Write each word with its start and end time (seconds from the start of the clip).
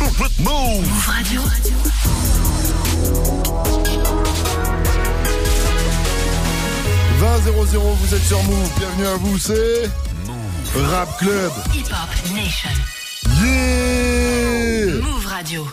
Move 0.00 1.06
Radio. 1.06 1.40
vous 8.00 8.14
êtes 8.14 8.22
sur 8.22 8.42
Move, 8.44 8.70
bienvenue 8.78 9.06
à 9.06 9.16
vous, 9.16 9.38
c'est 9.38 9.90
Rap 10.74 11.18
Club. 11.18 11.52
Hip 11.74 11.86
Hop 11.90 12.34
Nation. 12.34 12.70
Yeah 13.42 15.00
Move 15.00 15.26
Radio. 15.26 15.66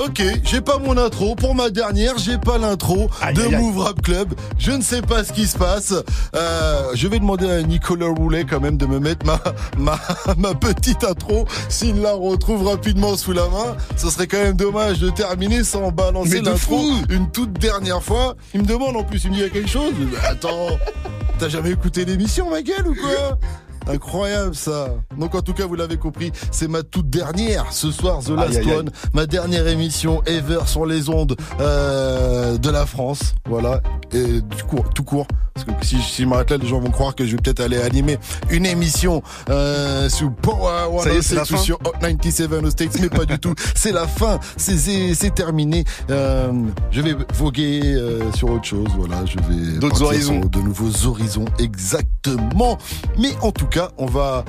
Ok, 0.00 0.22
j'ai 0.44 0.62
pas 0.62 0.78
mon 0.78 0.96
intro. 0.96 1.34
Pour 1.34 1.54
ma 1.54 1.68
dernière, 1.68 2.16
j'ai 2.16 2.38
pas 2.38 2.56
l'intro 2.56 3.10
de 3.34 3.54
Move 3.54 3.78
Rap 3.80 4.00
Club. 4.00 4.32
Je 4.58 4.72
ne 4.72 4.80
sais 4.80 5.02
pas 5.02 5.24
ce 5.24 5.30
qui 5.30 5.46
se 5.46 5.58
passe. 5.58 5.92
Euh, 6.34 6.82
je 6.94 7.06
vais 7.06 7.18
demander 7.18 7.50
à 7.50 7.60
Nicolas 7.62 8.06
Roulet 8.06 8.46
quand 8.48 8.60
même 8.60 8.78
de 8.78 8.86
me 8.86 8.98
mettre 8.98 9.26
ma, 9.26 9.38
ma, 9.76 10.00
ma 10.38 10.54
petite 10.54 11.04
intro. 11.04 11.46
S'il 11.68 12.00
la 12.00 12.14
retrouve 12.14 12.66
rapidement 12.66 13.14
sous 13.18 13.32
la 13.32 13.46
main, 13.48 13.76
ce 13.98 14.08
serait 14.08 14.26
quand 14.26 14.42
même 14.42 14.56
dommage 14.56 15.00
de 15.00 15.10
terminer 15.10 15.64
sans 15.64 15.90
balancer 15.90 16.40
l'intro 16.40 16.82
une 17.10 17.30
toute 17.30 17.52
dernière 17.58 18.02
fois. 18.02 18.36
Il 18.54 18.62
me 18.62 18.66
demande 18.66 18.96
en 18.96 19.04
plus, 19.04 19.24
il 19.24 19.32
me 19.32 19.36
dit 19.36 19.50
quelque 19.50 19.68
chose. 19.68 19.92
attends, 20.26 20.78
t'as 21.38 21.50
jamais 21.50 21.72
écouté 21.72 22.06
l'émission, 22.06 22.48
ma 22.48 22.62
gueule, 22.62 22.88
ou 22.88 22.94
quoi? 22.94 23.38
Incroyable 23.90 24.54
ça. 24.54 24.94
Donc 25.18 25.34
en 25.34 25.42
tout 25.42 25.52
cas, 25.52 25.66
vous 25.66 25.74
l'avez 25.74 25.96
compris, 25.96 26.32
c'est 26.50 26.68
ma 26.68 26.82
toute 26.82 27.10
dernière 27.10 27.72
ce 27.72 27.90
soir, 27.90 28.20
The 28.20 28.30
Last 28.30 28.64
One, 28.66 28.90
ma 29.14 29.26
dernière 29.26 29.66
émission 29.66 30.22
ever 30.26 30.60
sur 30.66 30.86
les 30.86 31.08
ondes 31.08 31.36
euh, 31.60 32.56
de 32.58 32.70
la 32.70 32.86
France. 32.86 33.34
Voilà. 33.48 33.80
Et 34.12 34.40
du 34.40 34.62
coup, 34.64 34.80
tout 34.94 35.04
court. 35.04 35.26
Parce 35.54 35.66
que 35.66 35.84
si, 35.84 36.00
si 36.00 36.22
je 36.22 36.28
m'arrête 36.28 36.50
là, 36.50 36.56
les 36.56 36.66
gens 36.66 36.80
vont 36.80 36.90
croire 36.90 37.14
que 37.14 37.24
je 37.24 37.32
vais 37.32 37.42
peut-être 37.42 37.60
aller 37.60 37.80
animer 37.80 38.18
une 38.50 38.66
émission 38.66 39.22
euh, 39.48 40.08
sous 40.08 40.30
Power 40.30 40.88
106 41.22 41.50
ou 41.52 41.56
sur 41.56 41.78
97 41.78 42.52
aux 42.52 42.70
States, 42.70 42.98
mais 43.00 43.08
pas 43.08 43.24
du 43.24 43.38
tout. 43.38 43.54
C'est 43.74 43.92
la 43.92 44.06
fin, 44.06 44.38
c'est 44.56 45.34
terminé. 45.34 45.84
Euh, 46.10 46.52
je 46.90 47.00
vais 47.00 47.14
voguer 47.34 47.80
euh, 47.84 48.30
sur 48.32 48.50
autre 48.50 48.64
chose. 48.64 48.88
Voilà, 48.96 49.24
je 49.24 49.36
vais 49.38 49.78
d'autres 49.78 50.02
horizons, 50.02 50.40
de 50.40 50.58
nouveaux 50.58 51.06
horizons, 51.06 51.46
exactement. 51.58 52.78
Mais 53.18 53.30
en 53.42 53.52
tout 53.52 53.66
cas, 53.66 53.79
on 53.96 54.06
va 54.06 54.44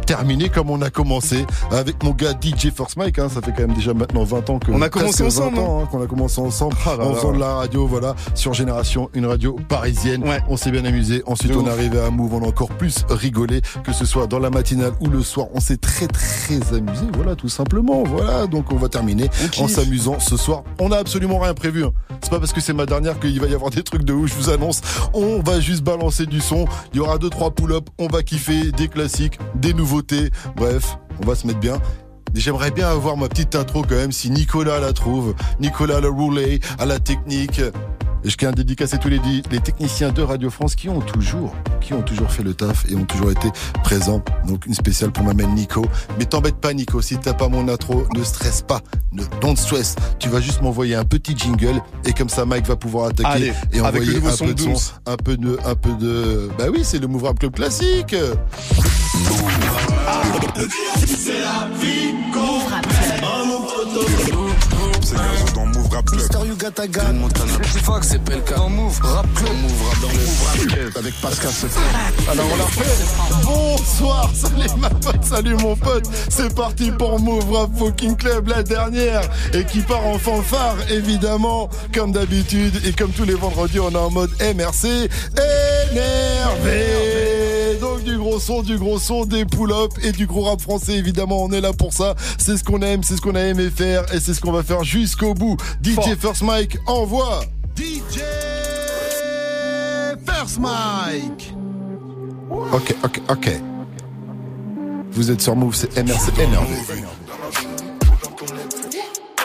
terminé 0.00 0.48
comme 0.48 0.70
on 0.70 0.82
a 0.82 0.90
commencé 0.90 1.46
avec 1.70 2.02
mon 2.02 2.10
gars 2.10 2.32
DJ 2.32 2.70
Force 2.74 2.96
Mike. 2.96 3.18
Hein, 3.18 3.28
ça 3.28 3.40
fait 3.40 3.52
quand 3.52 3.66
même 3.66 3.74
déjà 3.74 3.94
maintenant 3.94 4.24
20 4.24 4.50
ans 4.50 4.58
que 4.58 4.70
on 4.70 4.82
a 4.82 4.88
commencé 4.88 5.24
ensemble. 5.24 5.58
Hein, 5.58 5.88
qu'on 5.90 6.02
a 6.02 6.06
commencé 6.06 6.40
ensemble 6.40 6.76
ah 6.86 6.96
en 7.00 7.14
faisant 7.14 7.32
de 7.32 7.38
la 7.38 7.54
radio, 7.54 7.86
voilà, 7.86 8.14
sur 8.34 8.54
Génération, 8.54 9.10
une 9.14 9.26
radio 9.26 9.56
parisienne. 9.68 10.24
On 10.48 10.56
s'est 10.56 10.70
bien 10.70 10.84
amusé. 10.84 11.22
Ensuite, 11.26 11.54
on 11.54 11.66
est 11.66 11.70
arrivé 11.70 12.00
à 12.00 12.10
Move, 12.10 12.34
on 12.34 12.44
a 12.44 12.48
encore 12.48 12.70
plus 12.70 13.04
rigolé, 13.08 13.62
que 13.84 13.92
ce 13.92 14.04
soit 14.04 14.26
dans 14.26 14.38
la 14.38 14.50
matinale 14.50 14.92
ou 15.00 15.08
le 15.08 15.22
soir. 15.22 15.48
On 15.54 15.60
s'est 15.60 15.76
très 15.76 16.06
très 16.06 16.74
amusé, 16.74 17.06
voilà, 17.14 17.36
tout 17.36 17.48
simplement. 17.48 18.02
Voilà, 18.04 18.46
donc 18.46 18.72
on 18.72 18.76
va 18.76 18.88
terminer 18.88 19.28
en 19.58 19.68
s'amusant 19.68 20.18
ce 20.20 20.36
soir. 20.36 20.64
On 20.78 20.92
a 20.92 20.96
absolument 20.96 21.38
rien 21.38 21.54
prévu. 21.54 21.84
Hein. 21.84 21.92
C'est 22.22 22.30
pas 22.30 22.38
parce 22.38 22.52
que 22.52 22.60
c'est 22.60 22.72
ma 22.72 22.86
dernière 22.86 23.18
qu'il 23.18 23.40
va 23.40 23.46
y 23.46 23.54
avoir 23.54 23.70
des 23.70 23.82
trucs 23.82 24.04
de 24.04 24.12
ouf. 24.12 24.30
Je 24.30 24.34
vous 24.34 24.50
annonce. 24.50 24.80
On 25.14 25.40
va 25.40 25.60
juste 25.60 25.82
balancer 25.82 26.26
du 26.26 26.40
son. 26.40 26.66
Il 26.92 26.98
y 26.98 27.00
aura 27.00 27.18
deux 27.18 27.30
trois 27.30 27.50
pull-up. 27.50 27.88
On 27.98 28.08
va 28.08 28.22
kiffer 28.22 28.72
des 28.72 28.88
classiques, 28.88 29.38
des 29.54 29.74
nouveaux 29.74 29.99
Bref, 30.56 30.98
on 31.22 31.26
va 31.26 31.34
se 31.34 31.46
mettre 31.46 31.60
bien. 31.60 31.80
J'aimerais 32.34 32.70
bien 32.70 32.88
avoir 32.88 33.16
ma 33.16 33.28
petite 33.28 33.54
intro 33.54 33.82
quand 33.82 33.96
même 33.96 34.12
si 34.12 34.30
Nicolas 34.30 34.78
la 34.78 34.92
trouve. 34.92 35.34
Nicolas 35.58 36.00
le 36.00 36.08
roulet 36.08 36.60
à 36.78 36.86
la 36.86 37.00
technique. 37.00 37.60
Et 38.24 38.30
je 38.30 38.36
tiens 38.36 38.50
à 38.50 38.52
dédicacer 38.52 38.98
tous 38.98 39.08
les, 39.08 39.20
les 39.50 39.60
techniciens 39.60 40.10
de 40.12 40.22
Radio 40.22 40.50
France 40.50 40.74
qui 40.74 40.88
ont 40.88 41.00
toujours, 41.00 41.54
qui 41.80 41.94
ont 41.94 42.02
toujours 42.02 42.30
fait 42.30 42.42
le 42.42 42.54
taf 42.54 42.84
et 42.90 42.94
ont 42.94 43.04
toujours 43.04 43.30
été 43.30 43.48
présents. 43.82 44.22
Donc 44.46 44.66
une 44.66 44.74
spéciale 44.74 45.10
pour 45.10 45.24
ma 45.24 45.34
mère 45.34 45.48
Nico. 45.48 45.86
Mais 46.18 46.24
t'embête 46.24 46.56
pas 46.56 46.72
Nico, 46.72 47.00
si 47.00 47.16
t'as 47.16 47.34
pas 47.34 47.48
mon 47.48 47.68
intro, 47.68 48.06
ne 48.16 48.22
stresse 48.22 48.62
pas, 48.62 48.80
ne 49.12 49.22
don't 49.40 49.56
stress. 49.56 49.96
Tu 50.18 50.28
vas 50.28 50.40
juste 50.40 50.60
m'envoyer 50.62 50.94
un 50.94 51.04
petit 51.04 51.36
jingle 51.36 51.80
et 52.04 52.12
comme 52.12 52.28
ça 52.28 52.44
Mike 52.44 52.66
va 52.66 52.76
pouvoir 52.76 53.08
attaquer 53.08 53.52
et 53.72 53.80
envoyer 53.80 54.16
un 54.16 54.36
peu 54.36 54.54
de 54.54 54.60
son, 54.60 54.74
un 55.06 55.16
peu 55.16 55.36
de, 55.36 55.58
un 55.64 55.74
peu 55.74 55.92
de. 55.94 56.50
Bah 56.58 56.66
oui, 56.72 56.80
c'est 56.82 56.98
le 56.98 57.06
Move 57.06 57.34
Club 57.34 57.54
classique. 57.54 58.14
C'est 61.06 61.40
la 61.40 61.68
vie 61.80 62.10
Rap 66.00 66.06
Club. 66.06 66.20
Mister 66.20 66.46
Yugata 66.46 66.86
Gun. 66.86 67.12
Montana. 67.14 67.52
Fuck, 67.84 68.04
c'est 68.04 68.22
Pelka. 68.22 68.56
Dans 68.56 68.70
Move 68.70 68.98
Rap 69.02 69.26
Club. 69.34 69.52
Move 69.62 69.82
Rap, 69.88 70.00
dans 70.00 70.08
Move 70.08 70.46
Rap 70.46 70.58
Club. 70.66 70.92
Avec 70.96 71.14
Pascal 71.20 71.50
Alors 72.30 72.46
on 72.52 72.56
l'a 72.56 72.64
fait. 72.64 73.44
Bonsoir, 73.44 74.30
salut 74.34 74.70
ma 74.78 74.90
pote, 74.90 75.24
salut 75.24 75.54
mon 75.56 75.76
pote. 75.76 76.08
C'est 76.28 76.54
parti 76.54 76.90
pour 76.90 77.20
Move 77.20 77.52
Rap 77.52 77.70
Fucking 77.78 78.16
Club, 78.16 78.48
la 78.48 78.62
dernière. 78.62 79.22
Et 79.52 79.64
qui 79.64 79.80
part 79.80 80.06
en 80.06 80.18
fanfare, 80.18 80.76
évidemment. 80.90 81.68
Comme 81.94 82.12
d'habitude. 82.12 82.80
Et 82.84 82.92
comme 82.92 83.10
tous 83.10 83.24
les 83.24 83.34
vendredis, 83.34 83.80
on 83.80 83.90
est 83.90 83.96
en 83.96 84.10
mode 84.10 84.30
MRC. 84.40 85.08
Énervé 85.92 87.29
gros 88.20 88.38
son, 88.38 88.62
du 88.62 88.78
gros 88.78 88.98
son, 88.98 89.24
des 89.24 89.44
pull-ups 89.44 89.96
et 90.02 90.12
du 90.12 90.26
gros 90.26 90.42
rap 90.42 90.60
français. 90.60 90.94
Évidemment, 90.94 91.42
on 91.42 91.50
est 91.50 91.60
là 91.60 91.72
pour 91.72 91.92
ça. 91.92 92.14
C'est 92.38 92.56
ce 92.56 92.62
qu'on 92.64 92.80
aime, 92.82 93.02
c'est 93.02 93.16
ce 93.16 93.20
qu'on 93.20 93.34
a 93.34 93.40
aimé 93.40 93.70
faire 93.74 94.04
et 94.14 94.20
c'est 94.20 94.34
ce 94.34 94.40
qu'on 94.40 94.52
va 94.52 94.62
faire 94.62 94.84
jusqu'au 94.84 95.34
bout. 95.34 95.56
DJ 95.82 96.14
First 96.20 96.42
Mike, 96.42 96.78
envoie 96.86 97.40
DJ 97.76 98.20
First 100.26 100.58
Mike 100.58 101.54
Ok, 102.72 102.94
ok, 103.04 103.20
ok. 103.28 103.50
Vous 105.12 105.30
êtes 105.30 105.40
sur 105.40 105.56
Move, 105.56 105.74
c'est 105.74 105.96
MRC 105.96 106.38
énervé. 106.38 106.76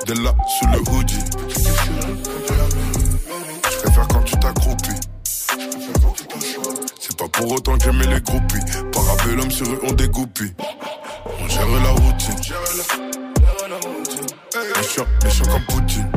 De 0.07 0.13
là, 0.23 0.35
sous 0.59 0.67
le 0.67 0.79
hoodie. 0.91 1.15
Je 3.71 3.77
préfère 3.83 4.07
quand 4.07 4.23
tu 4.23 4.35
t'accroupis. 4.37 4.94
Pour 7.45 7.57
autant 7.57 7.77
que 7.77 7.83
j'aimais 7.83 8.07
les 8.07 8.21
groupies. 8.21 8.57
Parabellum 8.91 9.51
sur 9.51 9.67
eux, 9.67 9.79
on 9.83 9.91
dégoupille. 9.91 10.55
On 11.39 11.47
gère 11.47 11.67
la 11.67 11.91
routine. 11.91 12.33
Méchant, 14.75 15.05
méchant 15.23 15.45
comme 15.45 15.65
Poutine. 15.67 16.11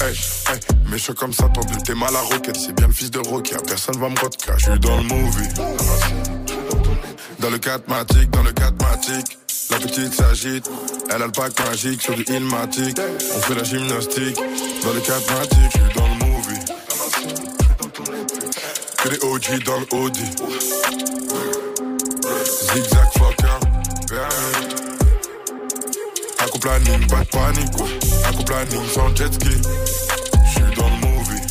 Hey, 0.00 0.16
hey, 0.48 0.90
méchant 0.90 1.12
comme 1.14 1.32
ça, 1.32 1.48
tendu, 1.50 1.76
t'es 1.84 1.94
mal 1.94 2.16
à 2.16 2.22
roquette. 2.22 2.56
C'est 2.56 2.72
bien 2.72 2.88
le 2.88 2.92
fils 2.92 3.12
de 3.12 3.20
Rocky, 3.20 3.54
personne 3.64 3.96
va 4.00 4.08
me 4.08 4.18
rodka. 4.18 4.54
Je 4.56 4.64
suis 4.64 4.80
dans 4.80 4.96
le 4.96 5.04
movie. 5.04 5.48
Dans 7.38 7.50
le 7.50 7.58
4 7.58 7.86
matic, 7.86 8.28
dans 8.30 8.42
le 8.42 8.50
4 8.50 8.74
matic. 8.82 9.38
La 9.70 9.78
petite 9.78 10.12
s'agite, 10.12 10.68
elle 11.14 11.22
a 11.22 11.26
le 11.26 11.30
pack 11.30 11.52
magique 11.64 12.02
sur 12.02 12.16
du 12.16 12.24
ilmatic. 12.24 12.98
On 13.36 13.40
fait 13.42 13.54
la 13.54 13.62
gymnastique. 13.62 14.38
Dans 14.82 14.92
le 14.92 15.00
4 15.00 15.38
matic, 15.38 15.58
je 15.72 15.78
suis 15.78 15.94
dans 15.94 16.08
le 16.08 16.25
que 19.06 19.12
les 19.12 19.24
OG 19.24 19.64
dans 19.64 19.78
le 19.78 20.04
Audi. 20.04 20.24
Zigzag 22.44 23.08
fucker, 23.12 23.58
Un 26.40 26.48
coup 26.48 26.58
planning, 26.58 27.06
pas 27.06 27.20
de 27.20 27.28
panique, 27.28 27.68
Un 28.24 28.32
coup 28.32 28.44
planning 28.44 28.86
sans 28.92 29.14
jet 29.14 29.32
ski. 29.32 29.60
J'suis 30.46 30.76
dans 30.76 30.88
le 30.88 31.06
movie. 31.06 31.42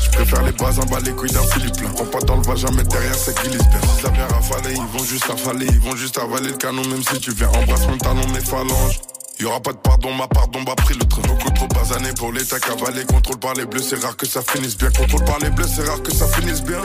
J'préfère 0.00 0.42
les 0.42 0.52
bases 0.52 0.78
en 0.78 0.84
bas, 0.84 0.98
les 1.04 1.12
couilles 1.12 1.30
d'un 1.30 1.42
Philippe 1.42 1.80
là. 1.80 1.88
Prends 1.94 2.04
pas 2.06 2.20
dans 2.20 2.36
le 2.36 2.42
vagin, 2.42 2.68
mais 2.76 2.84
derrière 2.84 3.14
c'est 3.14 3.40
bien. 3.48 3.58
Si 3.58 4.02
ça 4.02 4.10
vient 4.10 4.26
rafaler, 4.26 4.74
ils 4.74 4.98
vont 4.98 5.04
juste 5.04 5.30
avaler, 5.30 5.66
ils 5.66 5.80
vont 5.80 5.96
juste 5.96 6.18
avaler 6.18 6.48
le 6.48 6.56
canon, 6.56 6.82
même 6.88 7.02
si 7.02 7.18
tu 7.18 7.32
viens 7.32 7.48
embrasse 7.48 7.86
mon 7.86 7.98
talon, 7.98 8.26
mes 8.28 8.40
phalanges. 8.40 9.00
Y'aura 9.42 9.58
pas 9.58 9.72
de 9.72 9.78
pardon, 9.78 10.14
ma 10.14 10.28
pardon 10.28 10.60
m'a 10.60 10.76
pris 10.76 10.94
le 10.94 11.04
train. 11.04 11.20
Beaucoup 11.22 11.50
trop 11.50 11.66
basané 11.66 12.12
pour 12.12 12.30
l'état 12.30 12.60
cavalé. 12.60 13.04
Contrôle 13.04 13.40
par 13.40 13.54
les 13.54 13.66
bleus, 13.66 13.82
c'est 13.82 14.00
rare 14.00 14.16
que 14.16 14.24
ça 14.24 14.40
finisse 14.40 14.76
bien. 14.76 14.88
Contrôle 14.92 15.24
par 15.24 15.40
les 15.40 15.50
bleus, 15.50 15.66
c'est 15.66 15.82
rare 15.82 16.00
que 16.00 16.14
ça 16.14 16.28
finisse 16.28 16.62
bien. 16.62 16.80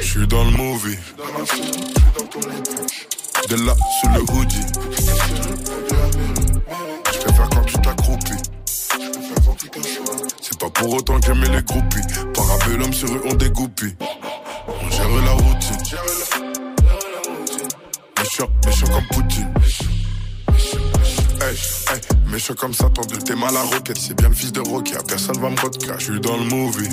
J'suis 0.00 0.26
dans 0.26 0.44
le 0.44 0.50
movie. 0.52 0.96
De 3.50 3.66
là, 3.66 3.74
sous 4.00 4.08
le 4.14 4.20
hoodie. 4.32 4.66
J'préfère 7.12 7.50
quand 7.50 7.64
tu 7.66 7.78
t'accroupis. 7.82 8.42
C'est 10.40 10.58
pas 10.58 10.70
pour 10.70 10.94
autant 10.94 11.20
que 11.20 11.26
j'aimais 11.26 11.50
les 11.50 11.62
groupies. 11.64 12.00
Parabellum 12.32 12.94
sur 12.94 13.12
eux, 13.12 13.22
on 13.26 13.34
dégoupille. 13.34 13.94
On 14.66 14.90
gère 14.90 15.08
la 15.22 15.32
routine. 15.32 15.76
Méchant, 18.18 18.48
méchant 18.64 18.86
comme 18.86 19.06
Poutine. 19.08 19.52
Hey, 21.40 21.54
hey, 21.90 22.00
méchant 22.32 22.54
comme 22.54 22.74
ça, 22.74 22.90
tendu, 22.90 23.18
t'es 23.18 23.36
mal 23.36 23.56
à 23.56 23.62
roquette. 23.62 23.98
C'est 23.98 24.14
bien 24.14 24.28
le 24.28 24.34
fils 24.34 24.52
de 24.52 24.60
Rocky, 24.60 24.94
personne 25.06 25.40
va 25.40 25.50
me 25.50 25.56
vodka. 25.56 25.94
Je 25.98 26.12
suis 26.12 26.20
dans 26.20 26.36
le 26.36 26.44
movie. 26.44 26.88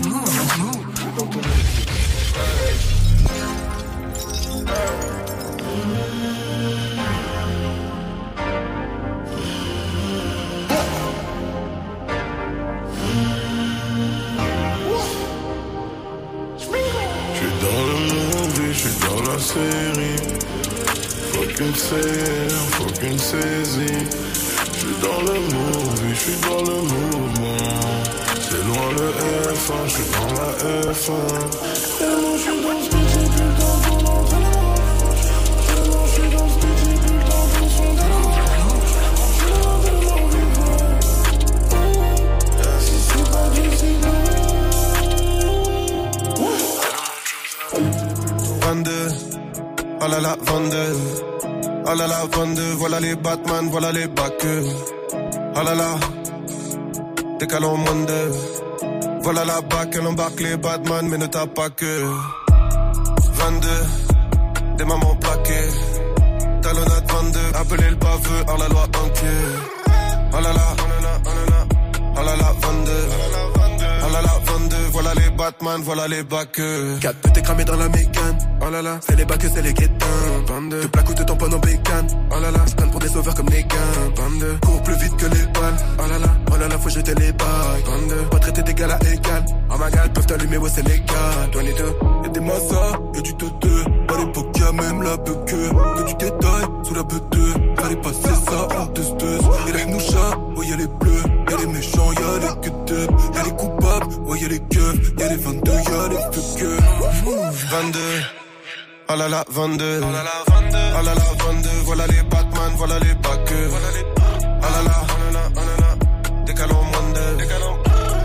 J'suis 18.71 18.89
dans 19.07 19.21
la 19.31 19.39
série. 19.39 20.39
Faut 21.31 21.47
qu'une 21.55 21.75
serre, 21.75 22.59
faut 22.71 22.91
qu'une 22.99 23.17
saisie. 23.17 24.34
Suis 24.85 25.01
dans 25.01 25.21
le 25.21 25.33
movie, 25.39 26.13
je 26.13 26.15
suis 26.15 26.37
dans 26.41 26.61
le 26.61 26.75
mouvement. 26.75 27.57
C'est 28.39 28.63
loin 28.67 28.87
le 28.91 29.07
F1, 29.51 29.81
je 29.85 29.89
suis 29.89 30.07
dans 30.13 30.31
la 30.35 30.49
F1. 30.93 31.21
Et 32.01 32.13
moi 32.21 32.33
je 32.35 32.41
suis 32.43 32.57
dans 32.61 32.79
ce 32.81 32.89
moi 35.89 36.03
je 36.05 36.11
suis 36.13 36.29
dans 36.29 36.47
ce 36.49 36.59
j'ai 36.85 36.97
plus 36.99 37.19
dans 37.25 37.45
ton 37.55 37.65
son 37.67 37.91
Si 42.79 42.95
c'est 43.07 43.27
pas 43.31 43.47
décidé. 43.55 44.13
22, 48.61 48.91
oh 49.99 50.07
là 50.07 50.19
là, 50.19 50.33
22. 50.41 51.44
Oh 51.87 51.93
là 51.93 52.07
là, 52.07 52.25
22, 52.31 52.73
voilà 52.77 52.99
les 52.99 53.15
Batman, 53.15 53.69
voilà 53.69 53.91
les 53.91 54.07
backers. 54.07 54.63
Oh 55.55 55.63
là 55.63 55.75
là, 55.75 55.95
décalons 57.39 57.77
moins 57.77 58.05
de. 58.05 58.31
Voilà 59.21 59.45
la 59.45 59.61
bac, 59.61 59.89
elle 59.93 60.07
embarque 60.07 60.39
les 60.39 60.57
Batman, 60.57 61.07
mais 61.07 61.17
ne 61.17 61.27
tape 61.27 61.53
pas 61.53 61.69
que. 61.69 62.03
22, 63.33 63.69
des 64.77 64.85
mamans 64.85 65.15
plaquées. 65.15 65.69
Talonnade 66.63 67.11
22, 67.11 67.39
appelez 67.53 67.89
le 67.89 67.95
baveux, 67.95 68.43
hors 68.47 68.57
la 68.57 68.67
loi 68.67 68.83
enquête. 68.83 69.85
Oh 70.33 70.41
là 70.41 70.53
là, 70.53 70.67
oh 70.77 70.87
là 70.89 71.01
là, 71.01 71.19
oh 71.23 71.29
là 71.37 71.45
là, 71.53 72.23
là 72.23 72.35
là, 72.35 72.53
22. 72.61 73.44
Les 75.15 75.29
Batman, 75.31 75.81
voilà 75.83 76.07
les 76.07 76.23
backers. 76.23 76.99
4 76.99 77.19
peut 77.21 77.41
cramé 77.41 77.65
dans 77.65 77.77
la 77.77 77.89
mécane. 77.89 78.37
Oh 78.61 78.69
là 78.69 78.81
là, 78.81 78.99
c'est 79.01 79.15
les 79.15 79.25
bacs, 79.25 79.41
c'est 79.53 79.61
les 79.61 79.73
guettins. 79.73 80.05
22. 80.47 80.81
Te 80.81 80.87
plaque 80.87 81.09
ou 81.09 81.13
te 81.13 81.23
tamponne 81.23 81.53
en 81.53 81.59
bécane. 81.59 82.07
Oh 82.31 82.39
là 82.39 82.51
là, 82.51 82.59
stand 82.67 82.91
pour 82.91 82.99
des 82.99 83.07
sauveurs 83.07 83.35
comme 83.35 83.49
les 83.49 83.63
gars. 83.63 83.77
22. 84.15 84.57
Cours 84.61 84.81
plus 84.83 84.95
vite 84.95 85.15
que 85.17 85.25
les 85.25 85.45
balles. 85.53 85.77
Oh 85.99 86.09
là 86.09 86.19
là, 86.19 86.29
oh 86.55 86.59
là 86.59 86.67
là, 86.67 86.77
faut 86.77 86.89
jeter 86.89 87.13
les 87.15 87.31
bails. 87.31 87.83
22. 87.85 88.15
Pas 88.31 88.39
traiter 88.39 88.63
d'égal 88.63 88.91
à 88.91 88.99
égal. 89.11 89.45
Oh 89.69 89.75
my 89.79 89.91
god, 89.91 90.13
peuvent 90.13 90.25
t'allumer, 90.25 90.57
ouais, 90.57 90.69
c'est 90.73 90.87
légal. 90.87 91.49
22. 91.53 91.71
Y'a 92.23 92.29
des 92.29 92.39
massas 92.39 92.99
et 93.17 93.21
du 93.21 93.35
te 93.35 93.45
À 93.45 94.17
l'époque, 94.17 94.57
y'a 94.59 94.71
même 94.71 95.01
la 95.01 95.17
buque. 95.17 95.45
Que 95.45 96.03
tu 96.07 96.15
t'étailles 96.15 96.67
sous 96.83 96.93
la 96.93 97.03
butte. 97.03 97.79
Fallait 97.79 97.95
passer 97.97 98.35
ça 98.47 98.79
en 98.79 98.87
testeuse. 98.87 99.41
Et 99.67 99.71
les 99.71 99.83
hnouchas, 99.85 100.37
ouais, 100.55 100.67
y'a 100.67 100.77
les 100.77 100.87
bleus. 100.87 101.23
Y'a 101.49 101.57
les 101.57 101.67
méchants, 101.67 102.11
y'a 102.13 102.39
les 102.39 102.61
cut 102.61 102.93
Y'a 103.35 103.43
les 103.43 103.51
coupables, 103.51 104.13
ouais, 104.25 104.39
y'a 104.39 104.47
les 104.47 104.59
keufs. 104.59 105.13
Y'a 105.19 105.29
les 105.29 105.37
22, 105.37 105.71
y'a 105.71 106.07
les 106.09 106.17
fuckers. 106.31 106.81
22. 107.71 107.99
Oh 109.07 109.15
là 109.15 109.29
là, 109.29 109.43
22. 109.49 110.01
Oh 110.01 110.11
là 110.11 110.23
là, 110.23 110.31
22. 110.47 110.77
Oh 110.77 111.03
là 111.03 111.13
là, 111.13 111.21
22. 111.45 111.69
Voilà 111.85 112.07
les 112.07 112.23
Batman, 112.23 112.71
voilà 112.77 112.99
les 112.99 113.13
backers. 113.15 113.69
Oh 113.69 113.73
là 113.73 113.91
là, 113.91 114.01
oh 114.17 114.85
là 114.85 114.93
oh 115.03 115.19
là 115.19 115.24
moins 116.53 117.11
de. 117.13 117.37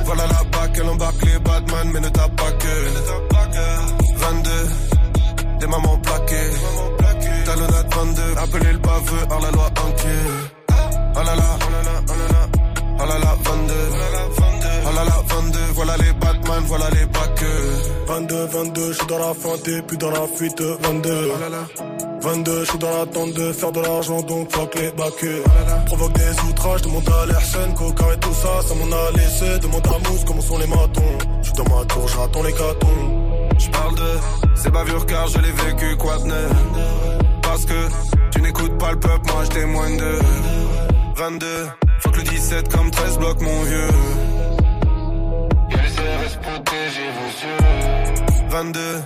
Voilà 0.05 0.27
la 0.27 0.45
bac, 0.45 0.71
elle 0.75 0.89
embarque 0.89 1.23
les 1.23 1.39
Batman, 1.39 1.91
mais 1.93 2.01
ne 2.01 2.09
tape 2.09 2.37
pas 2.37 2.53
que. 2.53 2.75
22. 4.17 4.51
Des 5.61 5.67
mamans 5.67 5.99
plaquées. 5.99 6.51
Talonnade 7.45 7.95
22. 7.95 8.23
Appelez 8.37 8.73
le 8.73 8.79
baveux, 8.79 9.27
hors 9.31 9.41
la 9.41 9.51
loi 9.51 9.67
enquête. 9.67 10.11
Oh 10.71 11.23
là 11.25 11.35
là, 11.37 11.59
oh 11.61 11.71
là 11.71 11.83
là, 11.83 12.01
oh 12.09 12.13
là 12.19 12.29
là. 12.29 12.49
Oh 13.03 13.07
là 13.07 13.19
là, 13.19 13.37
22. 13.45 13.75
Oh 14.87 14.95
là 14.95 15.05
là, 15.05 15.23
22. 15.29 15.59
Voilà 15.75 15.97
les 15.97 16.13
Voilà 16.67 16.89
les 16.91 17.07
backers. 17.07 18.07
22, 18.07 18.47
22, 18.47 18.93
je 18.93 18.99
suis 18.99 19.07
dans 19.07 19.19
la 19.19 19.35
feinte 19.35 19.69
et 19.69 19.83
puis 19.83 19.99
dans 19.99 20.11
la 20.11 20.27
fuite. 20.27 20.61
22. 20.61 21.33
Oh 21.35 21.41
là 21.41 21.49
là. 21.49 21.67
22, 22.23 22.65
je 22.65 22.71
suis 22.71 22.79
dans 22.79 22.91
l'attente 22.91 23.33
de 23.33 23.53
faire 23.53 23.73
de 23.73 23.81
l'argent, 23.81 24.21
donc 24.23 24.53
fuck 24.53 24.75
les 24.75 24.91
backers. 24.91 25.43
Provoque 25.87 26.13
des 26.13 26.41
outrages, 26.49 26.83
demande 26.83 27.09
à 27.09 27.27
l'Airsen, 27.27 27.75
coca 27.75 28.05
et 28.15 28.19
tout 28.19 28.35
ça, 28.35 28.69
ça 28.69 28.75
m'en 28.75 28.95
a 28.95 29.11
laissé. 29.13 29.59
Demande 29.61 29.87
à 29.87 30.09
Mousse 30.09 30.25
comment 30.27 30.43
sont 30.43 30.59
les 30.59 30.67
matons. 30.67 31.19
Je 31.41 31.47
suis 31.47 31.55
dans 31.55 31.77
ma 31.77 31.85
tour, 31.87 32.07
j'attends 32.09 32.43
les 32.43 32.53
catons. 32.53 33.49
Je 33.59 33.71
parle 33.71 33.95
de 33.95 34.57
ces 34.57 34.71
bavures 34.71 35.07
car 35.07 35.27
je 35.29 35.39
l'ai 35.39 35.53
vécu, 35.53 35.97
quoi 35.97 36.19
de 36.19 36.27
neuf. 36.27 36.53
Parce 37.43 37.65
que 37.65 37.89
tu 38.33 38.43
n'écoutes 38.43 38.79
pas 38.79 38.93
le 38.93 39.01
peuple, 39.01 39.33
moi 39.33 39.45
je 39.45 39.51
témoigne 39.51 39.97
de 39.97 40.19
22. 41.17 41.47
Faut 42.01 42.11
que 42.11 42.17
le 42.17 42.23
17 42.23 42.69
comme 42.69 42.91
13 42.91 43.19
bloque 43.19 43.41
mon 43.41 43.63
vieux. 43.63 43.89
Protégez 46.39 47.11
vos 47.17 47.31
yeux. 47.47 48.49
22. 48.49 49.03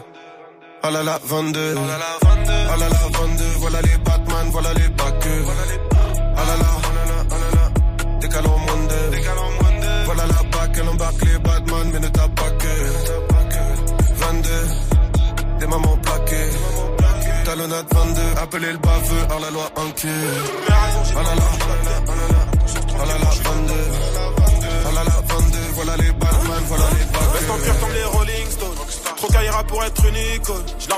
Oh 0.86 0.90
là 0.90 1.02
là, 1.02 1.18
22. 1.24 1.74
Oh 1.76 1.80
là 1.86 1.98
là, 1.98 2.18
22. 2.22 2.52
Oh 2.52 2.80
là 2.80 2.88
là, 2.88 2.96
22. 3.12 3.44
Voilà 3.58 3.82
les 3.82 3.96
Batman, 3.98 4.48
voilà 4.50 4.74
les 4.74 4.88
backers. 4.88 5.44
Oh 5.46 5.50
là 5.50 6.56
là, 6.56 6.70
oh 6.76 6.92
là 6.94 7.04
là, 7.10 7.24
oh 7.30 7.34
là 7.34 7.50
là. 7.56 8.18
Décalons 8.20 8.58
moins 8.58 8.86
de. 8.88 10.04
Voilà 10.04 10.26
la 10.26 10.42
bac, 10.50 10.70
elle 10.76 10.88
embarque 10.88 11.24
les 11.24 11.38
Batman, 11.38 11.90
mais 11.92 12.00
ne 12.00 12.08
tape 12.08 12.34
pas 12.34 12.50
que. 12.50 12.74
22. 14.14 14.50
Des 15.60 15.66
mamans 15.66 15.96
plaquées. 16.02 16.50
Talonnade 17.44 17.86
22. 17.92 18.20
Appelez 18.42 18.72
le 18.72 18.78
baveux, 18.78 19.26
hors 19.30 19.40
la 19.40 19.50
loi 19.50 19.70
enquête. 19.76 20.73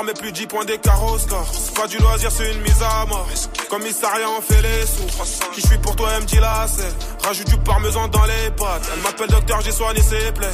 Mets 0.06 0.14
plus 0.14 0.32
10 0.32 0.46
points 0.46 0.64
d'écart 0.64 1.02
au 1.04 1.18
score. 1.18 1.46
C'est 1.52 1.74
pas 1.74 1.86
du 1.86 1.98
loisir, 1.98 2.30
c'est 2.30 2.52
une 2.52 2.60
mise 2.62 2.82
à 2.82 3.04
mort. 3.06 3.28
Commissariat, 3.68 4.28
on 4.30 4.40
fait 4.40 4.62
les 4.62 4.86
sous. 4.86 5.50
Qui 5.52 5.60
je 5.60 5.66
suis 5.66 5.78
pour 5.78 5.96
toi, 5.96 6.08
elle 6.14 6.22
me 6.22 6.26
dit 6.26 6.38
la 6.38 6.66
selle. 6.68 6.92
Rajoute 7.22 7.48
du 7.48 7.58
parmesan 7.58 8.08
dans 8.08 8.24
les 8.24 8.50
pâtes. 8.56 8.88
Elle 8.94 9.02
m'appelle 9.02 9.28
docteur, 9.28 9.60
j'ai 9.62 9.72
soigné 9.72 10.00
ses 10.00 10.32
plaies. 10.32 10.48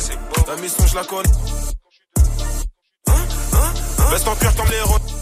La 0.48 0.56
mission, 0.56 0.86
je 0.86 0.94
la 0.94 1.04
connais. 1.04 1.28
Comme 4.56 4.68
les 4.70 4.80
Rolling 4.80 5.14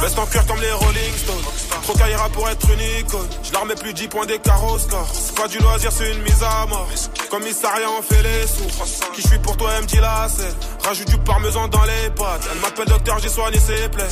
Veste 0.00 0.18
en 0.18 0.26
cuir 0.26 0.46
comme 0.46 0.60
les 0.60 0.72
Rolling 0.72 1.16
Stones. 1.16 1.51
Trop 1.82 1.94
caillera 1.94 2.28
pour 2.28 2.48
être 2.48 2.70
une 2.70 3.00
icône. 3.00 3.28
Je 3.42 3.52
leur 3.52 3.64
mets 3.66 3.74
plus 3.74 3.92
10 3.92 4.08
points 4.08 4.26
d'écart 4.26 4.64
au 4.64 4.78
score. 4.78 5.08
C'est 5.12 5.34
pas 5.34 5.48
du 5.48 5.58
loisir, 5.58 5.90
c'est 5.90 6.12
une 6.12 6.22
mise 6.22 6.42
à 6.42 6.66
mort. 6.66 6.88
Commissariat, 7.30 7.88
on 7.98 8.02
fait 8.02 8.22
les 8.22 8.46
sous. 8.46 9.12
Qui 9.14 9.22
je 9.22 9.26
suis 9.28 9.38
pour 9.38 9.56
toi, 9.56 9.70
elle 9.76 9.82
me 9.82 9.86
dit 9.86 9.96
la 9.96 10.28
selle. 10.28 10.54
Rajoute 10.84 11.08
du 11.08 11.18
parmesan 11.18 11.68
dans 11.68 11.82
les 11.84 12.10
pâtes. 12.10 12.48
Elle 12.52 12.60
m'appelle 12.60 12.86
docteur, 12.86 13.18
j'ai 13.20 13.28
soigné 13.28 13.58
ses 13.58 13.88
plaies. 13.88 14.04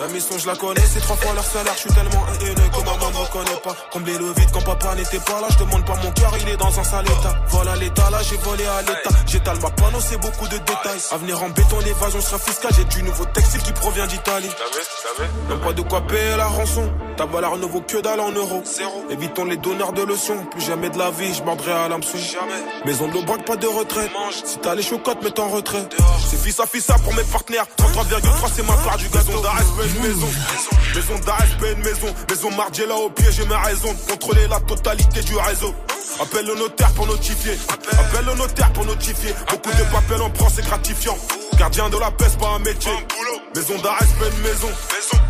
La 0.00 0.06
mission, 0.08 0.36
je 0.36 0.46
la 0.46 0.56
connais, 0.56 0.82
c'est 0.82 1.00
trois 1.00 1.16
fois 1.16 1.32
leur 1.34 1.44
salaire. 1.44 1.72
Je 1.74 1.80
suis 1.80 1.90
tellement 1.90 2.26
haineux 2.40 2.54
que 2.54 2.84
maman 2.84 3.10
ne 3.10 3.16
reconnaît 3.16 3.60
pas. 3.62 3.76
Combler 3.92 4.18
le 4.18 4.32
vide 4.32 4.50
quand 4.52 4.64
papa 4.64 4.94
n'était 4.96 5.20
pas 5.20 5.40
là. 5.40 5.46
Je 5.50 5.64
demande 5.64 5.84
pas 5.86 5.94
mon 6.02 6.10
cœur, 6.10 6.32
il 6.40 6.48
est 6.48 6.56
dans 6.56 6.78
un 6.78 6.84
sale 6.84 7.06
état. 7.06 7.36
Voilà 7.48 7.76
l'état, 7.76 8.10
là 8.10 8.18
j'ai 8.28 8.36
volé 8.38 8.66
à 8.66 8.80
l'état. 8.82 9.10
J'étale 9.26 9.58
ma 9.60 9.70
panneau, 9.70 9.98
c'est 10.00 10.18
beaucoup 10.18 10.48
de 10.48 10.58
détails. 10.58 11.00
Avenir 11.12 11.42
en 11.42 11.48
béton, 11.48 11.78
l'évasion 11.84 12.20
sera 12.20 12.38
fiscale. 12.38 12.72
J'ai 12.76 12.84
du 12.84 13.02
nouveau 13.02 13.24
textile 13.26 13.62
qui 13.62 13.72
provient 13.72 14.06
d'Italie. 14.06 14.50
Même 15.48 15.60
pas 15.60 15.72
de 15.72 15.82
quoi 15.82 16.00
payer 16.02 16.36
la 16.36 16.46
rançon? 16.46 16.90
Ta 17.16 17.26
valeur 17.26 17.56
ne 17.58 17.66
vaut 17.66 17.80
que 17.80 18.00
dalle 18.00 18.18
en 18.18 18.32
euros. 18.32 18.62
Évitons 19.08 19.44
les 19.44 19.56
donneurs 19.56 19.92
de 19.92 20.02
leçons. 20.02 20.36
Plus 20.50 20.62
jamais 20.62 20.90
de 20.90 20.98
la 20.98 21.10
vie, 21.10 21.32
je 21.32 21.42
mordrai 21.44 21.70
à 21.72 21.88
l'hameçon. 21.88 22.18
Maison 22.84 23.06
de 23.06 23.24
braque, 23.24 23.44
pas 23.44 23.56
de 23.56 23.66
retraite. 23.66 24.10
Si 24.44 24.58
t'as 24.58 24.74
les 24.74 24.82
chocottes, 24.82 25.22
mets 25.22 25.38
en 25.38 25.48
retrait. 25.48 25.86
C'est 26.28 26.42
fils 26.42 26.58
à 26.58 26.66
fils 26.66 26.90
à 26.90 26.98
pour 26.98 27.14
mes 27.14 27.22
partenaires. 27.22 27.66
33,3 27.78 28.50
c'est 28.54 28.66
ma 28.66 28.74
part 28.74 28.96
du 28.96 29.08
gazon. 29.08 29.40
D'arrêt, 29.42 29.62
une 29.94 30.02
maison. 30.02 30.26
Maison 30.94 31.18
d'arrêt, 31.24 31.72
une 31.76 31.82
maison. 31.82 32.14
Maison 32.28 32.50
Margiela 32.56 32.96
au 32.96 33.10
pied, 33.10 33.26
j'ai 33.30 33.46
mes 33.46 33.54
raisons 33.54 33.92
de 33.92 34.10
contrôler 34.10 34.48
la 34.48 34.60
totalité 34.60 35.20
du 35.22 35.36
réseau. 35.36 35.72
Appelle 36.20 36.46
le 36.46 36.54
notaire 36.56 36.92
pour 36.94 37.06
notifier. 37.06 37.58
Appelle 37.92 38.24
le 38.26 38.34
notaire 38.34 38.72
pour 38.72 38.84
notifier. 38.84 39.34
Beaucoup 39.50 39.70
de 39.70 39.84
papel 39.92 40.20
on 40.20 40.30
prend, 40.30 40.48
c'est 40.48 40.64
gratifiant. 40.64 41.16
Gardien 41.58 41.88
de 41.88 41.98
la 41.98 42.10
paix, 42.10 42.26
c'est 42.28 42.38
pas 42.38 42.50
un 42.56 42.58
métier. 42.60 42.92
Maison 43.54 43.78
d'arrêt, 43.82 44.04
une 44.04 44.42
maison. 44.42 44.68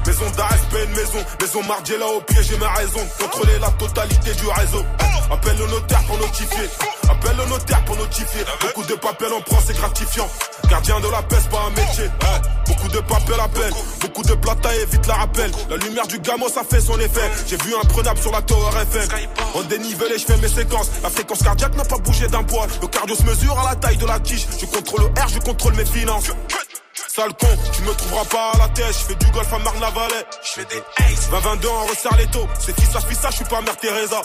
Maison 0.07 0.31
d'arrêt, 0.37 0.57
une 0.85 0.90
maison. 0.90 1.19
Maison 1.40 1.62
Margiela 1.64 2.07
au 2.07 2.21
pied, 2.23 2.43
j'ai 2.43 2.57
mes 2.57 2.66
raisons 2.66 3.04
de 3.04 3.25
contrôler 3.25 3.59
la 3.61 3.71
totalité 3.71 4.33
du 4.33 4.47
réseau. 4.49 4.85
Appelle 5.31 5.57
le 5.59 5.66
notaire 5.66 6.02
pour 6.07 6.19
notifier. 6.19 6.69
Appelle 7.09 7.37
le 7.37 7.47
notaire 7.47 7.85
pour 7.85 7.97
notifier. 7.97 8.45
Beaucoup 8.61 8.85
de 8.85 8.95
papel 8.95 9.28
on 9.37 9.43
prend, 9.43 9.59
c'est 9.66 9.76
gratifiant. 9.76 10.28
Gardien 10.69 11.00
de 11.00 11.09
la 11.09 11.23
paix, 11.23 11.37
c'est 11.40 11.50
pas 11.50 11.64
un 11.66 11.71
métier. 11.71 12.11
Beaucoup 12.85 12.97
de 12.97 13.09
papel 13.09 13.41
appel. 13.41 13.73
Beaucoup 14.00 14.23
de 14.23 14.35
plata 14.35 14.75
évite 14.76 15.07
la 15.07 15.14
rappel. 15.14 15.50
La 15.71 15.76
lumière 15.76 16.07
du 16.07 16.19
gamo, 16.19 16.49
ça 16.50 16.62
fait 16.69 16.83
son 16.83 16.99
effet. 17.00 17.31
J'ai 17.47 17.57
vu 17.57 17.75
un 17.75 17.87
prenable 17.87 18.19
sur 18.21 18.31
la 18.31 18.43
Tower 18.43 18.71
FM. 18.83 19.09
On 19.55 19.62
dénivelle 19.62 20.12
et 20.12 20.19
je 20.19 20.26
fais 20.26 20.37
mes 20.37 20.49
séquences. 20.49 20.91
La 21.03 21.09
fréquence 21.09 21.43
cardiaque 21.43 21.75
n'a 21.76 21.85
pas 21.85 21.97
bougé 21.97 22.29
d'un 22.29 22.43
poil. 22.43 22.69
Le 22.83 22.88
cardio 22.88 23.17
se 23.17 23.23
mesure 23.23 23.59
à 23.59 23.71
la 23.71 23.76
taille 23.76 23.97
de 23.97 24.05
la 24.05 24.21
tige. 24.21 24.47
Je 24.61 24.67
contrôle 24.67 25.00
le 25.00 25.23
R, 25.23 25.29
je 25.29 25.38
contrôle 25.38 25.75
mes 25.76 25.87
finances. 25.87 26.26
Sale 27.09 27.33
con, 27.41 27.47
tu 27.73 27.83
me 27.83 27.95
trouveras 27.95 28.25
pas 28.25 28.50
à 28.55 28.59
la 28.59 28.69
tête, 28.69 28.87
je 28.88 29.05
fais 29.07 29.14
du 29.14 29.31
golf 29.31 29.53
à 29.53 29.59
Marne-la-Vallée. 29.61 30.25
Je 30.43 30.61
fais 30.61 30.64
des 30.67 30.83
ace. 31.05 31.31
20-22, 31.31 31.67
on 31.69 31.87
resserre 31.87 32.17
les 32.19 32.26
taux. 32.26 32.47
C'est 32.59 32.79
fils 32.79 32.95
à 32.97 33.00
fils, 33.00 33.19
je 33.31 33.37
suis 33.37 33.45
pas 33.45 33.62
Mère 33.62 33.76
Teresa. 33.79 34.21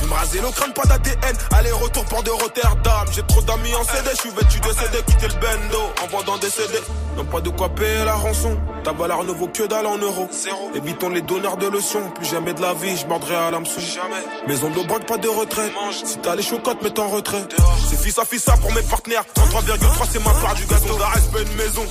J'ai 0.00 0.06
me 0.06 0.14
raser 0.14 0.40
le 0.40 0.50
crâne, 0.50 0.72
pas 0.72 0.84
d'ADN. 0.84 1.36
Allez, 1.52 1.72
retour 1.72 2.04
pour 2.06 2.22
de 2.22 2.30
Rotterdam. 2.30 3.06
J'ai 3.12 3.22
trop 3.24 3.42
d'amis 3.42 3.74
en 3.74 3.84
CD, 3.84 4.10
je 4.12 4.20
suis 4.20 4.30
vêtu 4.30 4.60
de 4.60 4.72
CD, 4.72 5.02
quitter 5.06 5.28
le 5.28 5.34
bendo 5.34 5.82
en 6.02 6.06
vendant 6.06 6.38
des 6.38 6.48
CD. 6.48 6.78
Pas 7.24 7.40
de 7.40 7.50
quoi 7.50 7.68
payer 7.68 8.04
la 8.04 8.14
rançon. 8.14 8.56
Ta 8.82 8.92
valeur 8.92 9.24
ne 9.24 9.32
vaut 9.32 9.48
que 9.48 9.64
dalle 9.64 9.86
en 9.86 9.98
euros. 9.98 10.28
Évitons 10.74 11.10
les 11.10 11.22
donneurs 11.22 11.56
de 11.56 11.68
leçons. 11.68 12.02
Plus 12.14 12.26
jamais 12.26 12.54
de 12.54 12.62
la 12.62 12.74
vie, 12.74 12.96
je 12.96 13.06
mordrai 13.06 13.34
à 13.34 13.50
l'hameçon. 13.50 13.80
Jamais. 13.80 14.24
Maison 14.48 14.70
de 14.70 14.86
braque, 14.86 15.06
pas 15.06 15.18
de 15.18 15.28
retrait. 15.28 15.70
Si 16.04 16.18
t'as 16.18 16.34
les 16.34 16.42
chocottes, 16.42 16.82
mets 16.82 16.98
en 16.98 17.08
retrait. 17.08 17.44
C'est 17.88 18.00
fils 18.00 18.18
à 18.18 18.24
fils 18.24 18.42
ça 18.42 18.54
pour 18.56 18.72
mes 18.72 18.82
partenaires. 18.82 19.24
33,3 19.36 20.06
c'est 20.10 20.24
ma 20.24 20.32
part 20.32 20.54
du 20.54 20.64
gâteau. 20.64 20.96
D'Arès, 20.98 21.28
une 21.40 21.56
maison. 21.56 21.84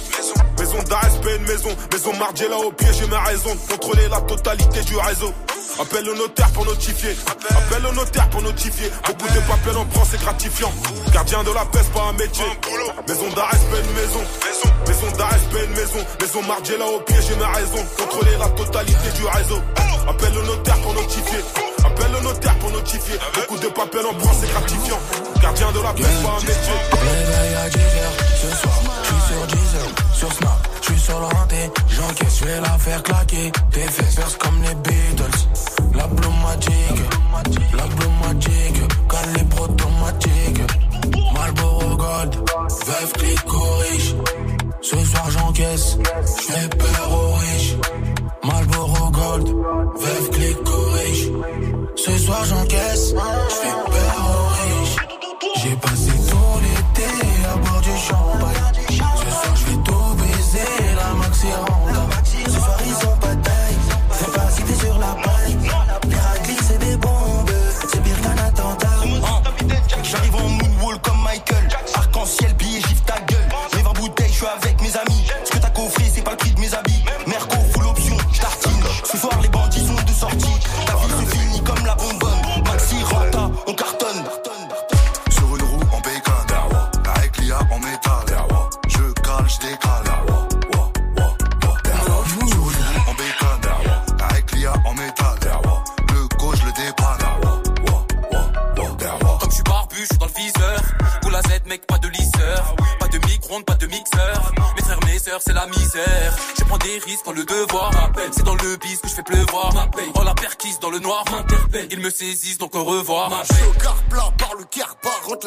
Maison 0.57 0.83
d'Arès, 0.89 1.13
une 1.37 1.43
maison. 1.43 1.69
Maison 1.91 2.13
Margiela 2.17 2.57
au 2.57 2.71
pied, 2.71 2.87
j'ai 2.97 3.07
ma 3.07 3.19
raison 3.21 3.55
contrôler 3.69 4.07
la 4.09 4.21
totalité 4.21 4.81
du 4.81 4.97
réseau. 4.97 5.33
Appelle 5.79 6.05
le 6.05 6.13
notaire 6.13 6.49
pour 6.51 6.65
notifier. 6.65 7.15
Appelle 7.49 7.83
le 7.83 7.91
notaire 7.95 8.29
pour 8.29 8.41
notifier. 8.41 8.91
Beaucoup 9.07 9.27
de 9.27 9.39
papiers 9.47 9.77
en 9.77 9.85
prend, 9.85 10.03
c'est 10.09 10.19
gratifiant. 10.19 10.71
Gardien 11.13 11.43
de 11.43 11.51
la 11.51 11.63
paix, 11.65 11.79
pas 11.93 12.03
un 12.09 12.13
métier. 12.13 12.45
Maison 13.07 13.29
d'arrêt, 13.35 13.57
une 13.71 13.93
maison. 13.93 14.21
Maison 14.87 15.17
d'arrêt, 15.19 15.37
une 15.65 15.75
maison. 15.75 16.01
Maison 16.21 16.41
Margiela 16.47 16.85
au 16.87 16.99
pied, 17.01 17.17
j'ai 17.27 17.35
ma 17.35 17.49
raison. 17.51 17.83
Contrôler 17.97 18.37
la 18.39 18.49
totalité 18.49 19.09
du 19.15 19.25
réseau. 19.27 19.61
Appelle 20.07 20.33
le 20.33 20.43
notaire 20.47 20.79
pour 20.81 20.93
notifier. 20.93 21.41
Appelle 21.85 22.11
le 22.11 22.21
notaire 22.21 22.55
pour 22.55 22.71
notifier. 22.71 23.15
Beaucoup 23.35 23.59
de 23.59 23.67
papiers 23.67 24.05
en 24.09 24.13
prend, 24.15 24.33
c'est 24.39 24.49
gratifiant. 24.49 24.99
Gardien 25.41 25.71
de 25.71 25.79
la 25.79 25.93
paix, 25.93 26.03
pas 26.23 26.31
un 26.31 26.39
métier. 26.39 26.77
Réveil 26.91 27.55
à 27.55 27.69
10h 27.69 28.07
ce 28.41 28.49
soir. 28.61 28.79
Je 29.03 29.07
suis 29.07 29.21
sur 29.29 29.47
10 29.47 29.69
sur 30.17 30.33
Snap. 30.33 30.67
Je 30.81 30.85
suis 30.91 30.99
sur 30.99 31.19
le 31.19 31.25
renté. 31.25 31.69
J'encaisse, 31.89 32.39
je 32.39 32.45
vais 32.45 32.61
la 32.61 32.77
faire 32.77 33.03
claquer. 33.03 33.51
Tes 33.71 33.81
fesses 33.81 34.37
comme 34.39 34.61
les 34.63 34.75
Beatles. 34.75 35.39
La 35.95 36.07
Magic, 36.07 36.73
la 37.73 37.83
Blue 37.83 38.09
Magic, 38.23 38.81
calibre 39.09 39.61
automatique, 39.63 40.61
Marlboro 41.33 41.97
Gold, 41.97 42.35
Veuve 42.85 43.13
riche. 43.91 44.15
Ce 44.81 44.95
soir 44.97 45.29
j'encaisse, 45.31 45.97
j'fais 46.39 46.69
peur 46.69 47.11
aux 47.11 47.33
riches. 47.33 47.75
Marlboro 48.43 49.11
Gold, 49.11 49.47
Veuve 49.97 50.29
riche. 50.93 51.27
Ce 51.95 52.17
soir 52.17 52.45
j'encaisse, 52.45 53.13
j'fais 53.49 53.91
peur 53.91 54.15
aux 54.29 54.79
riches. 54.79 54.95
J'ai 55.61 55.75
passé 55.75 56.11
tout 56.29 56.59
l'été 56.61 57.09
à 57.45 57.57
bord 57.57 57.81
du 57.81 57.97
champagne. 57.97 58.58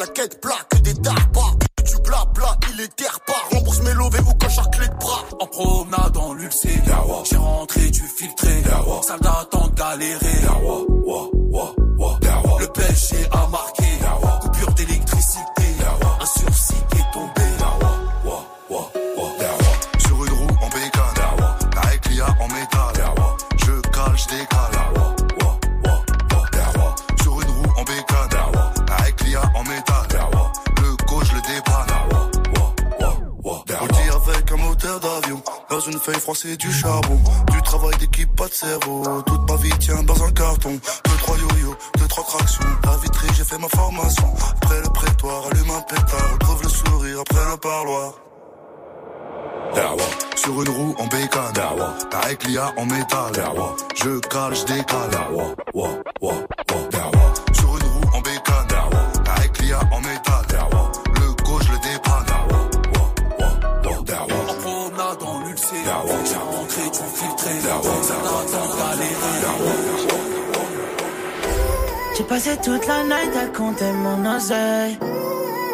claquette, 0.03 0.39
plat 0.41 0.62
froissée 36.43 36.57
du 36.57 36.71
charbon. 36.71 37.19
Du 37.51 37.61
travail 37.61 37.95
d'équipe, 37.99 38.35
pas 38.35 38.47
de 38.47 38.53
cerveau. 38.53 39.03
Toute 39.25 39.49
ma 39.49 39.55
vie 39.57 39.77
tient 39.79 40.03
dans 40.03 40.23
un 40.23 40.31
carton. 40.31 40.79
Deux, 41.05 41.17
trois 41.17 41.37
yo-yo, 41.37 41.75
deux, 41.97 42.07
trois 42.07 42.23
tractions. 42.23 42.65
La 42.85 42.97
vitrine, 42.97 43.31
j'ai 43.35 43.43
fait 43.43 43.57
ma 43.57 43.69
formation. 43.69 44.33
Après 44.49 44.81
le 44.81 44.89
prétoire, 44.89 45.43
allume 45.51 45.71
un 45.71 45.81
pétard. 45.81 46.33
Retrouve 46.33 46.63
le 46.63 46.69
sourire 46.69 47.19
après 47.21 47.51
le 47.51 47.57
parloir. 47.57 48.13
Sur 50.35 50.61
une 50.61 50.69
roue 50.69 50.95
en 50.99 51.07
bécane, 51.07 51.53
avec 52.23 52.45
l'IA 52.45 52.73
en 52.77 52.85
métal. 52.85 53.31
Je 53.95 54.19
cale, 54.19 54.55
je 54.55 54.65
j'ai 72.17 72.23
passé 72.23 72.51
toute 72.63 72.87
la 72.87 73.03
night 73.03 73.35
à 73.35 73.45
compter 73.47 73.91
mon 73.91 74.35
oseille. 74.35 74.97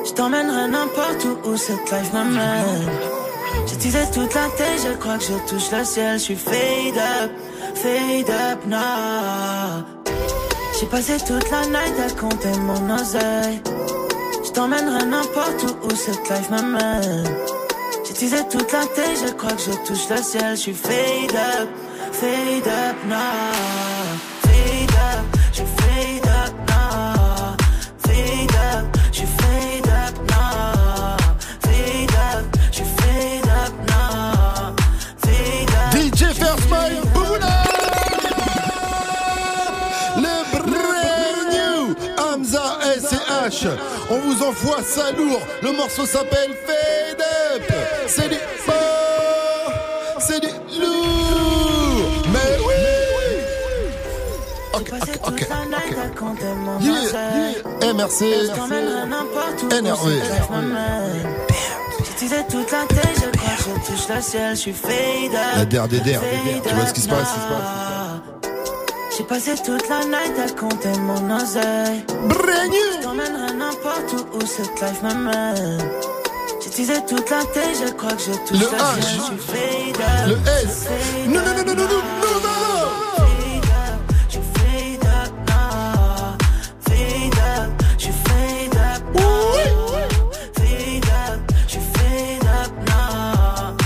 Je 0.06 0.12
t'emmènerai 0.14 0.68
n'importe 0.70 1.26
où 1.26 1.50
où 1.50 1.58
cette 1.58 1.92
life 1.92 2.14
m'amène. 2.14 2.90
J'ai 3.68 4.12
toute 4.12 4.34
la 4.34 4.50
tête, 4.58 4.82
je 4.84 4.98
crois 4.98 5.18
que 5.18 5.24
je 5.24 5.34
touche 5.48 5.72
le 5.72 5.84
ciel. 5.84 6.18
Je 6.18 6.24
suis 6.24 6.36
fade 6.36 6.98
up, 6.98 7.32
fade 7.76 8.30
up 8.30 8.66
now. 8.66 9.84
J'ai 10.80 10.86
passé 10.88 11.18
toute 11.18 11.50
la 11.52 11.66
night 11.66 11.96
à 12.00 12.12
compter 12.20 12.58
mon 12.60 12.96
oseille. 12.96 13.62
Je 14.44 14.52
t'emmènerai 14.52 15.06
n'importe 15.06 15.64
où 15.64 15.88
où 15.88 15.96
cette 15.96 16.30
life 16.30 16.50
m'amène. 16.50 17.49
Toute 18.20 18.74
la 18.74 18.86
tête, 18.86 19.18
je 19.26 19.32
crois 19.32 19.54
que 19.54 19.62
je 19.62 19.72
touche 19.88 20.10
le 20.10 20.18
ciel. 20.22 20.58
Je 20.58 20.60
suis 20.60 20.74
fade 20.74 21.34
up, 21.34 21.70
fade 22.12 22.68
up 22.68 22.98
now. 23.08 23.16
Fade 24.42 24.92
up, 24.92 25.24
je 25.54 25.64
fade 25.64 26.28
up. 26.28 26.54
Fade 28.06 28.52
up, 28.76 28.98
fade 29.16 29.88
up. 29.88 30.16
Fade 31.62 32.12
up, 32.12 32.44
fade 32.76 33.48
up. 33.48 33.74
Fade 35.22 35.74
up. 35.76 35.94
DJ 35.94 36.22
Le 40.18 40.36
brand 40.52 41.40
new 41.54 41.96
Hamza 42.18 42.80
SCH. 43.00 43.68
On 44.10 44.18
vous 44.20 44.44
envoie 44.44 44.84
ça 44.84 45.14
lourd. 45.14 45.42
Le 45.62 45.72
morceau 45.72 46.06
s'appelle 46.06 46.54
Fade 46.66 47.22
Up 47.56 47.89
c'est 48.10 48.30
du 48.30 48.36
bon, 48.66 48.74
c'est 50.20 50.40
du 50.40 50.48
lourd. 50.80 52.10
Mais 52.34 52.58
oui. 52.68 52.74
Ok, 54.74 54.92
ok, 54.94 55.10
ok. 55.24 55.34
okay. 55.34 55.46
Yeah, 56.82 56.92
yeah. 56.92 57.52
Eh, 57.82 57.94
MRC, 57.94 58.22
énervé. 59.72 60.20
La 65.56 65.66
der, 65.66 65.88
des 65.88 66.00
der, 66.00 66.22
tu 66.64 66.76
vois 66.76 66.86
ce 66.86 66.94
qui 66.94 67.02
se 67.02 67.08
passe, 67.08 67.34
J'ai 69.18 69.24
passé 69.24 69.52
toute 69.64 69.88
la 69.90 70.00
night 70.06 70.40
à 70.40 70.50
compter 70.60 70.98
mon 71.00 71.36
oseille. 71.36 72.04
Je 72.10 73.02
t'emmènerai 73.04 73.54
n'importe 73.54 74.16
où 74.34 74.46
cette 74.46 74.82
life 74.82 75.02
m'amène. 75.02 75.80
J'utilisais 76.70 77.02
toute 77.02 77.28
la 77.32 77.44
tête, 77.46 77.78
je 77.84 77.92
crois 77.94 78.12
que 78.12 78.22
je 78.22 78.32
touche 78.48 78.60
le 78.60 78.68
H. 78.68 78.96
Je 78.98 79.02
suis 79.02 79.38
fade 79.38 80.28
Le 80.28 80.36
S. 80.62 80.88
Non, 81.28 81.42
non, 81.42 81.56
non, 81.58 81.64
non, 81.66 81.74
non, 81.74 81.84
non, 81.84 81.88
non, 81.88 82.40
non. 82.44 82.60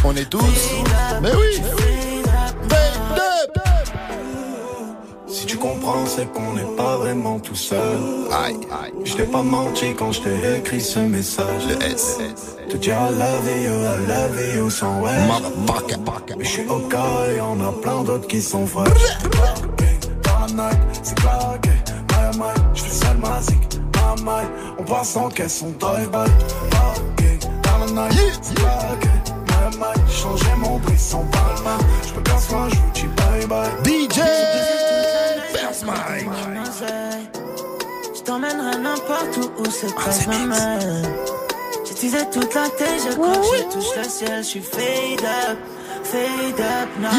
On 0.03 0.15
est 0.17 0.29
tous. 0.29 0.62
Si 5.33 5.47
tu 5.47 5.57
comprends, 5.57 6.05
c'est 6.05 6.31
qu'on 6.31 6.53
n'est 6.53 6.75
pas 6.77 6.95
vraiment 6.97 7.39
tout 7.39 7.55
seul. 7.55 7.97
Aïe, 8.31 8.55
aïe. 8.69 8.93
Je 9.03 9.15
t'ai 9.15 9.23
pas 9.23 9.41
menti 9.41 9.95
quand 9.97 10.11
je 10.11 10.21
t'ai 10.21 10.57
écrit 10.59 10.79
ce 10.79 10.99
message. 10.99 11.65
Le 11.67 11.83
S. 11.83 12.19
Te 12.69 12.77
dire 12.77 12.93
I 12.93 13.09
love 13.09 13.49
you, 13.49 13.71
I 13.71 14.07
love 14.07 14.55
you 14.55 14.69
sans 14.69 15.01
ouais. 15.01 15.09
Mais 16.37 16.43
je 16.43 16.49
suis 16.49 16.67
au 16.69 16.77
cas 16.81 17.25
et 17.35 17.41
on 17.41 17.59
a 17.67 17.71
plein 17.81 18.03
d'autres 18.03 18.27
qui 18.27 18.43
sont 18.43 18.65
vrais. 18.65 18.91
Dans 20.21 20.55
la 20.55 20.69
night, 20.69 20.79
c'est 21.01 21.15
claqué. 21.15 21.71
My, 22.11 22.37
my, 22.37 22.53
je 22.75 22.83
fais 22.83 23.05
seul 23.05 23.17
ma 23.17 23.41
zik. 23.41 23.79
My, 23.95 24.23
my, 24.23 24.43
on 24.77 24.83
passe 24.83 25.15
en 25.17 25.29
caisse, 25.29 25.63
on 25.65 25.71
drive-by. 25.79 26.29
Dans 27.63 27.95
la 27.95 28.07
night, 28.07 28.39
c'est 28.39 28.53
claqué. 28.53 29.09
My, 29.47 29.77
my, 29.79 30.11
changer 30.11 30.55
mon 30.59 30.77
prix 30.77 30.99
sans 30.99 31.25
palma. 31.31 31.79
Je 32.07 32.13
me 32.13 32.21
casse 32.23 32.51
moi, 32.51 32.67
je 32.69 32.75
vous 32.75 32.91
dis 32.93 33.07
bye 33.17 33.47
bye. 33.47 33.71
DJ! 33.83 34.92
Je 38.15 38.21
t'emmènerai 38.21 38.77
n'importe 38.77 39.37
où 39.37 39.61
où 39.61 39.65
cette 39.71 39.95
place 39.95 40.27
m'amène. 40.27 41.03
J'utilisais 41.87 42.29
toute 42.29 42.53
la 42.53 42.69
tête, 42.69 43.01
je 43.09 43.13
crois 43.15 43.35
que 43.35 43.43
je 43.43 43.63
touche 43.73 43.95
le 43.97 44.03
ciel. 44.03 44.43
Je 44.43 44.47
suis 44.49 44.61
fade 44.61 45.25
up, 45.25 45.57
fade 46.03 46.59
up 46.59 46.89
now. 46.99 47.09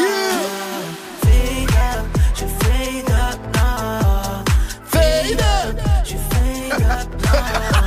Fade 1.23 1.71
up, 1.71 2.07
je 2.37 2.45
fade 2.65 3.11
up 3.11 3.41
now. 3.55 4.45
Fade 4.87 5.41
up, 5.41 5.77
je 6.05 6.15
fade 6.17 6.83
up 6.85 7.09
now. 7.23 7.84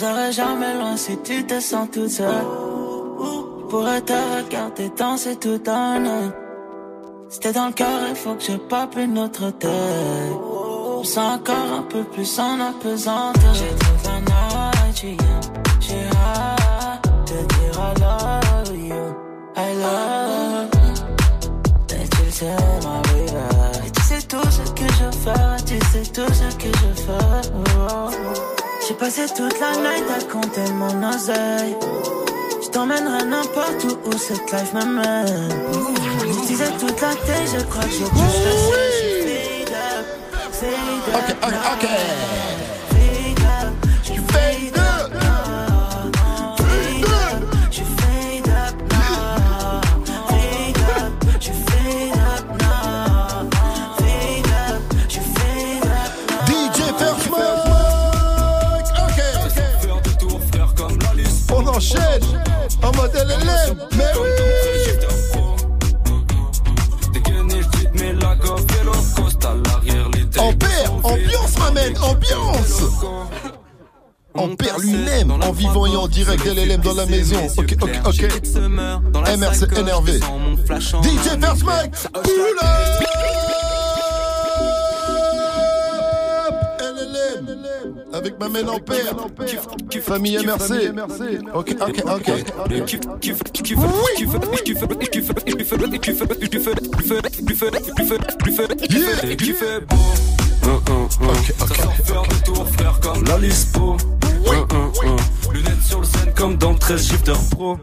Serai 0.00 0.32
jamais 0.32 0.74
loin 0.78 0.96
si 0.96 1.18
tu 1.18 1.44
te 1.44 1.60
sens 1.60 1.86
toute 1.92 2.08
seule. 2.08 2.46
Pourrais 3.68 4.00
te 4.00 4.18
regarder 4.36 4.90
danser 4.96 5.36
toute 5.36 5.66
la 5.66 5.98
nuit. 5.98 6.30
C'était 7.28 7.52
dans 7.52 7.66
le 7.66 7.72
cœur, 7.72 8.00
il 8.08 8.16
faut 8.16 8.34
que 8.34 8.42
je 8.42 8.56
pape 8.56 8.96
une 8.96 9.18
autre 9.18 9.50
tête. 9.50 9.70
Je 11.02 11.06
sens 11.06 11.38
encore 11.38 11.70
un 11.80 11.82
peu 11.82 12.02
plus 12.04 12.38
en 12.38 12.58
apesanteur. 12.70 13.54
J'ai 13.54 13.74
toute 13.84 14.04
la 14.06 14.18
night, 14.30 15.18
j'ai 15.80 16.04
hâte 16.16 17.06
de 17.28 17.38
dire 17.52 17.74
I 17.76 17.92
love 18.04 18.72
you, 18.90 19.02
I 19.56 19.70
love 19.82 20.70
you. 20.82 20.94
Et 21.94 22.08
tu 22.08 22.22
le 22.24 22.30
sais, 22.30 22.56
ma 22.84 22.96
baby. 23.08 23.86
Et 23.86 23.90
tu 23.90 24.02
sais 24.02 24.22
tout 24.22 24.50
ce 24.56 24.64
que 24.78 24.86
je 24.98 25.08
fais, 25.24 25.56
tu 25.66 25.76
sais 25.92 26.06
tout 26.10 26.32
ce 26.32 26.48
que 26.56 26.70
je 26.80 26.90
fais. 27.02 28.59
J'ai 28.90 28.96
passé 28.96 29.22
toute 29.36 29.60
la 29.60 29.70
night 29.76 30.04
à 30.10 30.20
compter 30.24 30.68
mon 30.72 31.08
oseille. 31.08 31.76
Je 32.60 32.68
t'emmènerai 32.70 33.24
n'importe 33.24 33.84
où 33.84 34.08
où 34.08 34.18
cette 34.18 34.50
life 34.50 34.72
m'amène. 34.72 35.48
Je 36.26 36.46
disais 36.48 36.72
toute 36.76 37.00
la 37.00 37.14
tête, 37.14 37.54
je 37.56 37.62
crois 37.66 37.84
que 37.84 38.02
up, 39.78 40.06
fade 40.50 40.74
up. 40.74 41.36
Ok, 41.40 41.46
ok, 41.46 41.54
ok. 41.72 42.69
En 76.50 76.54
direct 76.54 76.70
LLM 76.70 76.80
dans 76.80 76.94
la 76.94 77.06
maison. 77.06 77.36
Ok, 77.56 77.76
ok, 77.80 77.90
ok. 78.06 78.22
MRC 79.38 79.78
énervé. 79.78 80.18
DJ 80.18 81.38
First 81.40 81.64
Mike. 81.64 81.94
Avec 88.12 88.38
ma 88.38 88.48
main 88.48 88.66
Ampère. 88.68 89.14
Famille 90.02 90.38
MRC. 90.38 90.90
Ok, 91.54 91.76
ok, 91.80 92.02
ok. 92.06 92.30
Ok, 92.66 92.98
ok. 93.08 93.34
la 103.26 103.38
Lispo. 103.38 103.96
Lunettes 105.52 105.82
sur 105.82 106.00
le 106.00 106.06
scène 106.06 106.32
comme 106.34 106.56
dans 106.56 106.74
13 106.74 107.06
shifter 107.08 107.32
pro. 107.50 107.78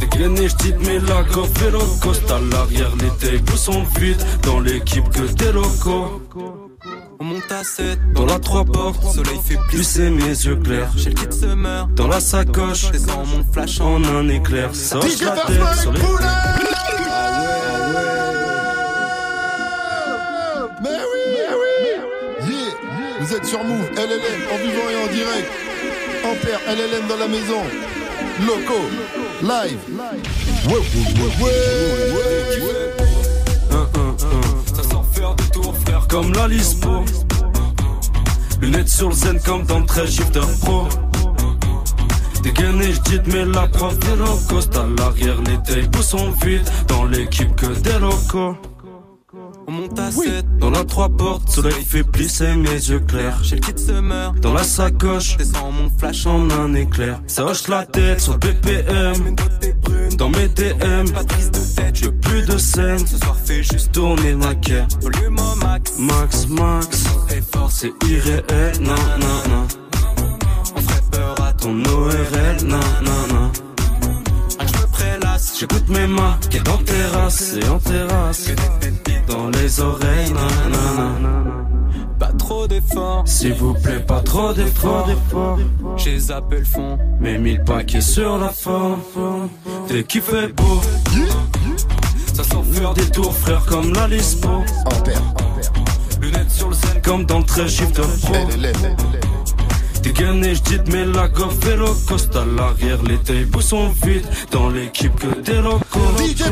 Dégainé, 0.00 0.48
j'tite 0.48 0.76
mais 0.84 0.98
la 0.98 1.22
coffre 1.24 1.62
et 1.66 1.70
le 1.70 1.78
coste 2.00 2.30
à 2.30 2.38
l'arrière, 2.40 2.90
les 2.96 3.10
tables 3.18 3.56
sont 3.56 3.84
vides 3.98 4.22
dans 4.42 4.60
l'équipe 4.60 5.08
que 5.10 5.22
des 5.32 5.52
locaux. 5.52 6.22
On 7.20 7.24
monte 7.24 7.52
à 7.52 7.62
7 7.62 8.12
dans 8.14 8.26
la 8.26 8.38
3 8.38 8.64
portes, 8.64 9.14
soleil 9.14 9.38
fait 9.44 9.58
plus 9.68 9.84
c'est 9.84 10.10
mes 10.10 10.28
yeux 10.28 10.56
clairs. 10.56 10.90
J'ai 10.96 11.10
le 11.10 11.14
kit 11.14 11.30
summer 11.30 11.86
dans 11.94 12.08
la 12.08 12.20
sacoche, 12.20 12.90
descends 12.90 13.24
mon 13.24 13.44
flash 13.52 13.80
en 13.80 14.02
un 14.02 14.28
éclair. 14.28 14.74
DJ 14.74 15.22
la 15.22 15.36
tête 15.36 15.80
sur 15.80 15.92
les 15.92 16.00
Pull 16.00 16.16
up. 16.16 16.20
Mais 20.82 20.88
oui, 20.90 21.22
mais 21.28 21.48
oui. 21.54 21.72
Yeah. 22.50 22.72
Vous 23.20 23.34
êtes 23.34 23.44
sur 23.44 23.62
Move, 23.62 23.88
LLM, 23.94 24.42
en 24.52 24.56
vivant 24.58 24.90
et 24.90 24.96
en 24.96 25.12
direct. 25.12 25.71
Ampère, 26.32 26.60
LLM 26.66 27.08
dans 27.08 27.16
la 27.16 27.28
maison. 27.28 27.62
Loco, 28.46 28.80
live. 29.42 29.78
Ouais, 30.66 30.72
ouais, 30.72 30.82
ouais, 31.42 31.62
comme 36.08 36.32
la 36.32 36.48
Lispo. 36.48 37.04
Lunettes 38.62 38.88
sur 38.88 39.08
le 39.10 39.14
zen 39.14 39.40
comme 39.40 39.64
dans 39.64 39.82
13 39.84 40.10
shifter 40.10 40.40
pro. 40.62 40.88
Dégainé, 42.42 42.92
j'dite, 42.92 43.26
mais 43.26 43.44
la 43.44 43.66
prof 43.68 43.98
des 43.98 44.16
low 44.16 44.38
cost 44.48 44.74
à 44.76 44.86
l'arrière, 44.98 45.36
les 45.42 45.58
tables 45.62 46.02
sont 46.02 46.30
vides 46.42 46.68
dans 46.88 47.04
l'équipe 47.04 47.54
que 47.56 47.66
des 47.66 47.98
locaux. 47.98 48.56
On 49.66 49.72
monte 49.72 49.98
à 49.98 50.10
7 50.10 50.58
dans 50.58 50.70
la 50.70 50.84
3 50.84 51.08
portes, 51.10 51.48
soleil 51.48 51.84
fait 51.84 52.02
plisser 52.02 52.54
mes 52.56 52.70
yeux 52.70 53.00
clairs. 53.00 53.38
J'ai 53.42 53.56
le 53.56 53.60
kit 53.60 53.78
summer 53.78 54.32
dans 54.40 54.52
la 54.52 54.64
sacoche, 54.64 55.36
descends 55.36 55.70
mon 55.70 55.90
flash 55.98 56.26
en 56.26 56.50
un 56.50 56.74
éclair. 56.74 57.20
Ça 57.26 57.44
hoche 57.44 57.68
la 57.68 57.86
tête 57.86 58.20
sur 58.20 58.32
le 58.32 58.38
BPM. 58.38 59.36
Dans 60.16 60.28
mes 60.28 60.48
DM, 60.48 61.10
pas 61.12 61.24
de 61.24 61.74
tête, 61.74 62.20
plus 62.20 62.46
de 62.46 62.58
scène. 62.58 63.06
Ce 63.06 63.18
soir 63.18 63.36
fait 63.36 63.62
juste 63.62 63.92
tourner 63.92 64.34
ma 64.34 64.54
quête. 64.54 64.96
Volume 65.00 65.38
au 65.38 65.56
max, 65.56 65.98
max, 65.98 66.48
max. 66.48 67.04
C'est 67.70 67.92
irréel, 68.06 68.72
non, 68.80 68.94
non, 69.18 69.50
non. 69.50 69.66
On 70.76 70.80
ferait 70.80 71.02
peur 71.10 71.34
à 71.42 71.52
ton 71.54 71.82
ORL, 71.84 72.64
non, 72.64 72.78
non, 73.02 73.34
non. 73.34 73.52
J'écoute 75.62 75.88
mes 75.88 76.08
mains, 76.08 76.38
qui 76.50 76.56
est 76.56 76.68
en 76.68 76.78
terrasse 76.78 77.54
et 77.56 77.68
en 77.68 77.78
terrasse. 77.78 78.50
Dans 79.28 79.48
les 79.50 79.80
oreilles, 79.80 80.30
non, 80.30 80.70
non, 80.70 81.20
non. 81.20 81.52
Pas 82.18 82.32
trop 82.36 82.66
d'efforts, 82.66 83.22
s'il 83.26 83.54
vous 83.54 83.74
plaît, 83.74 84.00
pas 84.00 84.20
trop 84.20 84.52
d'efforts. 84.52 85.08
J'ai 85.96 86.18
zappé 86.18 86.58
le 86.58 86.64
fond, 86.64 86.98
mes 87.20 87.38
mille 87.38 87.62
paquets 87.62 88.00
sur 88.00 88.38
la 88.38 88.48
forme. 88.48 88.98
Dès 89.88 90.02
qu'il 90.02 90.22
fait 90.22 90.48
beau, 90.48 90.80
ça 92.34 92.42
sent 92.42 92.62
faire 92.72 92.94
des 92.94 93.08
tours, 93.10 93.34
frère, 93.34 93.64
comme 93.66 93.92
la 93.92 94.08
Lispo. 94.08 94.48
Ampère, 94.86 95.22
Lunettes 96.20 96.50
sur 96.50 96.70
le 96.70 96.74
scène, 96.74 97.00
comme 97.04 97.24
dans 97.24 97.38
le 97.38 97.44
13 97.44 97.70
shifter 97.70 98.02
pro. 98.22 98.34
Dégainé, 100.02 100.54
j'dite, 100.54 100.88
mais 100.88 101.04
la 101.04 101.28
goff 101.28 101.54
et 101.66 101.76
le 101.76 101.86
coste 102.08 102.34
à 102.34 102.44
l'arrière, 102.44 103.02
les 103.04 103.18
tables 103.18 103.62
sont 103.62 103.90
vides 104.04 104.26
dans 104.50 104.68
l'équipe 104.68 105.14
que 105.14 105.40
des 105.40 105.60
locaux. 105.60 106.00
DJ. 106.18 106.42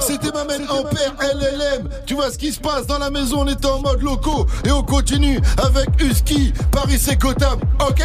C'était 0.00 0.30
ma 0.32 0.44
main 0.44 0.64
Ampère, 0.68 1.14
LLM. 1.20 1.88
Tu 2.06 2.14
vois 2.14 2.30
ce 2.30 2.36
qui 2.36 2.52
se 2.52 2.60
passe 2.60 2.86
dans 2.86 2.98
la 2.98 3.10
maison, 3.10 3.40
on 3.40 3.46
est 3.46 3.64
en 3.64 3.80
mode 3.80 4.02
loco. 4.02 4.46
Et 4.64 4.70
on 4.70 4.82
continue 4.82 5.40
avec 5.62 5.88
Husky, 6.00 6.52
Paris 6.70 6.98
c'est 7.00 7.16
Gotham. 7.16 7.58
Ok. 7.80 8.02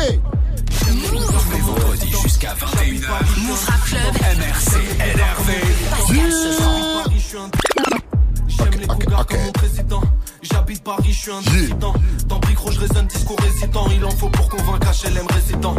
vendredi 1.62 2.14
jusqu'à 2.24 2.54
21h. 2.54 3.10
Move 3.48 3.66
Club. 3.86 4.14
MRC 4.38 4.78
énervé. 5.14 5.60
Pascal. 7.30 8.09
J'aime 8.60 8.80
les 8.80 8.88
cougars 8.88 9.26
comme 9.26 9.42
mon 9.42 9.52
président. 9.52 10.02
J'habite 10.42 10.84
Paris, 10.84 11.12
je 11.12 11.20
suis 11.20 11.32
un 11.32 11.42
dissident. 11.42 11.94
Dans 12.28 12.40
Bicro, 12.40 12.72
je 12.72 12.80
résonne 12.80 13.08
discours 13.08 13.40
résident. 13.40 13.88
Il 13.92 14.04
en 14.06 14.12
faut 14.12 14.30
pour 14.30 14.50
convaincre 14.50 14.88
HLM 14.88 15.26
résident. 15.34 15.76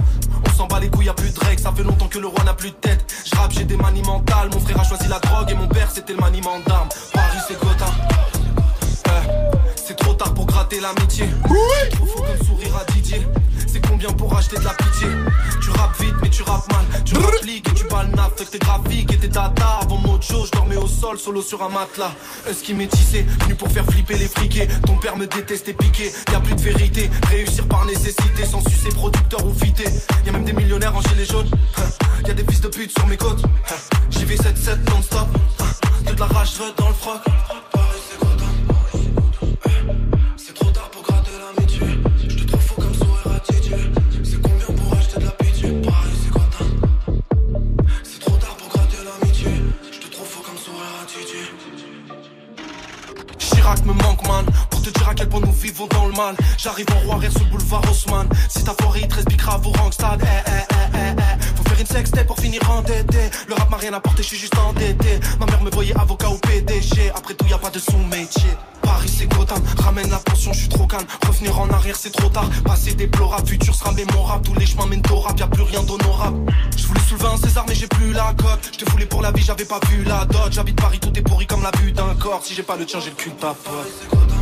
On 0.46 0.50
s'en 0.56 0.66
bat 0.66 0.80
les 0.80 0.88
couilles, 0.88 1.06
y'a 1.06 1.14
plus 1.14 1.32
de 1.32 1.40
règles. 1.40 1.60
Ça 1.62 1.72
fait 1.72 1.82
longtemps 1.82 2.08
que 2.08 2.18
le 2.18 2.26
roi 2.26 2.44
n'a 2.44 2.54
plus 2.54 2.70
de 2.70 2.76
tête. 2.76 3.04
Je 3.24 3.36
rappe, 3.36 3.52
j'ai 3.52 3.64
des 3.64 3.76
manies 3.76 4.02
mentales. 4.02 4.50
Mon 4.52 4.60
frère 4.60 4.80
a 4.80 4.84
choisi 4.84 5.08
la 5.08 5.18
drogue 5.18 5.50
et 5.50 5.54
mon 5.54 5.68
père 5.68 5.90
c'était 5.90 6.12
le 6.12 6.20
maniement 6.20 6.58
d'armes. 6.66 6.88
Paris, 7.12 7.38
c'est 7.46 7.58
Gotham. 7.60 7.88
Euh, 9.08 9.50
c'est 9.76 9.96
trop 9.96 10.14
tard 10.14 10.34
pour 10.34 10.46
gratter 10.46 10.80
l'amitié. 10.80 11.26
Oui. 11.48 11.96
Faux 11.96 12.22
comme 12.22 12.46
sourire 12.46 12.76
à 12.76 12.92
Didier. 12.92 13.26
C'est 13.72 13.86
combien 13.86 14.10
pour 14.10 14.36
acheter 14.36 14.56
de 14.56 14.64
la 14.64 14.74
pitié 14.74 15.06
Tu 15.62 15.70
rappes 15.70 16.00
vite 16.00 16.14
mais 16.22 16.30
tu 16.30 16.42
rappes 16.42 16.70
mal. 16.72 17.02
Tu 17.04 17.14
rappliques 17.16 17.68
et 17.68 17.74
tu 17.74 17.84
balles 17.84 18.10
avec 18.18 18.50
tes 18.50 18.58
graphiques 18.58 19.12
et 19.12 19.16
tes 19.16 19.28
data 19.28 19.78
Avant 19.82 19.98
mojo 19.98 20.44
je 20.46 20.50
dormais 20.50 20.76
au 20.76 20.88
sol 20.88 21.18
solo 21.18 21.40
sur 21.40 21.62
un 21.62 21.68
matelas. 21.68 22.12
Est-ce 22.48 22.64
qui 22.64 22.74
métissé 22.74 23.24
Venu 23.42 23.54
pour 23.54 23.68
faire 23.68 23.84
flipper 23.86 24.18
les 24.18 24.26
friqués 24.26 24.66
Ton 24.86 24.96
père 24.96 25.16
me 25.16 25.26
déteste 25.26 25.68
et 25.68 25.74
piqué. 25.74 26.10
Y'a 26.32 26.40
plus 26.40 26.54
de 26.54 26.62
vérité. 26.62 27.10
Réussir 27.28 27.66
par 27.68 27.84
nécessité 27.84 28.44
Sans 28.44 28.60
sucer 28.68 28.88
producteur 28.88 29.44
ou 29.46 29.54
fité. 29.54 29.84
Y'a 30.26 30.32
même 30.32 30.44
des 30.44 30.52
millionnaires 30.52 30.96
en 30.96 31.02
gilet 31.02 31.24
jaune 31.24 31.50
Y'a 32.26 32.34
des 32.34 32.44
fils 32.44 32.60
de 32.60 32.68
pute 32.68 32.90
sur 32.90 33.06
mes 33.06 33.16
côtes. 33.16 33.42
J'y 34.10 34.24
vais 34.24 34.36
7-7 34.36 34.90
non-stop. 34.90 35.28
De 36.06 36.18
la 36.18 36.26
rage 36.26 36.54
dans 36.76 36.88
le 36.88 36.94
froc 36.94 37.20
Point 55.30 55.40
nous 55.40 55.52
vivons 55.52 55.86
dans 55.86 56.06
le 56.06 56.12
mal. 56.12 56.34
J'arrive 56.58 56.86
en 56.96 57.06
roi 57.06 57.20
sur 57.30 57.40
le 57.40 57.50
boulevard 57.50 57.82
Haussmann. 57.88 58.28
Si 58.48 58.64
ta 58.64 58.74
forêt 58.74 59.06
te 59.06 59.36
grave 59.36 59.64
au 59.64 59.70
Rangstad 59.70 60.20
eh, 60.20 60.26
eh, 60.26 60.50
eh, 60.50 60.74
eh, 60.94 61.14
eh. 61.16 61.56
Faut 61.56 61.62
faire 61.68 61.80
une 61.80 61.86
sextape 61.86 62.26
pour 62.26 62.38
finir 62.38 62.60
endetté 62.68 63.30
Le 63.46 63.54
rap 63.54 63.70
m'a 63.70 63.76
rien 63.76 63.92
apporté, 63.92 64.22
je 64.22 64.28
suis 64.28 64.38
juste 64.38 64.58
endetté. 64.58 65.20
Ma 65.38 65.46
mère 65.46 65.62
me 65.62 65.70
voyait 65.70 65.96
avocat 65.96 66.30
ou 66.30 66.38
PDG 66.38 67.12
Après 67.14 67.34
tout 67.34 67.46
y 67.46 67.52
a 67.52 67.58
pas 67.58 67.70
de 67.70 67.78
sous-métier. 67.78 68.50
Paris 68.82 69.08
c'est 69.08 69.26
Gotham, 69.26 69.62
ramène 69.78 70.10
la 70.10 70.18
pension, 70.18 70.52
je 70.52 70.60
suis 70.60 70.68
trop 70.68 70.86
calme. 70.86 71.06
Revenir 71.24 71.60
en 71.60 71.68
arrière 71.70 71.96
c'est 71.96 72.10
trop 72.10 72.28
tard, 72.28 72.48
passé 72.64 72.94
déplorable 72.94 73.46
Futur 73.46 73.74
sera 73.74 73.92
mémorable, 73.92 74.44
tous 74.44 74.54
les 74.54 74.66
chemins 74.66 74.86
mènent 74.86 75.02
au 75.12 75.20
rap 75.20 75.38
Y'a 75.38 75.46
plus 75.46 75.62
rien 75.62 75.82
d'honorable. 75.84 76.40
Je 76.76 76.86
voulais 76.86 77.00
soulever 77.00 77.26
un 77.26 77.36
César 77.36 77.64
mais 77.68 77.74
j'ai 77.76 77.86
plus 77.86 78.12
la 78.12 78.34
cote. 78.36 78.70
Je 78.72 78.84
te 78.84 78.90
voulais 78.90 79.06
pour 79.06 79.22
la 79.22 79.30
vie, 79.30 79.42
j'avais 79.42 79.64
pas 79.64 79.78
vu 79.88 80.02
la 80.02 80.24
dot. 80.24 80.50
J'habite 80.50 80.80
Paris, 80.80 80.98
tout 80.98 81.16
est 81.16 81.22
pourri 81.22 81.46
comme 81.46 81.62
la 81.62 81.70
vue 81.80 81.92
d'un 81.92 82.14
corps. 82.18 82.42
Si 82.42 82.54
j'ai 82.54 82.64
pas 82.64 82.76
le 82.76 82.84
tien, 82.84 82.98
j'ai 82.98 83.10
le 83.10 83.16
cul 83.16 83.30
de 83.30 83.36
ta 83.36 83.54
pote 83.54 84.39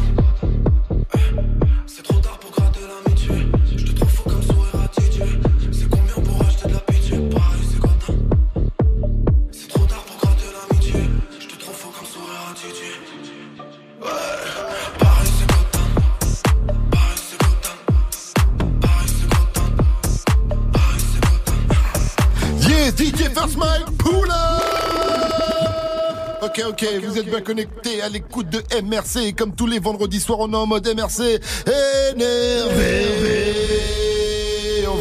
Ok, 26.58 26.64
ok, 26.70 26.86
vous 27.04 27.18
êtes 27.18 27.26
bien 27.26 27.40
connectés 27.40 28.02
à 28.02 28.08
l'écoute 28.08 28.48
de 28.48 28.60
MRC. 28.82 29.32
Comme 29.36 29.54
tous 29.54 29.68
les 29.68 29.78
vendredis 29.78 30.18
soirs, 30.18 30.40
on 30.40 30.52
est 30.52 30.56
en 30.56 30.66
mode 30.66 30.88
MRC 30.88 31.40
énervé 32.12 33.04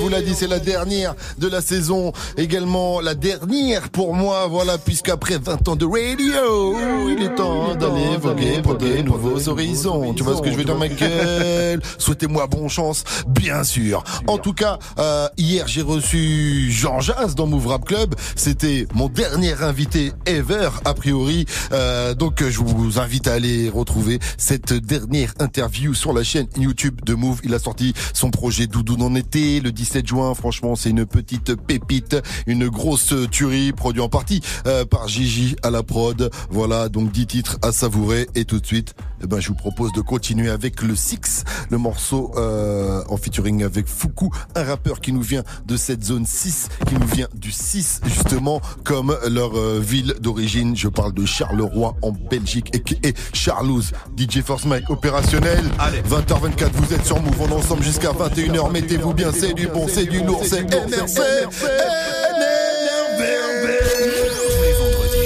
vous 0.07 0.13
l'a 0.13 0.21
dit, 0.21 0.35
c'est 0.35 0.47
la 0.47 0.59
dernière 0.59 1.15
de 1.37 1.49
la 1.49 1.59
saison. 1.59 2.13
Également 2.37 3.01
la 3.01 3.13
dernière 3.13 3.89
pour 3.89 4.13
moi, 4.13 4.47
voilà, 4.47 4.77
puisqu'après 4.77 5.37
20 5.37 5.67
ans 5.67 5.75
de 5.75 5.85
radio, 5.85 6.77
il 7.09 7.21
est 7.23 7.35
temps 7.35 7.75
d'aller 7.75 8.15
voguer 8.17 8.61
pour 8.61 8.77
de 8.77 9.01
nouveaux 9.01 9.49
horizons. 9.49 10.13
Tu 10.13 10.23
vois 10.23 10.37
ce 10.37 10.41
que 10.41 10.49
je 10.49 10.55
veux 10.55 10.63
dire, 10.63 10.77
Michael? 10.77 11.81
Souhaitez-moi 11.97 12.47
bonne 12.47 12.69
chance, 12.69 13.03
bien 13.27 13.65
sûr. 13.65 14.01
En 14.27 14.37
tout 14.37 14.53
cas, 14.53 14.79
euh, 14.97 15.27
hier 15.37 15.67
j'ai 15.67 15.81
reçu 15.81 16.71
Jean 16.71 17.01
Jazz 17.01 17.35
dans 17.35 17.47
Move 17.47 17.67
Rap 17.67 17.83
Club. 17.83 18.15
C'était 18.37 18.87
mon 18.93 19.09
dernier 19.09 19.61
invité 19.61 20.13
ever, 20.25 20.69
a 20.85 20.93
priori. 20.93 21.45
Euh, 21.73 22.13
donc 22.13 22.41
je 22.47 22.59
vous 22.59 22.97
invite 22.97 23.27
à 23.27 23.33
aller 23.33 23.69
retrouver 23.69 24.19
cette 24.37 24.71
dernière 24.71 25.33
interview 25.39 25.93
sur 25.93 26.13
la 26.13 26.23
chaîne 26.23 26.47
YouTube 26.57 27.01
de 27.03 27.13
Move. 27.13 27.41
Il 27.43 27.53
a 27.53 27.59
sorti 27.59 27.93
son 28.13 28.31
projet 28.31 28.67
Doudou 28.67 28.95
en 29.01 29.15
été 29.15 29.59
le 29.59 29.73
17 29.73 29.96
juin. 30.05 30.33
Franchement, 30.33 30.75
c'est 30.75 30.89
une 30.89 31.05
petite 31.05 31.55
pépite, 31.55 32.17
une 32.45 32.67
grosse 32.67 33.13
tuerie, 33.31 33.71
produit 33.71 34.01
en 34.01 34.09
partie 34.09 34.41
euh, 34.65 34.85
par 34.85 35.07
Gigi 35.07 35.55
à 35.63 35.69
la 35.69 35.83
prod. 35.83 36.29
Voilà, 36.49 36.89
donc 36.89 37.11
10 37.11 37.27
titres 37.27 37.57
à 37.61 37.71
savourer. 37.71 38.27
Et 38.35 38.45
tout 38.45 38.59
de 38.59 38.65
suite, 38.65 38.95
eh 39.23 39.27
ben, 39.27 39.39
je 39.39 39.49
vous 39.49 39.55
propose 39.55 39.91
de 39.93 40.01
continuer 40.01 40.49
avec 40.49 40.81
le 40.81 40.95
Six, 40.95 41.43
le 41.69 41.77
morceau 41.77 42.31
euh, 42.37 43.03
en 43.09 43.17
featuring 43.17 43.63
avec 43.63 43.87
Fuku, 43.87 44.29
un 44.55 44.63
rappeur 44.63 44.99
qui 44.99 45.13
nous 45.13 45.21
vient 45.21 45.43
de 45.65 45.77
cette 45.77 46.03
zone 46.03 46.25
6, 46.25 46.69
qui 46.87 46.95
nous 46.95 47.07
vient 47.07 47.27
du 47.33 47.51
6, 47.51 48.01
justement, 48.05 48.61
comme 48.83 49.17
leur 49.27 49.57
euh, 49.57 49.79
ville 49.79 50.15
d'origine. 50.19 50.75
Je 50.75 50.87
parle 50.87 51.13
de 51.13 51.25
Charleroi 51.25 51.95
en 52.01 52.11
Belgique 52.11 52.75
et, 52.75 53.07
et 53.07 53.13
Charlouse. 53.33 53.91
DJ 54.17 54.41
Force 54.41 54.65
Mike 54.65 54.89
opérationnel. 54.89 55.63
Allez. 55.79 56.01
20h24, 56.01 56.71
vous 56.73 56.93
êtes 56.93 57.05
sur 57.05 57.21
Move, 57.21 57.41
on 57.41 57.55
ensemble 57.55 57.83
jusqu'à 57.83 58.11
21h. 58.11 58.71
Mettez-vous 58.71 59.13
bien, 59.13 59.31
c'est 59.31 59.53
du 59.53 59.67
bon 59.67 59.86
c'est 59.87 60.05
du 60.05 60.19
lourd, 60.21 60.41
c'est 60.43 60.63
MRC. 60.63 61.21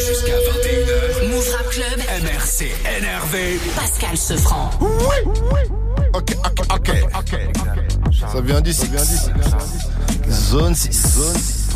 jusqu'à 0.07 0.37
21h. 0.37 1.29
Move 1.29 1.49
Rap 1.51 1.69
Club. 1.69 1.99
MRC 2.23 2.71
énervé. 2.97 3.59
Pascal 3.75 4.17
Sefranc. 4.17 4.69
Oui, 4.79 4.87
oui. 5.25 5.59
Ok, 6.13 6.35
ok, 6.45 6.65
ok, 6.75 6.91
ok. 7.15 7.39
Ça 8.33 8.41
vient 8.41 8.61
d'ici. 8.61 8.87
Zone 10.29 10.75
6. 10.75 10.91
Zone 11.15 11.35
6. 11.35 11.69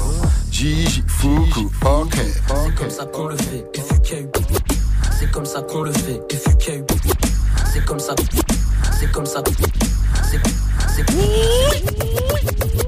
Gigi, 0.52 1.04
Fuku, 1.08 1.70
ok. 1.86 2.16
C'est 2.48 2.76
comme 2.76 2.90
ça 2.90 3.06
qu'on 3.06 3.28
le 3.28 3.38
fait, 3.38 3.66
FUKU. 3.76 4.28
C'est 5.20 5.32
comme 5.32 5.46
ça 5.46 5.62
qu'on 5.62 5.82
le 5.82 5.92
fait, 5.92 6.22
FUKU. 6.32 6.84
C'est 7.74 7.86
comme 7.86 8.00
ça. 8.00 8.16
C'est 9.00 9.12
comme 9.12 9.26
ça. 9.26 9.42
C'est. 10.96 12.85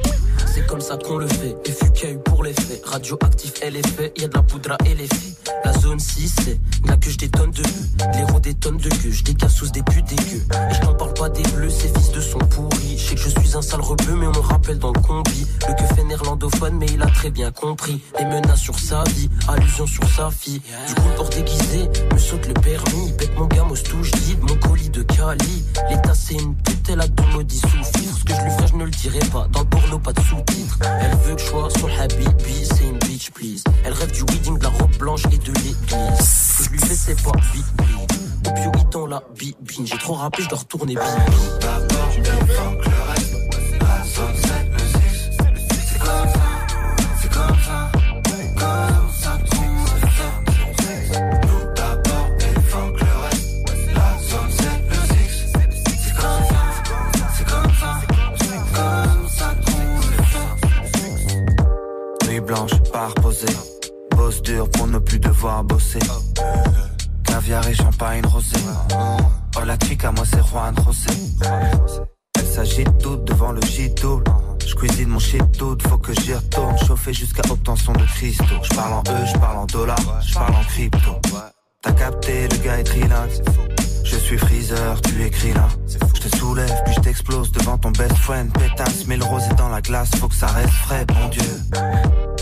Comme 0.77 0.85
ça 0.85 0.97
qu'on 0.97 1.17
le 1.17 1.27
fait. 1.27 1.57
FUKU 1.65 2.19
pour 2.19 2.43
les 2.43 2.53
faits. 2.53 2.85
Radioactif, 2.85 3.53
fait. 3.53 4.13
Y 4.15 4.25
a 4.25 4.27
de 4.27 4.35
la 4.35 4.43
poudre 4.43 4.73
à 4.73 4.85
filles. 4.85 5.35
La 5.65 5.73
zone 5.73 5.99
6, 5.99 6.35
c'est 6.43 6.59
là 6.87 6.95
que 6.97 7.09
je 7.09 7.17
détonne 7.17 7.49
de 7.49 7.63
Les 8.15 8.23
roues 8.25 8.39
des 8.39 8.53
tonnes 8.53 8.77
de 8.77 8.87
queue. 8.89 9.09
Je 9.09 9.23
des 9.23 9.49
sous 9.49 9.67
des 9.71 9.81
putes 9.81 10.05
dégueux. 10.05 10.45
Et 10.69 10.73
je 10.75 10.81
t'en 10.81 10.93
parle 10.93 11.15
pas 11.15 11.29
des 11.29 11.41
bleus, 11.41 11.71
ces 11.71 11.87
fils 11.87 12.11
de 12.11 12.21
son 12.21 12.37
pourri. 12.37 12.95
Je 12.95 13.09
sais 13.09 13.15
que 13.15 13.21
je 13.21 13.29
suis 13.29 13.57
un 13.57 13.61
sale 13.63 13.81
rebeu, 13.81 14.13
mais 14.13 14.27
on 14.27 14.31
me 14.31 14.39
rappelle 14.39 14.77
dans 14.77 14.93
le 14.93 14.99
combi. 14.99 15.47
Le 15.67 15.73
que 15.73 15.95
fait 15.95 16.03
néerlandophone, 16.03 16.77
mais 16.77 16.85
il 16.93 17.01
a 17.01 17.07
très 17.07 17.31
bien 17.31 17.51
compris. 17.51 17.99
Les 18.19 18.25
menaces 18.25 18.59
sur 18.59 18.77
sa 18.77 19.03
vie, 19.15 19.31
allusion 19.47 19.87
sur 19.87 20.07
sa 20.07 20.29
fille. 20.29 20.61
Du 20.87 20.93
coup, 20.93 21.09
pour 21.15 21.29
déguiser, 21.29 21.89
me 22.13 22.19
saute 22.19 22.47
le 22.47 22.53
permis. 22.53 23.13
Pète 23.17 23.35
mon 23.35 23.47
gamos 23.47 23.77
touche 23.77 24.11
guide, 24.11 24.41
mon 24.41 24.55
colis 24.57 24.89
de 24.89 25.01
Cali. 25.01 25.65
L'état, 25.89 26.13
c'est 26.13 26.35
une 26.35 26.53
pute, 26.55 26.87
elle 26.89 27.01
a 27.01 27.07
deux 27.07 27.25
maudits 27.33 27.61
Ce 27.61 28.23
que 28.23 28.33
je 28.35 28.41
lui 28.41 28.51
ferai, 28.51 28.67
je 28.67 28.75
ne 28.75 28.85
le 28.85 28.91
dirai 28.91 29.19
pas. 29.31 29.47
Dans 29.51 29.61
le 29.61 29.65
porno, 29.65 29.97
pas 29.97 30.13
de 30.13 30.21
elle 31.01 31.15
veut 31.17 31.36
que 31.36 31.41
je 31.41 31.47
sois 31.47 31.69
son 31.80 31.88
habibi, 31.99 32.65
c'est 32.65 32.84
une 32.84 32.97
bitch, 32.99 33.32
please. 33.32 33.63
Elle 33.86 33.93
rêve 33.93 34.12
du 34.12 34.21
wedding, 34.21 34.58
de 34.58 34.63
la 34.63 34.69
robe 34.69 34.95
blanche 34.97 35.23
et 35.32 35.38
de 35.38 35.51
l'église. 35.53 36.58
Que 36.58 36.63
je 36.63 36.69
lui 36.69 36.80
fais, 36.80 36.95
c'est 36.95 37.23
pas 37.23 37.32
vite, 37.53 37.65
Opioïde 38.47 38.89
dans 38.89 39.08
la 39.08 39.23
bibine. 39.38 39.88
J'ai 39.88 39.97
trop 39.97 40.13
rappé, 40.13 40.43
je 40.43 40.49
dois 40.49 40.60
retourner 40.60 40.95
bibi. 40.95 41.08
Devoir 65.38 65.63
bosser. 65.63 66.00
Caviar 67.23 67.67
et 67.67 67.76
champagne 67.76 68.26
rosé. 68.26 68.58
Oh 69.56 69.65
la 69.65 69.78
chica, 69.86 70.12
moi 70.12 70.26
c'est 70.26 70.43
Juan 70.47 70.73
José. 70.84 71.12
Elle 72.38 72.45
s'agite 72.45 72.97
toute 72.97 73.26
devant 73.26 73.52
le 73.52 73.62
gîteau. 73.62 74.23
Je 74.65 74.73
cuisine 74.73 75.10
mon 75.10 75.19
shit 75.19 75.43
tout, 75.58 75.78
faut 75.88 75.97
que 76.00 76.13
j'y 76.21 76.34
retourne. 76.34 76.76
Chauffer 76.80 77.13
jusqu'à 77.13 77.43
obtention 77.52 77.93
de 77.93 78.04
cristaux. 78.15 78.45
Je 78.63 78.76
parle 78.76 78.93
en 78.93 79.02
E, 79.02 79.26
je 79.32 79.38
parle 79.38 79.58
en 79.58 79.65
dollars, 79.65 80.21
je 80.26 80.34
parle 80.34 80.56
en 80.56 80.63
crypto. 80.63 81.21
T'as 81.84 81.91
capté, 81.91 82.47
le 82.47 82.58
gars 82.58 82.80
est 82.80 82.84
trilingue. 82.84 83.32
Je 84.04 84.17
suis 84.17 84.38
freezer, 84.38 85.02
tu 85.02 85.23
écris 85.23 85.54
là. 85.54 85.67
Je 85.88 86.21
te 86.21 86.38
soulève, 86.38 86.84
puis 86.86 86.95
je 86.95 87.02
t'explose 87.02 87.52
devant 87.52 87.78
ton 87.78 87.91
best 87.91 88.15
friend. 88.17 88.52
Pétasse, 88.54 89.06
mais 89.06 89.17
le 89.17 89.56
dans 89.56 89.69
la 89.69 89.82
glace, 89.82 90.10
faut 90.19 90.30
que 90.30 90.36
ça 90.36 90.47
reste 90.47 90.73
frais, 90.86 91.06
bon 91.06 91.28
Dieu. 91.30 91.62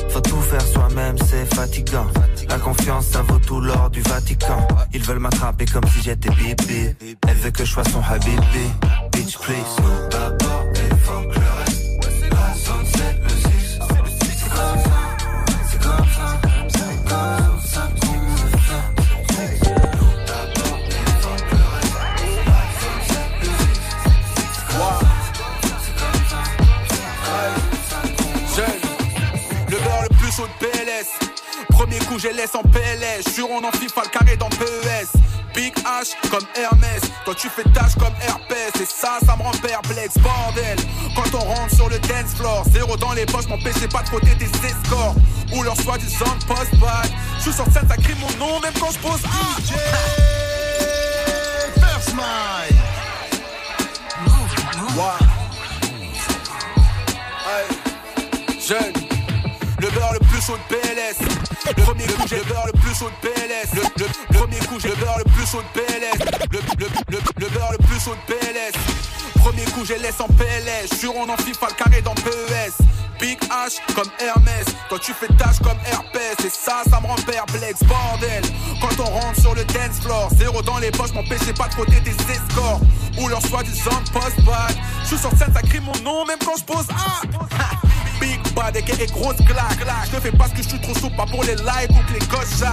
Faut 0.10 0.22
tout 0.22 0.40
faire 0.42 0.62
soi-même, 0.62 1.18
c'est 1.30 1.54
fatigant. 1.54 2.08
La 2.50 2.60
confiance, 2.60 3.08
ça 3.08 3.22
vaut 3.22 3.40
tout 3.40 3.60
l'or 3.60 3.90
du 3.90 4.02
Vatican. 4.02 4.68
Ils 4.94 5.04
veulent 5.04 5.20
m'attraper 5.20 5.66
comme 5.66 5.88
si 5.88 6.02
j'étais 6.02 6.30
bibi. 6.30 6.96
Elle 7.28 7.38
veut 7.38 7.52
que 7.52 7.66
je 7.66 7.72
sois 7.72 7.84
son 7.86 8.02
habibi. 8.02 8.70
Bitch, 9.12 9.38
please. 9.40 9.56
Premier 32.06 32.18
coup, 32.18 32.28
je 32.28 32.36
laisse 32.36 32.56
en 32.56 32.62
PLS. 32.62 33.36
Jure, 33.36 33.50
on 33.50 33.64
en 33.64 33.72
FIFA 33.72 34.02
le 34.04 34.10
carré 34.10 34.38
dans 34.38 34.50
PES. 34.50 35.18
Big 35.56 35.74
H 35.78 36.14
comme 36.30 36.46
Hermès. 36.56 37.02
Toi, 37.24 37.34
tu 37.36 37.50
fais 37.50 37.64
tâche 37.64 37.96
comme 37.98 38.14
herpès. 38.22 38.72
Et 38.82 38.86
ça, 38.86 39.18
ça 39.26 39.36
me 39.36 39.44
rend 39.44 39.52
perplexe, 39.52 40.18
bordel. 40.18 40.78
Quand 41.16 41.38
on 41.38 41.40
rentre 41.40 41.76
sur 41.76 41.90
le 41.90 41.98
dance 42.00 42.36
floor, 42.36 42.64
zéro 42.72 42.98
dans 42.98 43.14
les 43.14 43.26
poches, 43.26 43.48
m'empêchez 43.48 43.88
pas 43.88 44.04
de 44.04 44.10
côté 44.10 44.36
des 44.36 44.46
escorts. 44.46 45.16
Ou 45.56 45.64
leur 45.64 45.76
soi-disant 45.78 46.38
post-bag. 46.48 47.10
Je 47.38 47.44
suis 47.44 47.54
sur 47.54 47.66
scène, 47.66 47.88
ça 47.88 47.98
crie 47.98 48.16
mon 48.20 48.46
nom, 48.46 48.60
même 48.60 48.74
quand 48.80 48.92
je 48.92 49.00
pose 49.00 49.22
Ah! 49.26 49.60
DJ 49.62 49.74
First 51.80 52.14
Mike. 52.14 52.76
Wow. 54.96 55.18
Hey. 57.48 58.60
Jeune. 58.60 58.94
Le 59.80 59.90
beurre 59.90 60.14
le 60.14 60.25
plus 60.36 60.46
chaud 60.46 60.58
de 60.58 60.76
PLS. 60.76 61.18
Le 61.66 61.84
premier 61.84 62.06
coup, 62.06 62.28
j'ai 62.28 62.38
le 62.38 62.44
beurre 62.44 62.68
le 62.68 62.80
plus 62.80 62.96
chaud 62.96 63.10
de 63.10 63.28
PLS. 63.28 63.70
Le, 63.76 64.36
premier 64.38 64.60
coup, 64.68 64.80
j'ai 64.80 64.90
le 64.90 64.96
beurre 64.96 65.18
le 65.20 65.32
plus 65.32 65.46
chaud 65.46 65.62
de 65.62 65.80
PLS. 65.80 66.20
Le, 66.52 66.60
le, 66.60 67.20
le, 67.40 67.50
beurre 67.50 67.72
le 67.72 67.78
plus 67.86 68.00
chaud 68.00 68.16
de 68.16 68.34
PLS. 68.34 68.74
Premier 69.36 69.64
coup, 69.72 69.86
j'ai 69.86 69.98
laisse 69.98 70.20
en 70.20 70.28
PLS. 70.28 71.00
Jure, 71.00 71.16
on 71.16 71.30
en 71.30 71.38
FIFA 71.38 71.68
le 71.70 71.76
carré 71.76 72.02
dans 72.02 72.16
PES. 72.16 72.84
Big 73.20 73.40
H 73.44 73.80
comme 73.96 74.12
Hermès. 74.20 74.66
Toi 74.90 75.00
tu 75.00 75.14
fais 75.14 75.28
tâche 75.38 75.60
comme 75.64 75.78
herpès. 75.86 76.36
Et 76.44 76.50
ça, 76.50 76.84
ça 76.90 77.00
me 77.00 77.08
rend 77.08 77.16
perplexe, 77.16 77.82
bordel. 77.84 78.44
Quand 78.82 79.04
on 79.04 79.10
rentre 79.10 79.40
sur 79.40 79.56
le 79.56 79.64
dance 79.64 80.02
floor, 80.02 80.30
zéro 80.36 80.62
dans 80.64 80.80
les 80.80 80.92
poches, 80.92 81.14
m'empêchez 81.14 81.54
pas 81.54 81.70
de 81.70 81.76
côté 81.76 82.02
des 82.02 82.12
escorts. 82.12 82.82
Ou 83.22 83.30
leur 83.30 83.42
soi-disant 83.42 84.04
post-bag. 84.12 84.76
Je 85.04 85.08
suis 85.08 85.18
sur 85.18 85.30
scène, 85.32 85.54
ça 85.54 85.62
crie 85.62 85.80
mon 85.80 85.96
nom, 86.04 86.26
même 86.26 86.40
quand 86.44 86.58
je 86.58 86.66
pose 86.66 86.88
Ah! 86.92 87.22
Big 88.26 88.42
bad 88.56 88.76
et 88.76 88.82
grosse 89.12 89.38
claque. 89.46 89.86
Je 90.06 90.16
te 90.16 90.20
fais 90.20 90.32
pas 90.32 90.46
ce 90.48 90.54
que 90.54 90.64
je 90.64 90.70
suis 90.70 90.80
trop 90.80 90.96
souple, 90.96 91.16
pas 91.16 91.28
pour 91.28 91.44
les 91.44 91.56
likes 91.56 91.92
ou 91.92 92.02
que 92.08 92.14
les 92.14 92.26
gosses. 92.26 92.64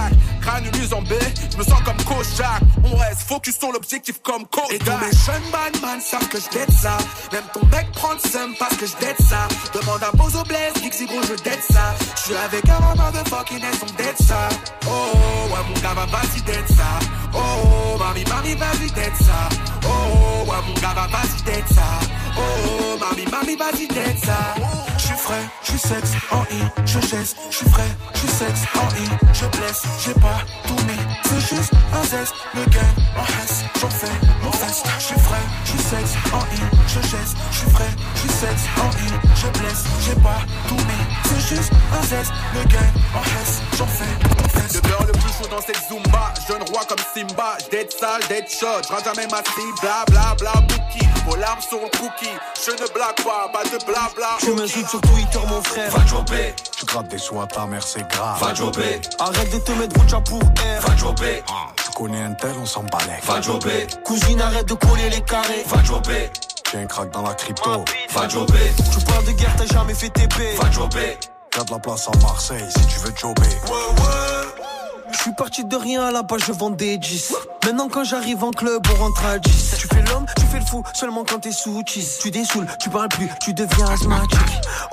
Granulus 0.41 0.91
en 0.93 1.01
B, 1.03 1.13
je 1.51 1.57
me 1.57 1.63
sens 1.63 1.79
comme 1.85 1.97
Jack 2.35 2.61
On 2.83 2.97
reste 2.97 3.21
focus 3.21 3.59
sur 3.59 3.71
l'objectif 3.71 4.19
comme 4.23 4.45
coach. 4.47 4.71
Et 4.71 4.79
tous 4.79 4.91
mes 4.91 5.11
jeunes 5.11 5.51
badman 5.51 6.01
savent 6.01 6.27
que 6.27 6.39
je 6.39 6.71
ça. 6.73 6.97
Même 7.31 7.43
ton 7.53 7.65
mec 7.67 7.91
prend 7.91 8.13
le 8.13 8.29
seum 8.29 8.53
parce 8.57 8.75
que 8.77 8.87
je 8.87 8.93
ça. 9.23 9.47
Demande 9.73 10.01
à 10.01 10.11
Bozo 10.17 10.43
Blaise, 10.43 10.73
Dixie 10.81 11.05
gros, 11.05 11.21
je 11.21 11.35
dead 11.43 11.59
ça. 11.71 11.93
Je 12.15 12.21
suis 12.21 12.35
avec 12.35 12.67
un 12.67 13.11
de 13.11 13.29
fucking 13.29 13.59
S, 13.59 13.79
on 13.83 13.95
dead 13.95 14.17
ça. 14.27 14.49
Oh, 14.87 15.53
ouais, 15.53 15.63
mon 15.69 15.81
gars 15.81 15.93
va 15.93 16.05
vas-y 16.07 16.41
dead 16.41 16.67
ça. 16.67 16.99
Oh, 17.33 17.97
mami, 17.99 18.23
mami, 18.25 18.55
vas-y 18.55 18.91
dead 18.91 19.13
ça. 19.21 19.49
Oh, 19.85 20.49
ouais, 20.49 20.57
mon 20.67 20.73
gars 20.81 20.93
va 20.95 21.07
vas-y 21.07 21.43
dead 21.43 21.63
ça. 21.69 21.99
Oh, 22.37 22.97
mami, 22.99 23.25
mami, 23.31 23.55
vas-y 23.55 23.87
dead 23.87 24.17
ça. 24.23 24.55
Je 24.97 25.03
suis 25.07 25.15
frais, 25.15 25.43
je 25.63 25.69
suis 25.71 25.79
sexe, 25.79 26.11
en 26.31 26.43
I, 26.43 26.61
je 26.85 26.99
geste, 26.99 27.37
je 27.49 27.57
suis 27.57 27.69
frais, 27.69 27.91
je 28.13 28.19
suis 28.19 28.27
sexe, 28.27 28.61
en 28.75 28.87
I, 28.95 29.07
je 29.33 29.45
blesse, 29.57 29.83
j'ai 30.03 30.13
pas 30.13 30.39
tout 30.67 30.75
mis, 30.85 30.99
c'est 31.25 31.55
juste 31.55 31.71
un 31.93 32.03
zeste, 32.03 32.33
le 32.53 32.65
game 32.65 32.95
en 33.17 33.23
hesse, 33.23 33.63
j'en 33.79 33.89
fais 33.89 34.11
mon 34.41 34.51
fest, 34.51 34.83
je 34.99 35.03
suis 35.03 35.19
frais, 35.19 35.45
je 35.65 35.69
suis 35.71 35.79
sexe, 35.79 36.13
en 36.33 36.39
I, 36.39 36.59
je 36.87 37.01
geste, 37.01 37.37
je 37.51 37.57
suis 37.57 37.69
frais, 37.69 37.93
je 38.15 38.19
suis 38.21 38.29
sexe, 38.29 38.63
en 38.77 38.89
I, 38.89 39.11
je 39.35 39.59
blesse, 39.59 39.83
j'ai 40.05 40.15
pas 40.15 40.39
tout 40.67 40.75
mis, 40.75 41.03
c'est 41.25 41.55
juste 41.55 41.71
un 41.97 42.03
zeste, 42.05 42.31
le 42.53 42.63
game 42.65 42.93
en 43.15 43.21
hesse, 43.21 43.61
j'en 43.77 43.87
fais 43.87 44.13
mon 44.37 44.49
fest. 44.49 44.75
Le 44.75 44.81
beurre 44.81 45.05
le 45.07 45.13
plus 45.13 45.29
chaud 45.29 45.47
dans 45.49 45.61
cette 45.61 45.79
Zumba, 45.87 46.33
jeune 46.47 46.63
roi 46.71 46.81
comme 46.87 47.03
Simba, 47.13 47.57
dead 47.71 47.91
sale, 47.91 48.21
dead 48.29 48.49
shot, 48.49 48.81
je 48.83 49.03
jamais 49.03 49.27
ma 49.27 49.37
cible, 49.43 49.79
bla 49.81 50.03
bla 50.07 50.35
bla, 50.39 50.53
bouki, 50.67 51.05
vos 51.25 51.35
larmes 51.35 51.61
sont 51.61 51.81
le 51.83 51.97
cookie, 51.97 52.37
je 52.65 52.71
ne 52.71 52.87
blague 52.93 53.15
pas, 53.23 53.49
pas 53.51 53.63
de 53.63 53.77
blabla. 53.85 54.37
Tu 54.39 54.51
m'insultes 54.51 54.89
sur 54.89 55.01
Twitter, 55.01 55.39
mon 55.47 55.61
frère. 55.61 55.91
Va 55.91 56.05
jobber. 56.05 56.53
Tu 56.77 56.85
grattes 56.85 57.07
des 57.07 57.17
sous 57.17 57.39
à 57.39 57.47
ta 57.47 57.65
mère, 57.65 57.83
c'est 57.83 58.07
grave. 58.09 58.39
Va 58.39 58.53
jobber. 58.53 59.01
Arrête 59.19 59.51
de 59.51 59.59
te 59.59 59.71
mettre 59.73 59.99
rouge 59.99 60.23
pour 60.25 60.41
air. 60.65 60.81
Va 60.81 60.95
jobber. 60.95 61.22
Tu 61.75 61.91
connais 61.95 62.21
un 62.21 62.33
tel, 62.33 62.53
on 62.61 62.65
s'en 62.65 62.83
balait. 62.83 63.19
Va 63.23 63.41
jobber. 63.41 63.87
Cousine, 64.03 64.41
arrête 64.41 64.67
de 64.67 64.73
coller 64.73 65.09
les 65.09 65.21
carrés. 65.21 65.63
Va 65.67 65.83
jobber. 65.83 66.31
J'ai 66.71 66.79
un 66.79 66.85
crack 66.85 67.11
dans 67.11 67.21
la 67.21 67.33
crypto. 67.33 67.85
Va 68.13 68.27
jobber. 68.27 68.71
Tu 68.91 69.05
parles 69.05 69.25
de 69.25 69.31
guerre, 69.31 69.55
t'as 69.57 69.73
jamais 69.73 69.93
fait 69.93 70.09
TP. 70.09 70.55
Va 70.61 70.71
jobber. 70.71 71.17
Y'a 71.55 71.63
de 71.63 71.71
la 71.71 71.79
place 71.79 72.07
à 72.07 72.17
Marseille 72.19 72.65
si 72.69 72.87
tu 72.87 72.99
veux 72.99 73.13
jobber. 73.15 73.41
Ouais, 73.41 74.01
ouais. 74.01 74.52
Je 75.13 75.19
suis 75.19 75.33
parti 75.33 75.63
de 75.63 75.75
rien 75.75 76.03
à 76.03 76.11
la 76.11 76.23
base, 76.23 76.41
je 76.47 76.51
vends 76.51 76.71
des 76.71 76.97
10. 76.97 77.33
Maintenant 77.65 77.87
quand 77.87 78.03
j'arrive 78.03 78.43
en 78.43 78.51
club, 78.51 78.81
on 78.91 79.03
rentre 79.03 79.23
à 79.25 79.37
10. 79.37 79.75
Tu 79.79 79.87
fais 79.87 80.01
l'homme, 80.01 80.25
tu 80.35 80.45
fais 80.47 80.59
le 80.59 80.65
fou, 80.65 80.83
seulement 80.93 81.23
quand 81.23 81.39
t'es 81.39 81.51
sous 81.51 81.81
cheese. 81.85 82.17
Tu 82.19 82.31
dessoules, 82.31 82.67
tu 82.79 82.89
parles 82.89 83.09
plus, 83.09 83.29
tu 83.39 83.53
deviens 83.53 83.87
asthmatique. 83.87 84.39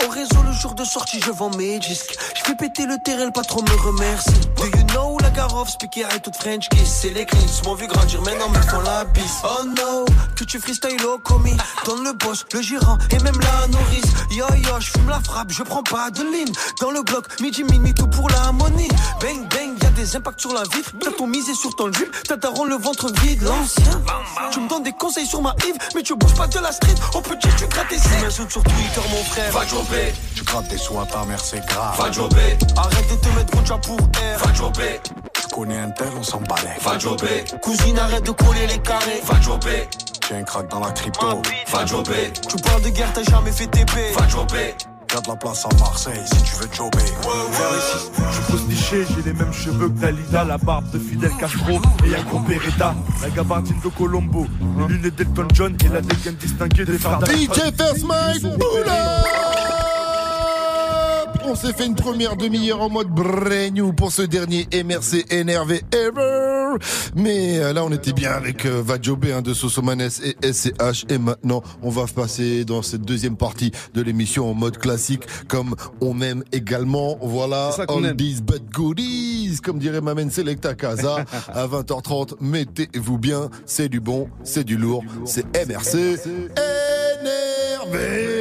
Au 0.07 0.11
réseau, 0.11 0.43
le 0.47 0.53
jour 0.53 0.75
de 0.75 0.85
sortie, 0.85 1.21
je 1.21 1.31
vends 1.31 1.51
mes 1.57 1.79
disques. 1.79 2.17
Je 2.37 2.43
fais 2.43 2.55
péter 2.55 2.87
le 2.87 2.99
terrain, 2.99 3.25
le 3.25 3.33
patron 3.33 3.63
me 3.63 3.87
remercie. 3.87 4.31
Do 4.57 4.67
you 4.67 4.85
know 4.89 5.19
la 5.21 5.31
garof, 5.31 5.71
speaker 5.71 6.09
et 6.15 6.21
toute 6.21 6.37
French 6.37 6.69
kiss. 6.69 7.01
C'est 7.01 7.11
les 7.11 7.25
clips, 7.25 7.65
m'ont 7.65 7.75
vu 7.75 7.87
grandir, 7.87 8.21
maintenant 8.23 8.51
me 8.51 8.61
font 8.61 8.81
la 8.83 9.05
bise. 9.07 9.25
Oh 9.43 9.65
no, 9.65 10.05
que 10.37 10.45
tu 10.45 10.61
freestyle 10.61 11.05
au 11.07 11.19
commis. 11.19 11.57
Donne 11.87 12.05
le 12.05 12.13
boss, 12.13 12.45
le 12.53 12.61
gérant 12.63 12.99
et 13.11 13.19
même 13.21 13.41
la 13.41 13.67
nourrice. 13.69 14.13
Yo 14.31 14.47
yo, 14.55 14.79
je 14.79 14.91
fume 14.91 15.09
la 15.09 15.21
frappe, 15.21 15.51
je 15.51 15.63
prends 15.63 15.83
pas 15.83 16.11
de 16.11 16.23
ligne. 16.23 16.53
Dans 16.81 16.91
le 16.91 17.03
bloc, 17.03 17.41
midi, 17.41 17.65
minuit, 17.65 17.95
tout 17.95 18.07
pour 18.07 18.29
l'harmonie. 18.29 18.89
Bang 19.21 19.49
bang, 19.49 19.83
y'a 19.83 19.91
des 19.91 20.10
impacts 20.17 20.41
sur 20.41 20.53
la 20.53 20.63
vie. 20.63 20.83
T'as 21.01 21.11
ton 21.13 21.27
misé 21.27 21.55
sur 21.55 21.75
ton 21.77 21.93
jupe, 21.93 22.15
t'as 22.25 22.37
le 22.37 22.77
ventre 22.77 23.11
vide, 23.23 23.43
l'ancien. 23.43 24.03
Tu 24.51 24.61
me 24.61 24.69
donnes 24.69 24.83
des 24.83 24.93
conseils 24.93 25.27
sur 25.27 25.43
ma 25.43 25.55
Yves, 25.67 25.77
mais 25.95 26.03
tu 26.03 26.15
bouges 26.15 26.35
pas 26.35 26.47
de 26.47 26.59
la 26.59 26.73
street. 26.73 26.95
Au 27.15 27.21
petit, 27.21 27.49
tu 27.57 27.67
grattes 27.67 27.91
des 27.91 27.97
Tu 27.97 28.23
m'insultes 28.23 28.51
sur 28.51 28.63
Twitter, 28.63 29.01
mon 29.11 29.25
frère. 29.25 29.53
Va 29.53 29.67
jobber. 29.67 30.13
Tu 30.35 30.45
grattes 30.45 30.69
des 30.69 30.79
sous 30.79 30.99
à 30.99 31.07
ta 31.07 31.25
mère, 31.25 31.41
c'est 31.41 31.65
grave. 31.67 31.99
Va 31.99 32.11
jobber. 32.13 32.59
Arrête 32.77 33.11
de 33.11 33.17
te 33.17 33.29
mettre 33.35 33.57
rouge 33.57 33.81
pour 33.87 33.99
air. 34.23 34.39
Va 34.39 34.55
jobber. 34.55 35.01
Tu 35.35 35.55
connais 35.55 35.79
un 35.79 35.91
tel, 35.91 36.11
on 36.19 36.23
s'en 36.23 36.41
balait. 36.41 36.77
Va 36.83 36.99
jobber. 36.99 37.45
Cousine, 37.63 37.99
arrête 37.99 38.25
de 38.25 38.33
coller 38.33 38.67
les 38.67 38.79
carrés. 38.79 39.21
Va 39.25 39.41
jobber. 39.41 39.89
J'ai 40.29 40.37
un 40.37 40.45
crack 40.45 40.69
dans 40.69 40.81
la 40.81 40.93
crypto. 40.93 41.43
Va 41.73 41.87
jobber. 41.87 42.33
Tu 42.49 42.57
parles 42.57 42.83
de 42.83 42.91
guerre, 42.91 43.13
t'as 43.13 43.25
jamais 43.25 43.53
fait 43.53 43.67
TP. 43.67 44.13
Va 44.17 44.29
jobber. 44.29 44.75
Y'a 45.13 45.21
de 45.21 45.29
la 45.29 45.37
place 45.37 45.65
à 45.65 45.69
Marseille 45.79 46.21
si 46.25 46.43
tu 46.45 46.57
veux 46.57 46.69
jobber. 46.73 46.99
Je 48.33 48.53
pose 48.53 48.67
niché, 48.69 49.05
j'ai 49.09 49.23
les 49.23 49.33
mêmes 49.37 49.53
cheveux 49.53 49.89
que 49.89 49.99
Dalida, 49.99 50.45
la 50.45 50.57
barbe 50.57 50.89
de 50.93 50.99
Fidel 51.01 51.33
Castro 51.39 51.81
et 52.07 52.15
un 52.15 52.23
gros 52.23 52.39
Beretta, 52.41 52.95
la 53.21 53.31
gabardine 53.31 53.81
de 53.83 53.89
Colombo, 53.89 54.47
les 54.89 54.95
lunettes 54.95 55.17
d'Elton 55.17 55.49
John 55.53 55.77
et 55.85 55.89
la 55.89 56.01
dégaine 56.01 56.37
distinguée 56.37 56.85
des 56.85 56.99
frères 56.99 57.21
DJ 57.27 57.75
First 57.77 58.05
Mike, 58.05 58.47
on 61.51 61.57
s'est 61.57 61.73
fait 61.73 61.87
une 61.87 61.97
première 61.97 62.37
demi-heure 62.37 62.81
en 62.81 62.89
mode 62.89 63.09
brand 63.09 63.73
new 63.73 63.93
pour 63.93 64.13
ce 64.13 64.23
dernier 64.23 64.69
MRC 64.73 65.27
énervé 65.31 65.83
ever. 65.93 66.77
Mais 67.17 67.59
euh, 67.59 67.73
là, 67.73 67.85
on 67.85 67.91
était 67.91 68.13
bien 68.13 68.31
avec 68.31 68.67
euh, 68.67 68.81
Vajobé 68.85 69.33
hein, 69.33 69.43
de 69.43 69.53
Sosomanes 69.53 70.01
et 70.23 70.37
SCH. 70.53 71.07
Et 71.09 71.19
maintenant, 71.19 71.63
on 71.83 71.91
va 71.91 72.05
passer 72.07 72.65
dans 72.65 72.83
cette 72.83 73.03
deuxième 73.03 73.37
partie 73.37 73.73
de 73.95 74.01
l'émission 74.01 74.49
en 74.49 74.55
mode 74.55 74.79
classique, 74.79 75.25
comme 75.49 75.75
on 76.01 76.21
aime 76.21 76.45
également. 76.53 77.19
Voilà, 77.21 77.71
all 77.89 78.15
these 78.17 78.41
but 78.41 78.63
goodies, 78.73 79.59
comme 79.61 79.81
dirait 79.81 80.01
Mamen 80.01 80.31
Selecta 80.31 80.75
Casa. 80.75 81.25
à 81.49 81.67
20h30, 81.67 82.35
mettez-vous 82.41 83.19
bien. 83.19 83.51
C'est 83.67 83.89
du 83.89 83.99
bon, 83.99 84.29
c'est 84.45 84.65
du 84.65 84.77
lourd, 84.77 85.03
c'est 85.25 85.45
MRC 85.67 86.21
énervé 87.91 88.40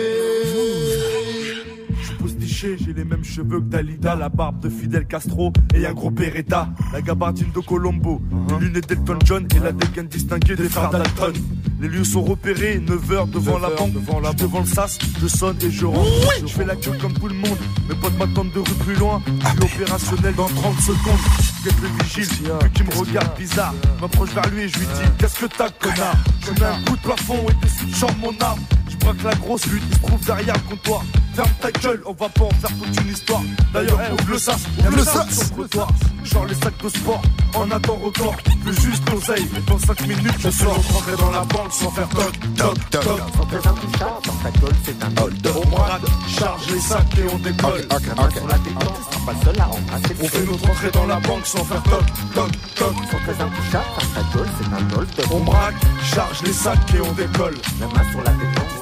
j'ai 2.60 2.94
les 2.94 3.06
mêmes 3.06 3.24
cheveux 3.24 3.62
que 3.62 3.66
Dalida, 3.66 4.16
la 4.16 4.28
barbe 4.28 4.60
de 4.60 4.70
Fidel 4.70 5.06
Castro 5.06 5.54
et 5.74 5.86
un 5.86 5.94
gros 5.94 6.12
Beretta, 6.12 6.68
la 6.92 7.02
gabardine 7.02 7.52
de 7.56 7.60
Colombo, 7.62 8.22
les 8.60 8.68
lunettes 8.68 8.90
d'Elton 8.90 9.20
John 9.24 9.48
et 9.56 9.60
la 9.60 9.72
dégaine 9.72 10.08
distinguée 10.08 10.58
des 10.58 10.68
frères 10.68 10.90
Dalton. 10.90 11.32
Les 11.80 11.88
lieux 11.88 12.04
sont 12.04 12.22
repérés, 12.22 12.80
9h 12.80 13.30
devant 13.30 13.60
la 13.60 13.70
banque, 13.70 13.94
devant, 13.94 14.20
la 14.20 14.34
devant 14.34 14.60
le 14.60 14.66
sas, 14.66 15.00
je 15.22 15.28
sonne 15.28 15.56
et 15.62 15.72
je 15.72 15.86
rentre. 15.86 16.10
Je 16.42 16.48
fais 16.48 16.66
la 16.66 16.76
queue 16.76 16.92
comme 17.00 17.14
tout 17.14 17.30
le 17.30 17.36
monde, 17.36 17.58
mes 17.88 17.96
potes 17.96 18.18
m'attendent 18.18 18.52
de 18.52 18.60
rue 18.60 18.76
plus 18.84 18.96
loin, 18.96 19.22
je 19.26 19.48
suis 19.68 19.82
opérationnel 19.82 20.36
dans 20.36 20.48
30 20.48 20.80
secondes. 20.82 21.20
que 21.64 21.70
le 21.82 22.04
vigile, 22.04 22.52
vu 22.62 22.70
qu'il 22.72 22.86
me 22.88 22.94
regarde 22.94 23.38
bizarre. 23.38 23.74
M'approche 24.02 24.34
vers 24.34 24.50
lui 24.50 24.64
et 24.64 24.68
je 24.68 24.80
lui 24.80 24.86
dis 24.86 25.10
Qu'est-ce 25.18 25.40
que 25.40 25.46
t'as, 25.46 25.70
connard? 25.70 26.18
Je 26.42 26.52
mets 26.60 26.68
un 26.68 26.84
coup 26.84 26.98
de 26.98 27.02
plafond 27.04 27.46
et 27.50 27.66
dessus 27.66 27.86
de 27.86 28.22
mon 28.22 28.36
arme. 28.42 28.60
Je 29.00 29.06
braque 29.06 29.24
la 29.24 29.36
grosse 29.36 29.66
lutte, 29.68 29.84
il 29.90 29.96
se 29.96 30.02
trouve 30.02 30.26
derrière 30.26 30.56
le 30.56 30.76
comptoir. 30.76 31.04
Ferme 31.36 31.50
ta 31.62 31.72
gueule, 31.72 32.02
on 32.06 32.14
va 32.14 32.30
pas 32.30 32.44
en 32.44 32.50
faire 32.50 32.70
toute 32.78 33.02
une 33.02 33.12
histoire. 33.12 33.42
D'ailleurs, 33.74 34.00
ouvre 34.12 34.32
le 34.32 34.38
sas, 34.38 34.60
ouvre 34.80 34.98
le 34.98 35.04
sas 35.04 35.30
sur 35.30 35.44
le 35.44 35.50
trottoir. 35.50 35.90
Genre 36.24 36.46
les 36.46 36.56
sacs 36.56 36.84
de 36.84 36.90
sport, 36.90 37.22
en 37.56 37.72
attend 37.72 37.96
record. 37.96 38.36
Plus 38.64 38.82
juste 38.82 39.10
l'oseille, 39.10 39.48
mais 39.54 39.62
dans 39.62 39.80
5 39.80 40.02
minutes, 40.02 40.40
je 40.40 40.50
sors. 40.50 40.76
Rentrer 40.94 41.16
dans 41.18 41.32
la 41.32 41.42
banque 41.42 41.72
sans 41.72 41.92
faire 41.92 42.10
toc, 42.10 42.34
toc, 42.56 42.90
toc. 42.90 43.04
Sans 43.04 43.70
un 43.70 43.74
touchard, 43.74 44.22
dans 44.26 44.34
ta 44.34 44.52
gueule, 44.60 44.76
c'est 44.84 45.04
un 45.04 45.24
hold. 45.24 45.48
On 45.48 46.30
charge 46.30 46.72
les 46.72 46.80
sacs 46.80 47.18
et 47.18 47.34
on 47.34 47.38
décolle. 47.40 47.88
Ok, 47.92 48.04
ok, 48.18 48.38
Sur 48.38 48.48
la 48.48 48.58
détente, 48.58 49.26
pas 49.26 49.36
seul 49.44 49.60
à 49.60 49.68
embrasser 49.68 50.16
On 50.22 50.28
fait 50.28 50.46
notre 50.46 50.70
entrée 50.70 50.92
dans 50.92 51.06
la 51.06 51.20
banque 51.20 51.46
sans 51.46 51.64
faire 51.64 51.84
toc, 51.84 52.06
toc, 52.36 52.52
toc. 52.76 52.96
Sans 53.10 53.44
un 53.44 53.50
touchard, 53.50 53.86
dans 53.96 54.22
ta 54.22 54.38
gueule, 54.38 54.50
c'est 54.60 54.74
un 54.74 54.98
hold. 54.98 55.10
On 55.32 55.40
braque, 55.40 55.76
charge 56.04 56.42
les 56.44 56.54
sacs 56.54 56.94
et 56.94 57.02
on 57.02 57.12
décolle. 57.14 57.56
La 57.80 57.88
main 57.88 58.12
sur 58.12 58.22
la 58.22 58.32
détente, 58.32 58.79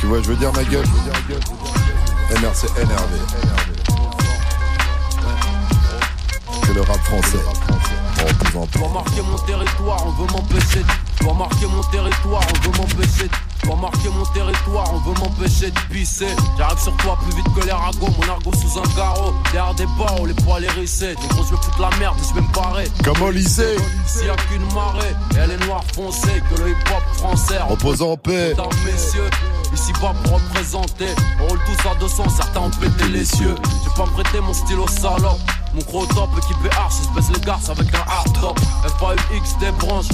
Tu 0.00 0.06
vois, 0.06 0.22
je 0.22 0.28
veux 0.28 0.36
dire 0.36 0.52
ma 0.52 0.64
gueule. 0.64 0.86
Énervé. 2.80 3.18
C'est 6.64 6.74
le 6.74 6.80
rap 6.82 7.00
français. 7.04 7.38
On 8.80 8.88
marquer 8.88 9.22
mon 9.22 9.38
territoire, 9.38 10.06
on 10.06 10.10
veut. 10.10 10.26
On 11.26 11.34
marquer 11.34 11.66
mon 11.66 11.82
territoire, 11.82 12.42
on 12.48 12.70
veut 12.70 12.78
m'empêcher. 12.78 13.28
Pour 13.62 13.76
marquer 13.76 14.08
mon 14.08 14.24
territoire, 14.26 14.92
on 14.92 14.98
veut 14.98 15.18
m'empêcher 15.20 15.70
de 15.70 15.80
pisser. 15.92 16.26
J'arrive 16.58 16.78
sur 16.78 16.96
toi 16.96 17.16
plus 17.22 17.36
vite 17.36 17.46
que 17.54 17.64
les 17.64 17.72
ragots, 17.72 18.08
mon 18.18 18.28
argot 18.28 18.52
sous 18.54 18.78
un 18.78 18.94
carreau. 18.94 19.32
Derrière 19.52 19.74
des 19.74 19.86
barreaux, 19.98 20.26
les 20.26 20.34
poils 20.34 20.64
hérissés. 20.64 21.14
Des 21.14 21.28
gros, 21.28 21.44
je 21.44 21.50
veux 21.50 21.56
foutre 21.56 21.80
la 21.80 21.90
merde, 21.98 22.16
je 22.28 22.34
vais 22.34 22.40
me 22.40 22.52
barrer. 22.52 22.88
Comme 23.04 23.22
au 23.22 23.30
lycée. 23.30 23.76
S'il 24.06 24.26
y 24.26 24.30
a 24.30 24.36
qu'une 24.36 24.64
marée, 24.74 25.14
et 25.34 25.38
elle 25.38 25.52
est 25.52 25.66
noire 25.66 25.84
foncée, 25.94 26.42
que 26.50 26.60
le 26.60 26.70
hip 26.70 26.76
hop 26.90 27.02
français. 27.18 27.58
Repose 27.68 28.02
en 28.02 28.16
paix. 28.16 28.48
Mesdames, 28.48 28.66
messieurs, 28.84 29.30
ici 29.72 29.92
pas 29.94 30.12
pour 30.24 30.34
représenter. 30.34 31.08
On 31.40 31.48
roule 31.48 31.60
tous 31.64 31.88
à 31.88 31.94
200, 31.94 32.28
certains 32.30 32.60
ont 32.60 32.70
pété 32.70 33.08
les 33.08 33.24
cieux. 33.24 33.54
J'ai 33.84 33.94
pas 33.96 34.10
prêté 34.10 34.40
mon 34.40 34.52
stylo 34.52 34.88
salope. 34.88 35.38
Mon 35.74 35.82
gros 35.82 36.04
top 36.06 36.28
équipé 36.36 36.74
arch, 36.76 36.94
je 37.02 37.14
baisse 37.14 37.30
les 37.32 37.40
garces 37.40 37.70
avec 37.70 37.94
un 37.94 38.04
hard 38.06 38.40
top. 38.40 38.60
FAUX 38.98 39.58
des 39.60 39.70
branches. 39.72 40.08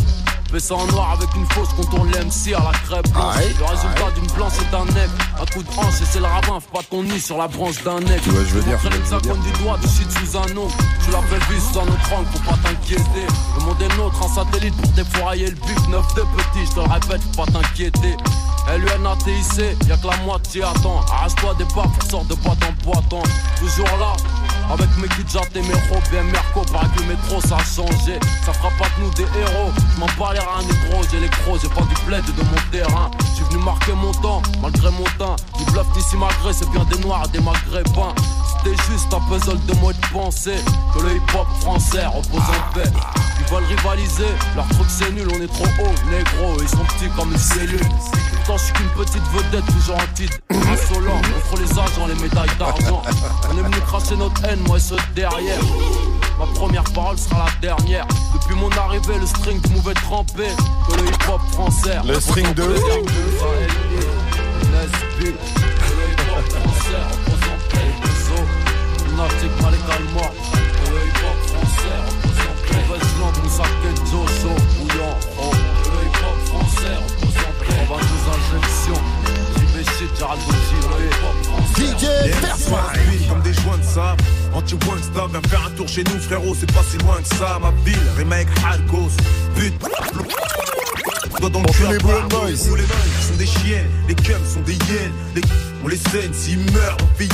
Fais 0.50 0.60
ça 0.60 0.76
en 0.76 0.86
noir 0.86 1.12
avec 1.12 1.28
une 1.36 1.44
fausse 1.52 1.68
contourne 1.76 2.10
l'MC 2.10 2.54
à 2.54 2.72
la 2.72 2.78
crêpe. 2.78 3.06
Le 3.14 3.64
résultat 3.64 4.10
d'une 4.14 4.26
blanche 4.32 4.54
et 4.62 4.72
d'un 4.72 4.84
nec. 4.86 5.10
Un 5.38 5.44
coup 5.44 5.62
de 5.62 5.68
hanche 5.76 6.00
et 6.00 6.06
c'est 6.10 6.20
le 6.20 6.24
rabbin 6.24 6.58
Fais 6.60 6.72
pas 6.72 6.82
ton 6.88 7.02
nid 7.02 7.20
sur 7.20 7.36
la 7.36 7.48
branche 7.48 7.82
d'un 7.84 8.00
nec. 8.00 8.22
Tu 8.22 8.30
vois 8.30 8.44
je 8.44 8.54
veux 8.54 8.62
dire 8.62 8.78
l'hexagone 8.90 9.40
du 9.42 9.62
doigt 9.62 9.76
du 9.76 9.86
shit 9.88 10.10
sous 10.10 10.38
un 10.38 10.54
nom 10.54 10.68
Tu 11.04 11.10
l'appelles 11.10 11.44
vie 11.50 11.60
sous 11.60 11.78
un 11.78 11.82
autre 11.82 12.12
angle 12.16 12.28
Faut 12.32 12.50
pas 12.50 12.56
t'inquiéter. 12.62 13.26
Le 13.58 13.64
monde 13.64 13.82
est 13.82 13.96
nôtre 13.96 14.24
en 14.24 14.28
satellite 14.34 14.76
pour 14.80 14.90
défourailler 14.92 15.50
le 15.50 15.56
but 15.56 15.88
Neuf 15.90 16.14
de 16.14 16.22
petit 16.22 16.64
je 16.64 16.70
te 16.70 16.80
le 16.80 16.92
répète 16.92 17.22
Faut 17.36 17.44
pas 17.44 17.52
t'inquiéter. 17.52 18.16
LUNATIC, 18.76 19.88
y'a 19.88 19.96
que 19.96 20.06
la 20.06 20.16
moitié 20.24 20.62
attends 20.62 21.00
Arrache-toi 21.10 21.54
des 21.54 21.64
pas 21.64 21.82
pour 21.82 22.02
sort 22.10 22.24
de 22.24 22.34
boîte 22.34 22.58
en 22.64 22.84
boîte 22.84 23.24
Toujours 23.58 23.98
là 23.98 24.14
avec 24.70 24.88
mes 24.98 25.08
kits 25.08 25.38
et 25.54 25.62
mes 25.62 25.74
robes, 25.88 26.02
bien 26.10 26.22
Merco, 26.24 26.62
paraît 26.72 26.86
que 26.94 27.02
le 27.02 27.08
métro 27.08 27.40
ça 27.40 27.56
a 27.56 27.64
changé. 27.64 28.18
Ça 28.44 28.52
fera 28.52 28.70
pas 28.78 28.86
de 28.96 29.04
nous 29.04 29.10
des 29.10 29.22
héros. 29.38 29.70
Je 29.94 30.00
m'en 30.00 30.06
bats 30.18 30.32
les 30.32 30.40
reins 30.40 30.64
gros, 30.90 31.02
j'ai 31.10 31.20
les 31.20 31.28
crocs, 31.28 31.60
j'ai 31.62 31.68
pas 31.68 31.82
du 31.82 31.94
plaid 32.06 32.24
de 32.24 32.42
mon 32.42 32.70
terrain. 32.70 33.10
J'suis 33.34 33.44
venu 33.44 33.64
marquer 33.64 33.92
mon 33.92 34.12
temps, 34.12 34.42
malgré 34.60 34.90
mon 34.90 35.04
teint. 35.18 35.36
Du 35.58 35.64
bluff 35.72 35.86
d'ici 35.94 36.16
malgré, 36.16 36.52
c'est 36.52 36.68
bien 36.70 36.84
des 36.84 36.98
noirs 36.98 37.24
et 37.26 37.38
des 37.38 37.44
maghrébins. 37.44 38.14
C'était 38.58 38.76
juste 38.90 39.12
un 39.12 39.20
puzzle 39.28 39.64
de 39.66 39.74
moi 39.80 39.92
de 39.92 40.06
penser 40.12 40.56
que 40.94 41.02
le 41.02 41.16
hip 41.16 41.34
hop 41.34 41.46
français 41.60 42.06
repose 42.06 42.40
en 42.40 42.74
paix. 42.74 42.90
Ils 43.40 43.54
veulent 43.54 43.64
rivaliser, 43.64 44.32
leur 44.56 44.68
truc 44.68 44.86
c'est 44.88 45.10
nul, 45.12 45.28
on 45.30 45.42
est 45.42 45.52
trop 45.52 45.64
haut, 45.64 46.10
négro, 46.10 46.60
ils 46.60 46.68
sont 46.68 46.84
petits 46.84 47.08
comme 47.16 47.32
une 47.32 47.38
cellule. 47.38 47.80
Pourtant, 48.32 48.56
je 48.58 48.64
suis 48.64 48.72
qu'une 48.72 48.88
petite 48.90 49.22
vedette, 49.32 49.66
toujours 49.66 49.96
en 49.96 50.14
titre. 50.14 50.38
Insolent, 50.50 51.20
contre 51.78 52.08
les 52.08 52.14
médailles 52.14 52.56
d'argent. 52.58 53.02
On 53.50 53.58
est 53.58 53.62
venu 53.62 53.80
cracher 53.86 54.16
notre 54.16 54.44
haine 54.44 54.60
moi 54.66 54.76
et 54.76 54.80
ceux 54.80 54.96
derrière. 55.14 55.60
Ma 56.38 56.46
première 56.54 56.84
parole 56.84 57.18
sera 57.18 57.46
la 57.46 57.60
dernière. 57.60 58.06
Depuis 58.34 58.54
mon 58.54 58.70
arrivée, 58.70 59.18
le 59.18 59.26
string 59.26 59.60
pouvait 59.60 59.94
tremper 59.94 60.50
que 60.88 60.96
le 60.96 61.08
hip 61.08 61.28
hop 61.28 61.40
français. 61.52 61.98
Le 62.06 62.20
string 62.20 62.52
de. 62.54 62.62
Jojo, 74.10 74.54
bouillant. 74.78 75.18
Oh. 75.38 75.50
Le 78.50 79.27
paix. 79.98 80.06
92 80.18 80.54
injections. 80.94 81.28
DJ 81.76 83.28
Comme 83.28 83.42
des 83.42 83.52
joints 83.52 83.78
de 83.78 83.82
sable 83.82 84.22
Anti-one 84.54 85.02
stop, 85.02 85.30
viens 85.30 85.42
faire 85.42 85.66
un 85.66 85.70
tour 85.70 85.88
chez 85.88 86.04
nous 86.04 86.18
frérot 86.20 86.54
C'est 86.58 86.72
pas 86.72 86.82
si 86.88 86.98
loin 86.98 87.16
que 87.16 87.36
ça 87.36 87.58
Ma 87.60 87.72
ville, 87.84 87.98
remake 88.16 88.48
Halkos 88.64 89.10
But. 89.54 89.74
Doigt 91.40 91.50
dans 91.50 91.60
le 91.60 91.66
cul 91.66 91.82
les 91.90 91.98
boys 91.98 92.26
Les 92.46 92.82
mains 92.82 93.20
sont 93.20 93.36
des 93.38 93.46
chiennes 93.46 93.90
Les 94.08 94.14
cums 94.14 94.44
sont 94.44 94.60
des 94.60 94.74
hyènes 94.74 95.12
On 95.84 95.88
les 95.88 95.96
scène 95.96 96.32
s'ils 96.32 96.58
meurent 96.72 96.96
on 97.02 97.18
fait 97.18 97.28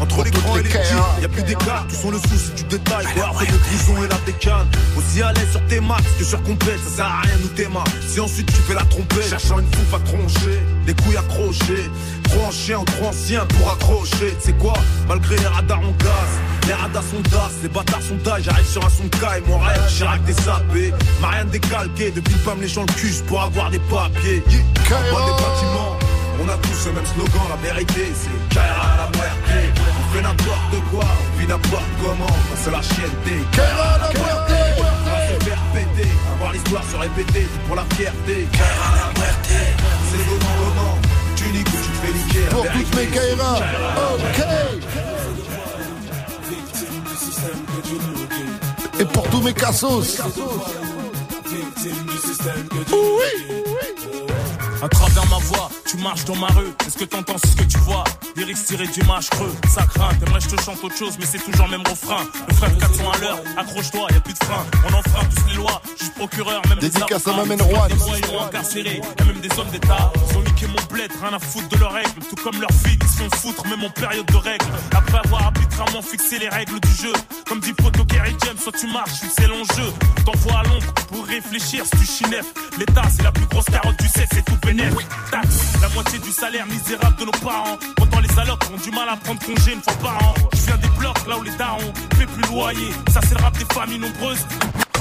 entre 0.00 0.24
l'écran 0.24 0.56
et 0.56 0.62
les 0.62 0.70
y 0.70 1.22
y'a 1.22 1.28
plus 1.28 1.42
d'écart, 1.42 1.86
tous 1.88 1.96
sont 1.96 2.10
le 2.10 2.18
souci 2.18 2.50
du 2.56 2.64
détail. 2.64 3.06
Voir 3.16 3.32
de 3.34 3.44
prison 3.44 4.02
et 4.04 4.08
la 4.08 4.16
décane. 4.26 4.66
Aussi 4.96 5.22
à 5.22 5.32
l'aise 5.32 5.50
sur 5.50 5.64
tes 5.66 5.80
max 5.80 6.04
que 6.18 6.24
sur 6.24 6.42
complète, 6.42 6.78
ça 6.84 6.96
sert 6.96 7.06
à 7.06 7.20
rien 7.22 7.36
nous 7.42 7.48
t'aimer. 7.48 7.84
Si 8.06 8.20
ensuite 8.20 8.46
tu 8.46 8.60
fais 8.62 8.74
la 8.74 8.84
trompette, 8.84 9.28
cherchant 9.28 9.58
une 9.58 9.66
fouffe 9.66 9.94
à 9.94 9.98
troncher, 10.00 10.60
des 10.86 10.94
couilles 10.94 11.16
accrochées. 11.16 11.90
Trop 12.24 12.44
ancien, 12.46 12.84
trop 12.84 13.08
ancien 13.08 13.46
pour 13.46 13.72
accrocher. 13.72 14.36
C'est 14.40 14.56
quoi? 14.58 14.74
Malgré 15.08 15.36
les 15.36 15.46
radars, 15.46 15.80
on 15.82 15.92
gaz. 16.02 16.32
Les 16.66 16.74
radars 16.74 17.02
sont 17.02 17.20
das, 17.30 17.50
les 17.62 17.68
bâtards 17.68 18.02
sont 18.02 18.16
d'âge. 18.16 18.42
J'arrive 18.44 18.66
sur 18.66 18.84
un 18.84 18.90
son 18.90 19.04
de 19.04 19.16
et 19.16 19.48
mon 19.48 19.58
rêve, 19.58 19.80
Chirac 19.88 20.22
des 20.24 20.34
sapés. 20.34 20.92
M'a 21.20 21.28
rien 21.28 21.44
décalqué, 21.46 22.10
depuis 22.10 22.34
pas 22.44 22.54
me 22.54 22.62
léchant 22.62 22.84
le 22.86 22.92
cul 22.92 23.14
pour 23.26 23.42
avoir 23.42 23.70
des 23.70 23.78
papiers. 23.78 24.42
Pas 24.88 25.00
des 25.00 25.10
bâtiments. 25.10 25.96
On 26.40 26.48
a 26.48 26.56
tous 26.58 26.86
le 26.86 26.92
même 26.92 27.06
slogan, 27.06 27.42
la 27.50 27.56
vérité 27.56 28.12
c'est 28.14 28.54
Kaira 28.54 28.96
la 28.96 29.18
muerte 29.18 29.87
On 30.08 30.14
fait 30.14 30.22
n'importe 30.22 30.76
quoi, 30.90 31.04
vit 31.38 31.46
n'importe 31.46 31.84
comment 32.02 32.36
C'est 32.62 32.70
la 32.70 32.80
chienneté 32.80 33.44
Kaira 33.52 33.94
à 33.94 33.98
la 33.98 34.08
muerte 34.08 34.52
On 34.78 35.38
se 35.38 35.44
faire 35.44 35.62
péter, 35.74 36.08
avoir 36.32 36.52
l'histoire 36.52 36.82
se 36.90 36.96
répéter 36.96 37.42
Tout 37.42 37.60
pour 37.66 37.76
la 37.76 37.84
fierté. 37.94 38.48
Kaira 38.52 38.88
à 38.92 38.96
la 38.96 39.20
muerte 39.20 39.48
C'est 40.10 40.18
le 40.18 40.24
moment, 40.24 40.98
tu 41.36 41.44
niques 41.50 41.68
ou 41.68 41.70
tu 41.70 41.76
te 41.76 42.06
fais 42.06 42.12
niquer. 42.12 42.46
Pour 42.50 42.64
toutes 42.64 42.96
mes 42.96 43.06
Kaira, 43.06 43.54
ok. 44.14 44.38
Et 49.00 49.04
pour 49.04 49.28
tous 49.28 49.42
mes 49.42 49.52
cassos. 49.52 50.22
Oui 52.92 53.48
à 54.82 54.88
travers 54.88 55.26
ma 55.26 55.38
voix, 55.38 55.70
tu 55.86 55.96
marches 55.98 56.24
dans 56.24 56.36
ma 56.36 56.46
rue. 56.48 56.72
Est-ce 56.86 56.96
que 56.96 57.04
t'entends 57.04 57.38
ce 57.38 57.56
que 57.56 57.64
tu 57.64 57.78
vois? 57.78 58.04
Lyrics 58.36 58.64
tirés 58.64 58.86
du 58.86 59.02
match 59.02 59.28
creux. 59.30 59.52
Ça 59.68 59.82
craint, 59.82 60.14
t'aimerais 60.14 60.40
je 60.40 60.48
te 60.48 60.62
chante 60.62 60.82
autre 60.82 60.96
chose, 60.96 61.14
mais 61.18 61.26
c'est 61.26 61.38
toujours 61.38 61.66
le 61.66 61.72
même 61.72 61.86
refrain. 61.86 62.24
Le 62.48 62.54
frère 62.54 62.78
400 62.78 63.10
à 63.10 63.18
l'heure, 63.18 63.40
accroche-toi, 63.56 64.06
y 64.10 64.16
a 64.16 64.20
plus 64.20 64.34
de 64.34 64.44
frein. 64.44 64.64
On 64.88 64.94
enfreint 64.94 65.24
tous 65.34 65.48
les 65.48 65.54
lois, 65.54 65.82
juste 65.98 66.14
procureur, 66.14 66.62
même 66.68 66.78
Dédicace 66.78 67.26
à 67.26 67.32
ma 67.32 67.44
mène 67.44 67.62
roi. 67.62 67.88
Des 67.88 67.94
incarcérés, 68.34 69.00
y'a 69.18 69.24
même 69.24 69.40
des 69.40 69.58
hommes 69.58 69.70
d'État. 69.70 70.12
Mon 70.68 70.94
bled, 70.94 71.10
rien 71.22 71.32
à 71.34 71.38
foutre 71.38 71.68
de 71.68 71.76
leurs 71.76 71.92
règles. 71.92 72.20
Tout 72.28 72.36
comme 72.42 72.60
leurs 72.60 72.72
filles 72.84 72.98
qui 72.98 73.08
se 73.08 73.18
font 73.18 73.30
foutre, 73.36 73.66
même 73.66 73.84
en 73.84 73.90
période 73.90 74.26
de 74.26 74.36
règles. 74.36 74.66
Après 74.96 75.18
avoir 75.24 75.42
arbitrairement 75.46 76.02
fixé 76.02 76.38
les 76.38 76.48
règles 76.48 76.78
du 76.80 76.94
jeu. 77.02 77.12
Comme 77.48 77.60
dit 77.60 77.72
Poto 77.72 78.04
Kerry 78.04 78.36
James, 78.44 78.58
soit 78.62 78.72
tu 78.72 78.86
marches, 78.92 79.20
c'est 79.36 79.46
l'enjeu. 79.46 79.92
T'envoies 80.24 80.58
à 80.58 80.62
l'ombre 80.64 80.92
pour 81.08 81.26
réfléchir 81.26 81.84
si 81.84 81.98
tu 81.98 82.06
chinef. 82.06 82.46
L'État, 82.78 83.02
c'est 83.14 83.22
la 83.22 83.32
plus 83.32 83.46
grosse 83.46 83.66
carotte, 83.66 83.96
tu 83.98 84.08
sais, 84.08 84.26
c'est 84.30 84.44
tout 84.44 84.58
Taxe, 85.30 85.80
la 85.80 85.88
moitié 85.90 86.18
du 86.18 86.30
salaire 86.30 86.66
misérable 86.66 87.16
de 87.16 87.24
nos 87.24 87.30
parents. 87.30 87.78
Pourtant 87.96 88.20
les 88.20 88.38
allocs 88.38 88.62
ont 88.72 88.76
du 88.76 88.90
mal 88.90 89.08
à 89.08 89.16
prendre 89.16 89.40
congé 89.40 89.72
une 89.72 89.82
fois 89.82 89.94
par 89.94 90.16
an. 90.22 90.34
Je 90.52 90.66
viens 90.66 90.76
des 90.76 90.88
blocs 90.98 91.26
là 91.26 91.38
où 91.38 91.42
les 91.42 91.56
darons 91.56 91.92
paient 92.18 92.26
plus 92.26 92.52
loyer. 92.52 92.90
Ça 93.10 93.20
c'est 93.22 93.34
le 93.34 93.42
rap 93.42 93.56
des 93.56 93.64
familles 93.74 93.98
nombreuses. 93.98 94.46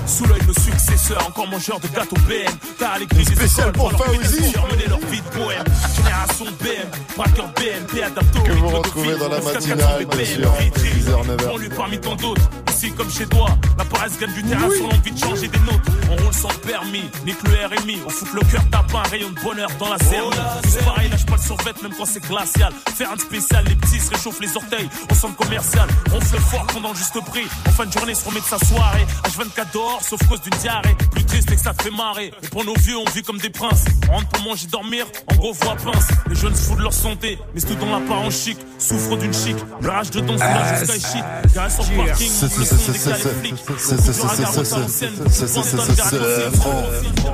Sous 0.08 0.26
l'œil 0.26 0.42
nos 0.48 0.54
successeurs, 0.54 1.28
encore 1.28 1.48
mangeurs 1.48 1.80
de 1.80 1.88
gâteaux 1.88 2.16
BM. 2.28 2.52
T'as 2.80 2.98
les 2.98 3.06
crises 3.06 3.28
spécial 3.28 3.72
pour 3.74 3.92
faire 3.92 4.10
mener 4.10 4.88
leur 4.88 5.00
vie 5.00 5.22
de 5.22 5.38
bohème. 5.38 5.64
Génération 5.96 6.46
BM, 6.62 7.16
braqueur 7.16 7.50
BM, 7.56 8.04
adapto. 8.04 8.40
Que 8.40 8.52
vous 8.54 8.70
retrouvez 8.70 9.18
dans 9.18 9.30
la 9.30 9.42
matinale, 9.42 10.06
bien 10.06 10.26
sûr, 10.26 10.54
10h, 10.76 11.28
9h. 11.28 11.60
lui 11.60 11.70
parmi 11.70 12.00
tant 12.00 12.16
d'autres 12.16 12.50
ici 12.78 12.92
comme 12.92 13.10
chez 13.10 13.26
toi. 13.26 13.48
La 13.78 13.86
paresse 13.86 14.18
gagne 14.20 14.34
du 14.34 14.44
terrain 14.44 14.70
sur 14.70 14.88
l'envie 14.88 15.12
de 15.12 15.20
changer 15.20 15.48
des 15.48 15.60
notes. 15.60 15.88
On 16.12 16.16
roule 16.24 16.34
sans 16.34 16.54
permis, 16.66 17.04
nique 17.26 17.42
le 17.44 17.66
RMI. 17.66 18.00
On 18.06 18.10
fout 18.10 18.28
le 18.34 18.42
cœur 18.42 18.64
tapant 18.72 19.00
un 19.00 19.10
rayon 19.10 19.30
de 19.32 19.40
bonheur 19.42 19.70
dans 19.80 19.90
la 19.90 19.98
serre. 20.00 20.24
C'est 20.68 20.84
pareil, 20.86 21.10
lâche 21.10 21.26
pas 21.26 21.36
le 21.36 21.42
survêt 21.42 21.72
même 21.82 21.94
quand 21.98 22.06
c'est 22.06 22.24
glacial. 22.24 22.72
Faire 22.96 23.12
un 23.12 23.18
spécial, 23.18 23.66
les 23.68 23.76
petits 23.76 24.00
se 24.00 24.10
réchauffent 24.10 24.40
les 24.40 24.56
orteils 24.56 24.90
au 25.12 25.16
centre 25.16 25.36
commercial. 25.36 25.88
On 26.14 26.22
fait 26.22 26.40
fort 26.40 26.66
pendant 26.68 26.90
le 26.90 26.96
juste 26.96 27.20
prix. 27.26 27.48
En 27.68 27.72
fin 27.72 27.86
de 27.86 27.92
journée, 27.92 28.14
se 28.14 28.26
remet 28.26 28.40
de 28.40 28.46
sa 28.46 28.60
soirée. 28.60 29.06
H24 29.24 29.74
dehors, 29.74 30.02
sauf 30.02 30.20
cause 30.28 30.42
d'une 30.42 30.60
diarrhée. 30.60 30.96
Plus 31.12 31.26
triste, 31.26 31.52
et 31.52 31.56
que 31.56 31.62
ça 31.62 31.74
fait 31.74 31.92
marrer. 31.92 32.32
Et 32.44 32.48
pour 32.48 32.64
nos 32.66 32.76
vieux, 32.76 32.98
on 32.98 33.10
vit 33.12 33.24
comme 33.24 33.40
des 33.40 33.50
princes. 33.50 33.86
On 34.10 34.14
rentre 34.14 34.28
pour 34.30 34.44
manger, 34.44 34.68
dormir, 34.68 35.06
en 35.32 35.36
gros, 35.36 35.54
voix 35.54 35.76
pince. 35.76 36.08
Les 36.30 36.36
jeunes 36.36 36.56
se 36.56 36.62
foutent 36.62 36.78
de 36.78 36.84
leur 36.84 36.94
santé, 36.94 37.40
mais 37.54 37.62
tout 37.62 37.76
dans 37.76 38.00
l'apparence 38.00 38.36
chic. 38.36 38.58
Souffre 38.78 39.18
d'une 39.18 39.34
chic, 39.34 39.56
le 39.82 39.90
rage 39.90 40.12
de 40.12 40.20
danse, 40.20 40.40
la 40.40 40.86
jusqu'à 40.86 40.94
shit. 40.94 41.24
Garé 41.54 41.70
sur 41.70 41.84
le 41.84 42.06
parking, 42.06 42.30
son. 42.68 43.38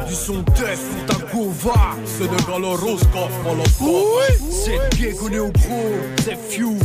Du 0.08 0.16
son 0.16 0.44
test, 0.44 0.84
ta 1.08 1.16
gova. 1.34 1.96
Sénégal 2.06 2.66
Roscoff, 2.66 3.32
Molotov. 3.44 4.22
C'est 4.52 4.96
pieds 4.96 5.14
qu'on 5.14 5.32
est 5.32 5.40
au 5.40 5.52
pro, 5.52 5.84
c'est 6.24 6.38
few. 6.50 6.78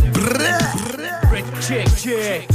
Red 1.31 1.45
check, 1.61 1.87
check. 1.97 2.49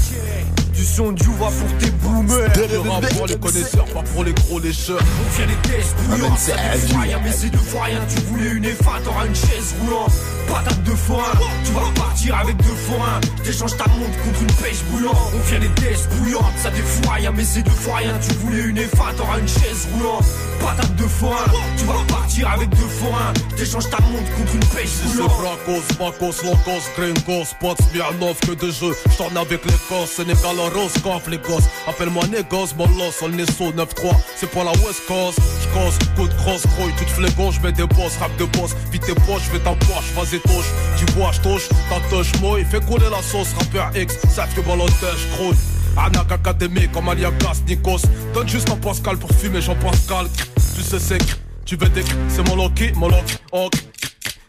Du 0.74 0.84
son 0.84 1.12
du 1.12 1.26
va 1.40 1.46
pour 1.46 1.78
tes 1.80 1.92
boomers. 1.92 2.50
Le 2.58 2.90
rap 2.90 3.06
pour 3.16 3.28
les 3.28 3.38
connaisseurs, 3.38 3.86
pas 3.86 4.02
pour 4.02 4.24
les 4.24 4.34
gros 4.34 4.60
lécheurs. 4.60 5.00
On 5.00 5.38
vient 5.38 5.46
les 5.46 5.70
tests 5.70 5.96
bouillants, 6.08 6.36
ça 6.38 6.54
te 6.54 6.98
rien, 7.00 7.20
mais 7.24 7.32
c'est 7.32 7.50
deux 7.50 7.58
fois 7.60 7.84
rien. 7.84 8.00
Tu 8.10 8.22
voulais 8.24 8.50
une 8.50 8.66
F1, 8.66 9.04
t'auras 9.04 9.28
une 9.28 9.36
chaise 9.36 9.76
roulante. 9.82 10.12
Patate 10.54 10.84
de 10.84 10.92
foin, 10.92 11.32
tu 11.66 11.72
vas 11.72 11.92
partir 11.96 12.38
avec 12.38 12.56
deux 12.58 12.76
foins. 12.86 13.20
T'échanges 13.44 13.76
ta 13.76 13.88
montre 13.88 14.18
contre 14.24 14.42
une 14.42 14.54
pêche 14.64 14.84
bouillante. 14.92 15.18
On 15.34 15.40
vient 15.50 15.58
les 15.58 15.70
tests 15.70 16.08
bouillantes, 16.14 16.54
ça 16.62 16.70
défoue 16.70 17.10
rien, 17.10 17.32
mais 17.32 17.44
c'est 17.44 17.64
deux 17.64 17.72
fois 17.72 17.98
rien. 17.98 18.14
Tu 18.22 18.36
voulais 18.36 18.62
une 18.62 18.78
F1, 18.78 19.16
t'auras 19.18 19.40
une 19.40 19.48
chaise 19.48 19.88
roulante. 19.92 20.26
Patate 20.60 20.96
de 20.96 21.08
foin, 21.08 21.44
tu 21.76 21.86
vas 21.86 21.96
partir 22.08 22.50
avec 22.52 22.70
deux 22.70 22.88
foins. 22.88 23.34
T'échanges 23.58 23.90
ta 23.90 23.98
montre 24.02 24.32
contre 24.38 24.54
une 24.54 24.66
pêche 24.66 24.92
bouillante. 25.04 25.32
C'est 25.32 25.42
Bracos, 25.42 25.82
Bacos, 25.98 26.44
Locos, 26.44 26.84
Gringos, 26.96 27.46
Spots, 27.46 27.84
Smirnov, 27.90 28.40
que 28.40 28.52
de 28.52 28.72
jeux. 28.72 28.96
J'tourne 29.12 29.36
avec 29.36 29.66
les 29.66 29.74
gosses, 29.90 30.12
Sénégal, 30.12 30.56
Roscoff, 30.76 31.28
les 31.30 31.40
gosses. 31.40 31.68
Appelle-moi 31.88 32.28
Négos, 32.28 32.76
Molos, 32.78 33.18
on 33.24 33.38
est 33.40 33.52
sous 33.52 33.72
9-3. 33.72 34.16
C'est 34.36 34.50
pour 34.52 34.64
la 34.64 34.72
West 34.86 35.02
Coast. 35.08 35.40
J'cose, 35.64 35.98
coup 36.16 36.28
de 36.28 36.34
cross, 36.36 36.62
grouille, 36.78 36.94
tu 36.96 37.06
te 37.06 37.12
flégon, 37.12 37.52
j'mets 37.52 37.72
des 37.72 37.88
boss, 37.88 38.18
rap 38.20 38.32
de 38.38 38.46
boss. 38.46 38.76
Vite 38.92 39.04
tes 39.04 39.16
poches, 39.16 39.44
j'vais 39.50 39.60
ta 39.60 39.72
poche, 39.72 40.14
vas-y 40.16 40.43
touche. 40.44 40.70
Tu 40.98 41.06
bois, 41.14 41.32
j'touche, 41.32 41.70
ta 41.90 42.00
touche, 42.10 42.32
moi, 42.42 42.60
il 42.60 42.66
fait 42.66 42.84
couler 42.86 43.10
la 43.10 43.22
sauce. 43.22 43.54
Rappeur 43.58 43.92
X, 43.96 44.18
ça 44.30 44.48
que 44.56 44.62
ballotèche, 44.62 45.28
crouille. 45.34 45.56
Anak 45.98 46.32
Académie 46.32 46.88
comme 46.90 47.10
Aliagas, 47.10 47.62
Nikos. 47.68 48.02
Donne 48.34 48.48
juste 48.50 48.70
un 48.70 48.78
Pascal 48.78 49.18
pour 49.18 49.32
fumer, 49.32 49.62
Jean-Pascal. 49.62 50.28
Tu 50.76 50.82
sais, 50.82 51.00
c'est 51.00 51.20
tu 51.66 51.78
veux 51.78 51.90
des 51.90 52.04
c'est 52.28 52.48
mon 52.50 52.56
Loki, 52.56 52.92
mon 52.96 53.08
Loki, 53.08 53.36
ok. 53.52 53.74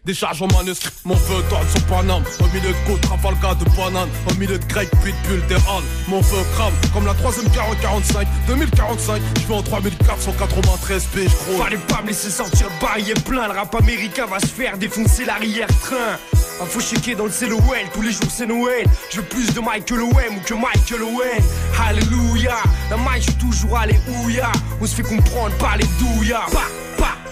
Décharge 0.05 0.43
en 0.43 0.49
manuscrit, 0.49 0.91
mon 1.07 1.17
feu 1.17 1.43
tourne 1.49 1.67
sur 1.71 1.83
Paname 1.87 2.23
Au 2.41 2.45
milieu 2.55 2.69
de 2.69 2.87
côte, 2.87 3.01
Trafalgar 3.01 3.57
de 3.57 3.65
banane 3.71 4.09
Au 4.31 4.35
milieu 4.35 4.59
de 4.59 4.67
grec, 4.67 4.91
pitbull, 5.03 5.47
des 5.47 5.55
halles. 5.55 5.83
Mon 6.09 6.23
feu 6.23 6.37
crame, 6.55 6.75
comme 6.93 7.07
la 7.07 7.15
troisième 7.15 7.49
guerre 7.49 7.69
en 7.71 7.75
45 7.75 8.29
2045, 8.47 9.23
je 9.41 9.47
vais 9.47 9.55
en 9.55 9.63
3493 9.63 11.07
pieds, 11.07 11.25
je 11.25 11.63
Fallait 11.63 11.79
pas 11.79 12.03
me 12.03 12.09
laisser 12.09 12.29
sortir 12.29 12.69
le 12.69 12.87
barillet 12.87 13.15
plein. 13.15 13.49
Le 13.49 13.55
rap 13.55 13.75
américain 13.75 14.27
va 14.27 14.41
se 14.41 14.47
faire 14.47 14.77
défoncer 14.77 15.25
l'arrière-train. 15.25 16.19
Info 16.63 16.81
checker 16.81 17.15
dans 17.15 17.25
le 17.25 17.31
CLOL, 17.31 17.61
tous 17.95 18.03
les 18.03 18.13
jours 18.13 18.31
c'est 18.31 18.47
Noël. 18.47 18.87
Je 19.11 19.17
veux 19.17 19.27
plus 19.27 19.55
de 19.55 19.61
Michael 19.61 20.03
Owen 20.03 20.37
ou 20.37 20.41
que 20.45 20.55
Michael 20.55 21.03
Owen. 21.03 21.43
Alléluia, 21.89 22.57
la 22.91 22.97
maille 22.99 23.23
je 23.23 23.31
suis 23.31 23.35
toujours 23.35 23.79
allé 23.79 23.99
ouya 24.23 24.53
On 24.81 24.87
se 24.87 24.97
fait 24.97 25.03
comprendre 25.03 25.55
par 25.57 25.79
les 25.79 25.87
douillas. 25.99 26.45
Pa, 26.53 26.61
pa, 26.99 27.05
pa, 27.07 27.07
pa, 27.07 27.24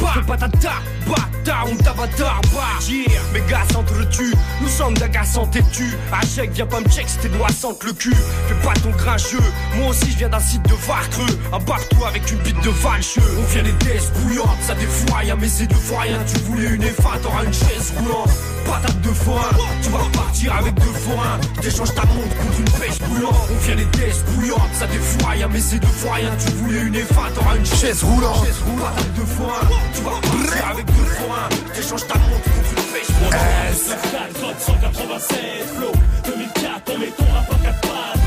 pa, 0.00 0.06
pa, 0.06 0.12
pa 0.12 0.14
Fais 0.14 0.26
pas 0.26 0.36
ta 0.36 0.48
ta, 0.48 0.72
bâtard, 1.06 1.66
on 1.70 1.76
t'avatar, 1.76 2.40
bah. 2.52 2.60
Yeah, 2.88 3.20
mes 3.32 3.40
gars 3.50 3.64
s'entretuent, 3.72 4.34
nous 4.60 4.68
sommes 4.68 4.94
d'agaçants 4.94 5.46
têtus 5.46 5.96
Achèque, 6.12 6.50
viens 6.52 6.66
pas 6.66 6.80
me 6.80 6.88
check 6.88 7.08
si 7.08 7.18
tes 7.18 7.28
doigts 7.28 7.52
sentent 7.52 7.84
le 7.84 7.92
cul. 7.92 8.14
Fais 8.48 8.66
pas 8.66 8.74
ton 8.74 8.90
grincheux, 8.90 9.38
moi 9.76 9.90
aussi 9.90 10.10
je 10.10 10.18
viens 10.18 10.28
d'un 10.28 10.40
site 10.40 10.62
de 10.62 10.74
Varcreux 10.86 11.38
Embarque-toi 11.52 12.08
avec 12.08 12.30
une 12.30 12.38
bite 12.38 12.60
de 12.64 12.70
valcheux. 12.70 13.22
On 13.38 13.52
vient 13.52 13.62
des 13.62 13.72
tests 13.84 14.12
bouillantes, 14.18 14.60
ça 14.62 14.74
défoue 14.74 15.14
rien 15.14 15.36
mais 15.36 15.48
c'est 15.48 15.66
deux 15.66 15.76
fois 15.76 16.02
Tu 16.26 16.38
voulais 16.40 16.68
une 16.68 16.82
F1, 16.82 17.20
t'auras 17.22 17.44
une 17.44 17.52
chaise 17.52 17.92
roulante 17.98 18.30
Patate 18.70 19.00
de 19.00 19.08
foin, 19.08 19.48
tu 19.82 19.88
vas 19.90 20.08
partir 20.12 20.54
avec 20.54 20.74
deux 20.74 20.92
foins. 20.92 21.40
T'échanges 21.60 21.92
ta 21.92 22.04
montre 22.04 22.36
contre 22.36 22.60
une 22.60 22.70
pêche 22.78 22.98
bouillante 23.00 23.34
On 23.50 23.66
vient 23.66 23.74
des 23.74 23.86
tests 23.86 24.24
bouillantes, 24.30 24.74
ça 24.74 24.86
défoue 24.86 25.26
rien 25.26 25.48
mais 25.48 25.60
c'est 25.60 25.80
deux 25.80 25.86
fois 25.88 26.14
rien. 26.14 26.30
Tu 26.38 26.52
voulais 26.52 26.80
une 26.82 26.94
F1, 26.94 27.32
t'auras 27.34 27.56
une 27.56 27.66
chaise 27.66 28.04
roulante. 28.04 28.46
Patate 28.80 29.14
de 29.14 29.22
tu 29.92 30.02
vas 30.02 30.10
partir 30.10 30.70
avec 30.70 30.86
deux 30.86 31.10
foins. 31.18 31.48
T'échanges 31.74 32.06
ta 32.06 32.14
montre 32.14 32.44
contre 32.44 32.70
une 32.76 32.92
pêche 32.92 33.10
boulante 33.18 33.60
187 34.58 35.38
flow 35.74 35.92
2004 36.24 36.92
on 36.94 36.98
met 36.98 37.06
ton 37.06 37.24
rap 37.32 37.50
à 37.50 37.64
4 37.64 37.80
pattes 37.80 38.20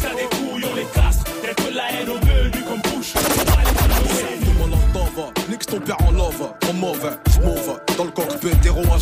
Ça 0.00 0.08
découille 0.10 0.64
on 0.70 0.74
les 0.74 0.86
castre 0.94 1.24
Y'a 1.44 1.54
que 1.54 1.74
la 1.74 1.92
haine 1.92 2.08
au 2.08 2.18
menu 2.24 2.64
comme 2.64 2.92
bouche 2.92 3.12
Nique 5.48 5.66
ton 5.66 5.80
père 5.80 5.96
en 6.06 6.12
love, 6.12 6.52
trop 6.60 6.72
mauvais, 6.72 7.10
cockpit, 7.42 7.91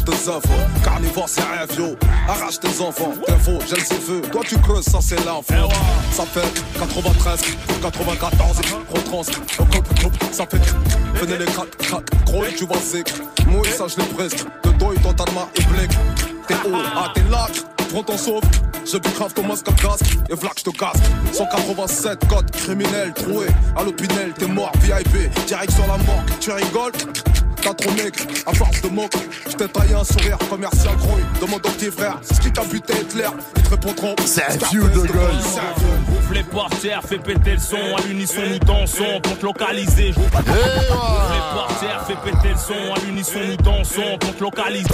des 0.04 0.82
Carnivore 0.82 1.28
c'est 1.28 1.42
rêve 1.42 1.78
yo, 1.78 1.96
arrache 2.28 2.60
tes 2.60 2.80
enfants. 2.80 3.12
T'es 3.26 3.32
faux, 3.34 3.58
j'ai 3.68 3.76
le 3.76 3.82
CV, 3.82 4.20
toi 4.30 4.42
tu 4.46 4.58
creuses, 4.58 4.84
ça 4.84 4.98
c'est 5.00 5.22
l'info 5.24 5.54
Ça 6.12 6.24
fait 6.24 6.62
93, 6.78 7.40
94, 7.82 8.60
retrans 8.88 9.22
ça 9.22 10.46
fait 10.46 10.58
Venez 11.14 11.38
les 11.38 11.46
crack, 11.46 11.76
crack, 11.78 12.24
gros 12.24 12.44
tu 12.56 12.66
vois 12.66 12.78
c'est 12.82 13.04
Moi 13.46 13.62
ça 13.76 13.86
je 13.88 13.96
l'ai 13.96 14.08
presque, 14.08 14.44
de 14.64 14.70
dos 14.70 15.12
tarma 15.12 15.48
et 15.56 15.62
blick 15.64 15.90
T'es 16.46 16.54
haut, 16.54 16.82
ah 16.96 17.12
t'es 17.14 17.22
là, 17.30 17.46
prends 17.90 18.02
ton 18.02 18.16
sauve 18.16 18.42
je 18.92 18.96
grave 18.96 19.32
comme 19.34 19.46
Moscow 19.46 19.72
casque 19.72 20.16
et 20.28 20.34
vlac 20.34 20.54
je 20.58 20.64
te 20.64 20.70
casque. 20.70 21.04
187 21.32 22.26
code 22.28 22.50
criminel. 22.50 23.12
Troué 23.14 23.46
à 23.76 23.84
l'opinel 23.84 24.32
t'es 24.36 24.46
mort 24.46 24.72
VIP 24.80 25.30
direct 25.46 25.70
sur 25.70 25.86
la 25.86 25.98
mort 25.98 26.24
tu 26.40 26.50
rigoles 26.50 26.92
T'as 27.62 27.74
trop 27.74 27.90
mec, 27.92 28.14
à 28.46 28.54
force 28.54 28.80
de 28.80 28.88
moque, 28.88 29.12
je 29.48 29.54
t'ai 29.54 29.68
taillé 29.68 29.94
un 29.94 30.04
sourire 30.04 30.38
commercial 30.48 30.96
grouille. 30.96 31.22
Demande 31.40 31.66
au 31.66 31.70
petit 31.70 31.90
frère, 31.90 32.18
c'est 32.22 32.34
ce 32.34 32.40
qui 32.40 32.50
t'a 32.50 32.64
buté 32.64 32.94
Hitler. 32.94 33.28
Ils 33.56 33.62
te 33.62 33.70
répondront, 33.70 34.14
c'est 34.24 34.44
un 34.44 34.68
vieux 34.70 34.88
de 34.88 35.02
gueule. 35.02 35.34
Ouvre 36.10 36.34
les 36.34 36.42
portières, 36.44 37.02
fais 37.06 37.18
péter 37.18 37.52
le 37.52 37.58
son, 37.58 37.76
à 37.76 38.00
l'unisson 38.06 38.40
nous 38.50 38.58
dansons 38.60 39.20
pour 39.22 39.38
te 39.38 39.44
localiser. 39.44 40.14
Ouvre 40.16 40.40
les 40.42 41.56
portières, 41.58 42.06
fais 42.06 42.16
péter 42.30 42.48
le 42.48 42.56
son, 42.56 42.94
à 42.94 42.98
l'unisson 43.04 43.40
nous 43.46 43.56
dansons 43.56 44.18
pour 44.18 44.36
te 44.36 44.42
localiser. 44.42 44.88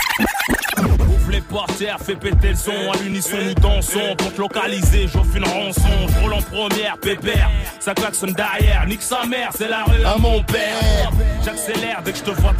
Ouvre 0.78 1.30
les 1.30 1.40
portières, 1.40 1.98
fais 2.04 2.16
péter 2.16 2.50
le 2.50 2.56
son, 2.56 2.92
à 2.92 2.96
l'unisson 3.02 3.36
nous 3.44 3.54
dansons 3.54 4.16
pour 4.18 4.32
te 4.32 4.40
localiser. 4.40 5.08
J'offre 5.12 5.36
une 5.36 5.44
rançon, 5.44 6.08
je 6.08 6.20
roule 6.20 6.34
en 6.34 6.42
première, 6.42 6.98
pépère. 6.98 7.50
Ça 7.80 7.94
klaxonne 7.94 8.32
derrière, 8.32 8.86
nique 8.86 9.02
sa 9.02 9.24
mère, 9.24 9.50
c'est 9.56 9.68
la 9.68 9.84
rue 9.84 10.04
à 10.04 10.16
mon 10.18 10.42
père. 10.42 11.12
J'accélère 11.44 12.02
dès 12.04 12.12
que 12.12 12.18
je 12.18 12.24
te 12.24 12.30
vois 12.30 12.52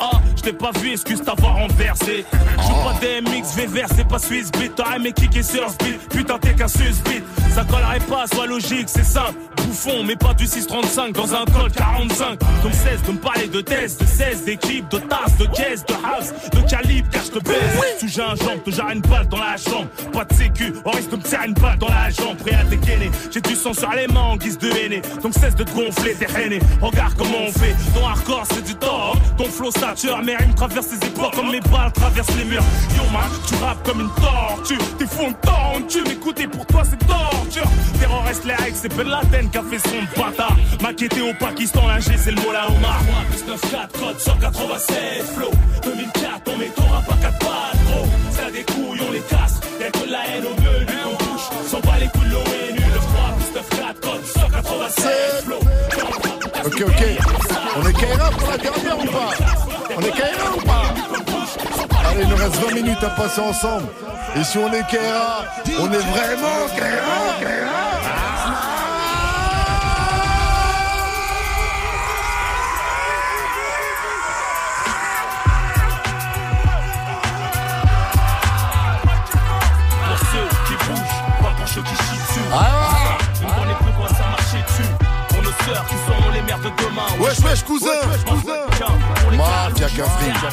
Ah, 0.00 0.20
je 0.36 0.42
t'ai 0.42 0.52
pas 0.52 0.70
vu, 0.80 0.92
excuse 0.92 1.22
t'avoir 1.22 1.54
renversé. 1.56 2.24
Joue 2.58 2.74
pas 2.84 2.94
DMX, 3.00 3.54
VVR, 3.56 3.86
c'est 3.94 4.06
pas 4.06 4.18
Swiss 4.18 4.50
beat. 4.52 4.74
T'aurais 4.74 4.96
aimé 4.96 5.12
kicker 5.12 5.44
sur 5.44 5.68
speed, 5.70 5.98
putain 6.10 6.38
t'es 6.38 6.54
qu'un 6.54 6.68
susbit. 6.68 7.22
Ça 7.54 7.64
collerait 7.64 8.00
pas, 8.00 8.26
soit 8.26 8.46
logique, 8.46 8.88
c'est 8.88 9.04
simple. 9.04 9.34
Bouffon, 9.56 10.04
mais 10.04 10.16
pas 10.16 10.34
du 10.34 10.46
635 10.46 11.14
dans 11.14 11.34
un 11.34 11.44
col 11.46 11.70
45. 11.70 12.38
Donc 12.62 12.72
cesse 12.72 13.02
de 13.06 13.12
me 13.12 13.18
parler 13.18 13.46
de 13.46 13.60
tests, 13.60 14.00
de 14.00 14.06
16, 14.06 14.44
d'équipes, 14.44 14.88
de 14.90 14.98
tasses, 14.98 15.36
de 15.38 15.46
caisses, 15.46 15.84
de 15.86 15.94
house, 15.94 16.32
de 16.50 16.68
calibre, 16.68 17.08
car 17.10 17.22
je 17.24 17.30
te 17.30 17.38
baise. 17.38 17.98
Sous 18.00 18.08
j'ai 18.08 18.22
un 18.22 18.34
jambe, 18.34 18.62
te 18.64 18.70
jarre 18.70 18.90
une 18.90 19.00
balle 19.00 19.28
dans 19.28 19.38
la 19.38 19.56
chambre. 19.56 19.86
Pas 20.12 20.24
de 20.24 20.34
sécu, 20.34 20.74
on 20.84 20.90
risque 20.90 21.10
de 21.10 21.16
me 21.16 21.22
tirer 21.22 21.46
une 21.46 21.54
balle 21.54 21.78
dans 21.78 21.88
la 21.88 22.10
jambe. 22.10 22.36
Prêt 22.38 22.54
à 22.54 22.64
dégainer, 22.64 23.10
j'ai 23.30 23.40
du 23.40 23.54
sang 23.54 23.72
sur 23.72 23.90
les 23.92 24.06
mains 24.08 24.20
en 24.20 24.36
guise 24.36 24.58
de 24.58 24.68
haine. 24.68 25.00
Donc 25.22 25.32
cesse 25.34 25.54
de 25.54 25.64
te 25.64 25.70
gonfler, 25.70 26.14
t'es 26.14 26.26
reine. 26.26 26.60
Regarde 26.82 27.14
comment 27.16 27.44
on 27.48 27.52
fait, 27.52 27.74
ton 27.94 28.06
hardcore 28.06 28.44
c'est 28.52 28.64
du 28.64 28.74
tort. 28.94 29.16
Ton 29.36 29.44
flow 29.44 29.70
sature, 29.70 30.22
mes 30.22 30.36
rimes 30.36 30.54
traversent 30.54 30.92
les 30.92 31.08
époques 31.08 31.34
comme 31.34 31.50
mes 31.50 31.60
balles 31.60 31.92
traversent 31.92 32.36
les 32.36 32.44
murs. 32.44 32.64
Yo 32.96 33.02
man, 33.12 33.30
tu 33.46 33.54
rappes 33.56 33.82
comme 33.84 34.00
une 34.00 34.10
tortue. 34.10 34.78
T'es 34.98 35.06
fou 35.06 35.24
en 35.26 35.80
tu 35.88 36.02
m'écoutes 36.02 36.46
pour 36.50 36.66
toi 36.66 36.82
c'est 36.84 36.98
torture. 37.06 37.68
Terroriste 37.98 38.44
les 38.44 38.54
règles, 38.54 38.76
c'est 38.80 38.96
Ben 38.96 39.08
Laden 39.08 39.50
qui 39.50 39.58
a 39.58 39.62
fait 39.62 39.78
son 39.78 40.20
bâtard. 40.20 40.56
Maquetté 40.82 41.20
au 41.20 41.34
Pakistan, 41.34 41.86
là 41.86 42.00
c'est 42.00 42.30
le 42.30 42.40
mot 42.42 42.52
la 42.52 42.68
Omar. 42.68 43.00
94 43.46 44.00
code 44.00 44.18
187 44.18 45.24
flow. 45.36 45.50
2004, 45.82 46.42
on 46.46 46.58
met 46.58 46.68
ton 46.68 46.84
rap 46.84 47.10
à 47.10 47.16
4 47.16 47.38
pattes, 47.38 47.84
gros. 47.86 48.06
Ça 48.30 48.50
des 48.50 48.64
couilles, 48.64 49.00
on 49.08 49.12
les 49.12 49.20
casse. 49.20 49.60
Y'a 49.80 49.90
que 49.90 50.10
la 50.10 50.26
haine 50.28 50.44
au 50.46 50.54
menu, 50.60 50.98
on 51.06 51.24
bouge. 51.24 51.68
S'en 51.70 51.80
bat 51.80 51.98
les 51.98 52.08
couilles 52.08 52.30
l'ONU. 52.30 52.84
Le 52.94 53.00
3 53.00 53.34
94 53.54 54.00
code 54.00 54.24
187 54.24 55.44
flow. 55.44 56.23
Ok, 56.64 56.80
ok. 56.80 57.02
On 57.76 57.86
est 57.86 57.92
KRA 57.92 58.30
pour 58.30 58.50
la 58.50 58.56
dernière 58.56 58.98
ou 58.98 59.06
pas 59.06 59.30
On 59.96 60.00
est 60.00 60.10
KRA 60.10 60.56
ou 60.56 60.60
pas 60.60 60.94
Allez, 62.08 62.22
il 62.22 62.28
nous 62.28 62.36
reste 62.36 62.56
20 62.56 62.74
minutes 62.74 63.02
à 63.02 63.10
passer 63.10 63.40
ensemble. 63.40 63.86
Et 64.36 64.44
si 64.44 64.58
on 64.58 64.72
est 64.72 64.86
Kera, 64.88 65.44
on 65.78 65.92
est 65.92 65.96
vraiment 65.96 66.66
Kera, 66.74 67.38
Kera. 67.40 67.73
Wesh, 87.44 87.62
cousin. 87.64 87.88
Mafia. 89.36 89.86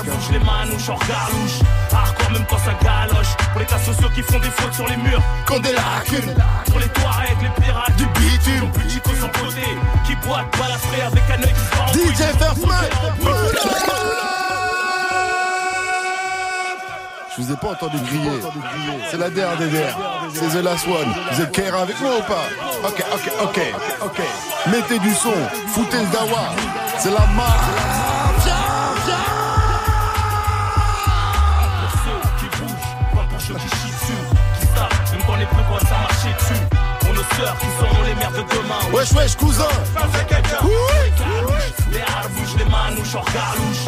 Bouge 0.04 0.32
les 0.32 0.40
manouches 0.40 0.90
hors 0.90 1.00
galouche. 1.00 1.60
Hardcore 1.92 2.32
même 2.32 2.46
quand 2.50 2.58
ça 2.58 2.74
galoche. 2.84 3.36
Pour 3.52 3.60
les 3.60 3.66
cas 3.66 3.80
sociaux 3.80 4.10
qui 4.14 4.22
font 4.22 4.40
des 4.40 4.50
fautes 4.50 4.74
sur 4.74 4.88
les 4.88 4.98
murs. 4.98 5.22
Quand 5.46 5.60
des 5.60 5.72
lacunes. 5.72 6.36
Pour 6.66 6.80
les 6.80 6.86
avec 6.86 7.42
les 7.42 7.64
pirates. 7.64 7.96
Du 7.96 8.06
bitume. 8.06 8.72
Plus 8.72 8.90
chico 8.90 9.12
sans 9.20 9.30
côté. 9.40 9.64
Qui 10.06 10.16
boite, 10.28 10.46
balafré 10.60 11.02
avec 11.02 11.24
un 11.30 11.42
œil 11.44 11.54
qui 11.92 12.00
se 12.00 12.14
DJ 12.14 12.18
First 12.38 12.66
Je 17.38 17.42
vous 17.42 17.54
ai 17.54 17.56
pas 17.56 17.70
entendu 17.70 17.98
crier. 18.06 18.42
C'est 19.10 19.18
la 19.18 19.30
der. 19.30 19.50
C'est 20.34 20.50
The 20.50 20.64
Last 20.64 20.86
One. 20.88 21.14
Vous 21.32 21.42
êtes 21.42 21.52
Kaira 21.52 21.82
avec 21.84 22.00
moi 22.02 22.12
ou 22.18 22.22
pas? 22.24 22.88
Ok, 22.88 23.04
ok, 23.14 23.32
ok, 23.44 23.60
ok. 24.04 24.22
Mettez 24.68 25.00
du 25.00 25.14
son. 25.14 25.34
Foutez 25.68 25.98
le 25.98 26.08
dawa. 26.12 26.54
C'est 27.04 27.10
la 27.10 27.26
mafia. 27.36 28.54
Pour 31.80 31.92
ceux 32.04 32.22
qui 32.38 32.48
bougent, 32.58 33.16
pas 33.16 33.26
pour 33.28 33.42
ceux 33.42 33.56
qui 33.56 33.70
chient 33.70 33.92
dessus. 33.92 34.22
Qui 34.60 34.68
savent, 34.68 35.12
même 35.12 35.22
quand 35.26 35.36
les 35.38 35.46
plus 35.48 35.64
quoi 35.68 35.80
ça 35.80 35.98
marcher 35.98 36.32
dessus. 36.38 36.62
Pour 37.00 37.14
nos 37.16 37.24
sœurs 37.24 37.58
qui 37.58 37.66
seront 37.80 38.04
les 38.04 38.14
mères 38.14 38.32
de 38.32 38.44
demain. 38.54 38.82
Wesh, 38.94 39.12
wesh, 39.14 39.36
cousin. 39.36 39.64
Oui. 40.62 40.72
Les 42.58 42.66
manouches, 42.66 43.16
hors 43.16 43.26
galouche 43.26 43.88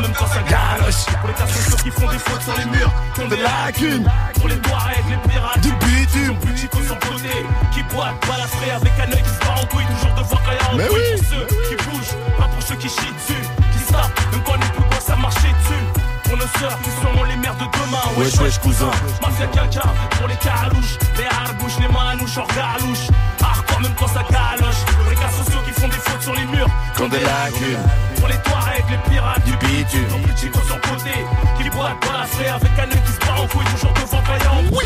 même 0.00 0.12
quand 0.18 0.26
ça 0.26 0.42
galoche. 0.42 1.04
Pour 1.20 1.28
les 1.28 1.34
casseurs 1.34 1.82
qui 1.82 1.90
font 1.90 2.08
des 2.08 2.18
fautes 2.18 2.42
sur 2.42 2.56
les 2.58 2.64
murs, 2.66 2.92
qui 3.14 3.20
ont 3.20 3.28
des 3.28 3.36
lacunes. 3.36 4.10
Pour 4.34 4.48
les 4.48 4.56
doigts 4.56 4.82
avec 4.86 5.04
les 5.08 5.30
pirates, 5.30 5.60
du 5.60 5.72
bitume. 5.72 6.36
Plus 6.38 6.56
chico 6.56 6.78
sur 6.82 6.98
côté, 7.00 7.46
qui 7.72 7.82
boitent, 7.94 8.14
balafré 8.26 8.70
avec 8.70 8.92
un 9.00 9.12
œil 9.12 9.22
qui 9.22 9.30
se 9.30 9.40
bat 9.40 9.54
en 9.60 9.66
couille, 9.66 9.86
toujours 9.86 10.14
devant 10.14 10.40
quand 10.44 10.52
y'a 10.52 10.72
en 10.72 10.76
Mais 10.76 10.88
oui. 10.92 11.00
Pour 11.16 11.26
ceux 11.26 11.46
qui 11.68 11.84
bougent, 11.84 12.16
pas 12.38 12.48
pour 12.48 12.62
ceux 12.62 12.76
qui 12.76 12.88
chient 12.88 13.14
dessus. 13.14 13.42
Qui 13.72 13.92
savent, 13.92 14.10
même 14.32 14.42
quand 14.44 14.54
on 14.54 14.58
plus 14.58 14.88
quoi 14.90 15.00
ça 15.00 15.16
marcher 15.16 15.48
dessus. 15.48 16.03
Pour 16.34 16.42
nos 16.42 16.58
sœurs 16.58 16.76
qui 16.82 16.90
seront 16.90 17.22
les 17.22 17.36
mères 17.36 17.54
de 17.54 17.62
demain. 17.62 18.02
Wesh, 18.16 18.34
wesh, 18.40 18.58
cousin. 18.58 18.90
Mafia 19.22 19.46
quelqu'un 19.46 19.88
pour 20.18 20.26
les 20.26 20.34
calouches, 20.34 20.98
les 21.16 21.26
harbouches, 21.26 21.78
les 21.78 21.86
manouches, 21.86 22.36
hors 22.36 22.48
galouche. 22.48 23.06
Hardcore 23.40 23.80
même 23.82 23.94
quand 23.96 24.08
ça 24.08 24.24
galoche. 24.28 24.82
Pour 24.98 25.10
les 25.10 25.14
cas 25.14 25.30
sociaux 25.30 25.60
qui 25.64 25.80
font 25.80 25.86
des 25.86 25.94
fautes 25.94 26.22
sur 26.22 26.34
les 26.34 26.44
murs, 26.46 26.66
qui 26.96 27.02
ont 27.02 27.08
des 27.08 27.20
lacunes 27.20 27.78
pour 28.16 28.26
les 28.26 28.38
toits 28.38 28.66
avec 28.66 28.84
les 28.90 28.98
pirates 29.08 29.44
du 29.44 29.52
bitume. 29.58 30.08
Ton 30.08 30.22
petit 30.22 30.48
go 30.48 30.58
sur 30.66 30.80
côté, 30.80 31.14
qui 31.56 31.70
boite 31.70 31.94
dans 32.04 32.18
la 32.18 32.26
frais 32.26 32.48
avec 32.48 32.72
un 32.80 32.90
œil 32.90 33.02
qui 33.06 33.12
se 33.12 33.20
bat 33.20 33.40
en 33.40 33.46
couille, 33.46 33.64
toujours 33.66 33.92
devant 33.92 34.22
vaillant. 34.22 34.64
Oui. 34.72 34.84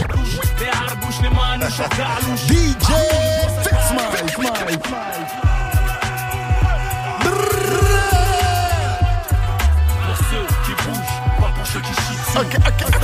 Les 0.61 0.68
harbouches, 0.68 1.22
les 1.22 1.30
manouches, 1.30 1.80
en 1.80 1.88
galouche. 1.96 2.44
DJ, 2.46 3.28
ceux 12.39 12.45
qui 12.45 12.97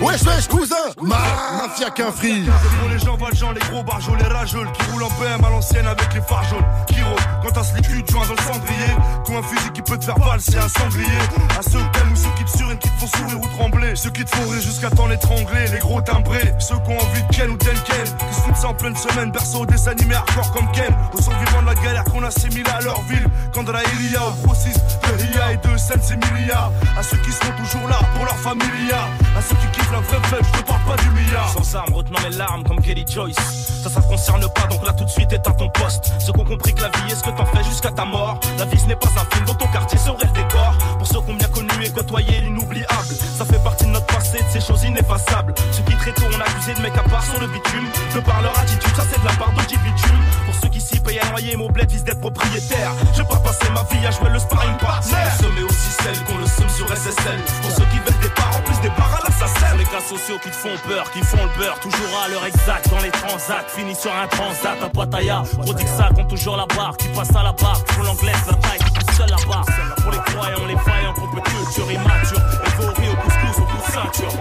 Wesh, 0.00 0.22
wesh, 0.22 0.48
cousin, 0.48 0.74
mafia 1.02 1.90
qu'un 1.90 2.10
free. 2.10 2.44
Pour 2.80 2.88
les 2.88 2.98
gens 2.98 3.16
valjean, 3.16 3.52
les 3.52 3.60
gros 3.68 3.82
barjols, 3.82 4.18
les 4.18 4.26
rageuls 4.26 4.70
qui 4.72 4.90
roulent 4.90 5.02
en 5.02 5.08
BM 5.20 5.44
à 5.44 5.50
l'ancienne 5.50 5.86
avec 5.86 6.14
les 6.14 6.22
phares 6.22 6.44
jaunes. 6.44 6.64
Qui 6.86 7.02
rôdent 7.02 7.20
quand 7.42 7.50
t'as 7.52 7.64
ce 7.64 7.76
liquide, 7.76 8.10
joint 8.10 8.26
dans 8.26 8.32
le 8.32 8.42
cendrier. 8.42 8.96
Comme 9.26 9.36
un 9.36 9.42
fusil 9.42 9.70
qui 9.72 9.82
peut 9.82 9.98
te 9.98 10.04
faire 10.04 10.18
valser 10.18 10.56
un 10.56 10.68
sanglier. 10.68 11.18
À 11.58 11.62
ceux 11.62 11.78
qui 11.78 12.12
ou 12.12 12.16
ceux 12.16 12.30
qui 12.38 12.44
te 12.44 12.56
surinent, 12.56 12.78
qui 12.78 12.88
te 12.88 13.00
font 13.00 13.18
sourire 13.18 13.40
ou 13.40 13.46
trembler. 13.58 13.96
Ceux 13.96 14.10
qui 14.10 14.24
te 14.24 14.34
font 14.34 14.48
rire 14.48 14.62
jusqu'à 14.62 14.90
temps 14.90 15.08
l'étrangler. 15.08 15.66
Les 15.72 15.78
gros 15.78 16.00
timbrés, 16.00 16.54
ceux 16.58 16.76
qui 16.76 16.90
ont 16.90 16.98
envie 16.98 17.22
de 17.22 17.36
Ken 17.36 17.50
ou 17.50 17.56
Ken 17.56 17.76
Ken. 17.84 18.04
Qui 18.04 18.34
se 18.34 18.40
foutent 18.40 18.56
ça 18.56 18.68
en 18.68 18.74
pleine 18.74 18.96
semaine, 18.96 19.30
berceau 19.30 19.66
des 19.66 19.88
animés 19.88 20.14
hardcore 20.14 20.52
comme 20.52 20.70
Ken. 20.72 20.94
Aux 21.12 21.20
survivants 21.20 21.62
de 21.62 21.66
la 21.66 21.74
galère 21.74 22.04
qu'on 22.04 22.22
assimile 22.22 22.66
à 22.74 22.80
leur 22.80 23.00
ville. 23.02 23.26
Quand 23.52 23.62
de 23.62 23.72
la 23.72 23.80
au 23.80 24.46
grossiste, 24.46 24.80
de 25.02 25.22
Ria 25.22 25.52
et 25.52 25.56
de 25.56 25.76
Sen, 25.76 26.00
c'est 26.02 26.32
milliards. 26.32 26.72
À 26.96 27.02
ceux 27.02 27.18
qui 27.18 27.30
seront 27.30 27.52
toujours 27.58 27.88
là 27.88 27.98
pour 28.14 28.24
leur 28.24 28.36
familia. 28.36 29.08
À 29.36 29.42
ceux 29.42 29.56
qui 29.56 29.66
kiffent 29.72 29.92
la 29.92 30.00
vraie 30.00 30.28
fête, 30.28 30.44
je 30.44 30.60
te 30.60 30.64
parle 30.64 30.82
pas 30.84 31.02
du 31.02 31.10
milliard. 31.10 31.48
Sans 31.50 31.74
armes, 31.76 31.92
retenant 31.92 32.20
mes 32.22 32.36
larmes 32.36 32.62
comme 32.64 32.80
Kelly 32.80 33.04
Joyce. 33.08 33.36
Ça, 33.82 33.90
ça 33.90 34.00
concerne 34.00 34.46
pas, 34.54 34.66
donc 34.68 34.86
là 34.86 34.92
tout 34.92 35.04
de 35.04 35.10
suite 35.10 35.32
à 35.32 35.38
ton 35.38 35.68
poste. 35.70 36.12
Ceux 36.20 36.32
qui 36.32 36.40
ont 36.40 36.44
compris 36.44 36.72
que 36.72 36.82
la 36.82 36.88
vie 36.88 37.12
est 37.12 37.16
ce 37.16 37.22
que 37.22 37.30
t'en 37.30 37.44
fais 37.46 37.64
jusqu'à 37.64 37.90
ta 37.90 38.04
mort. 38.04 38.38
La 38.58 38.64
vie 38.64 38.78
ce 38.78 38.86
n'est 38.86 38.96
pas 38.96 39.08
un 39.08 39.34
film 39.34 39.44
dans 39.46 39.54
ton 39.54 39.66
quartier 39.66 39.98
serait 39.98 40.26
le 40.26 40.32
décor. 40.32 40.72
Pour 40.98 41.06
ceux 41.06 41.20
qui 41.20 41.30
ont 41.30 41.34
bien 41.34 41.48
connu 41.48 41.68
et 41.84 41.90
côtoyé 41.90 42.40
l'inoubliable. 42.42 43.14
Ça 43.36 43.44
fait 43.44 43.62
partie 43.62 43.84
de 43.84 43.90
notre 43.90 44.06
passé, 44.06 44.38
de 44.38 44.50
ces 44.52 44.60
choses 44.60 44.84
ineffaçables. 44.84 45.52
Ceux 45.72 45.82
qui 45.82 45.96
très 45.96 46.12
tôt 46.12 46.26
ont 46.26 46.40
accusé 46.40 46.74
de 46.74 46.80
mecs 46.80 46.96
à 46.96 47.02
part 47.02 47.24
sur 47.24 47.40
le 47.40 47.48
bitume. 47.48 47.88
De 48.14 48.20
par 48.20 48.40
leur 48.40 48.56
attitude, 48.58 48.94
ça 48.94 49.02
c'est 49.10 49.20
de 49.20 49.24
la 49.26 49.32
part 49.32 49.52
d'Oji 49.52 49.76
Bitume. 49.78 50.20
Pour 50.46 50.54
ceux 50.54 50.68
s'y 50.84 51.00
payent 51.00 51.18
à 51.18 51.30
noyer, 51.30 51.56
mon 51.56 51.68
bled 51.70 51.90
vise 51.90 52.04
d'être 52.04 52.20
propriétaire. 52.20 52.92
Je 53.12 53.22
vais 53.22 53.28
pas 53.28 53.38
passer 53.38 53.66
ma 53.74 53.82
vie 53.90 54.06
à 54.06 54.10
jouer 54.10 54.28
le 54.30 54.38
sparring 54.38 54.76
partner. 54.76 55.16
mais 55.56 55.62
aussi 55.62 55.90
celle 56.02 56.18
qu'on 56.24 56.38
le 56.38 56.46
somme 56.46 56.68
sur 56.68 56.86
SSL. 56.88 57.40
Pour 57.62 57.70
ceux 57.70 57.84
qui 57.86 57.98
veulent 57.98 58.20
des 58.20 58.28
parts 58.28 58.56
en 58.56 58.60
plus 58.62 58.78
des 58.80 58.88
barres 58.90 59.20
à 59.20 59.28
l'assassin. 59.28 59.76
Les 59.78 59.84
cas 59.84 60.00
sociaux 60.00 60.38
qui 60.42 60.50
te 60.50 60.56
font 60.56 60.76
peur, 60.86 61.10
qui 61.12 61.20
font 61.22 61.42
le 61.42 61.58
beurre. 61.58 61.78
Toujours 61.80 62.20
à 62.24 62.28
l'heure 62.28 62.44
exacte 62.44 62.90
dans 62.90 63.00
les 63.00 63.10
transats. 63.10 63.64
Fini 63.68 63.94
sur 63.94 64.12
un 64.12 64.26
transat 64.28 64.82
à 64.82 64.88
Pattaya. 64.88 65.42
Prodigue 65.62 65.88
ça 65.88 66.10
compte 66.14 66.28
toujours 66.28 66.56
la 66.56 66.66
barre. 66.66 66.96
Qui 66.96 67.08
passe 67.08 67.34
à 67.34 67.42
la 67.42 67.52
barre, 67.52 67.82
pour 67.84 68.04
l'anglaise, 68.04 68.44
la 68.46 68.54
taille, 68.54 68.78
qui 68.78 69.14
seul 69.14 69.30
la 69.30 69.36
barre. 69.48 69.66
Pour 70.02 70.12
les 70.12 70.18
croyants, 70.18 70.66
les 70.66 70.76
faillants, 70.76 71.14
pour 71.14 71.30
peu 71.30 71.40
culture 71.40 71.90
immature. 71.90 72.42
Euphorie 72.66 73.08
au 73.08 73.16
couscous, 73.16 73.58
au 73.58 73.62
coup 73.62 73.78
de 73.86 73.92
ceinture. 73.92 74.32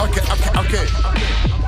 Ok, 0.00 0.22
ok, 0.30 0.58
ok. 0.58 1.63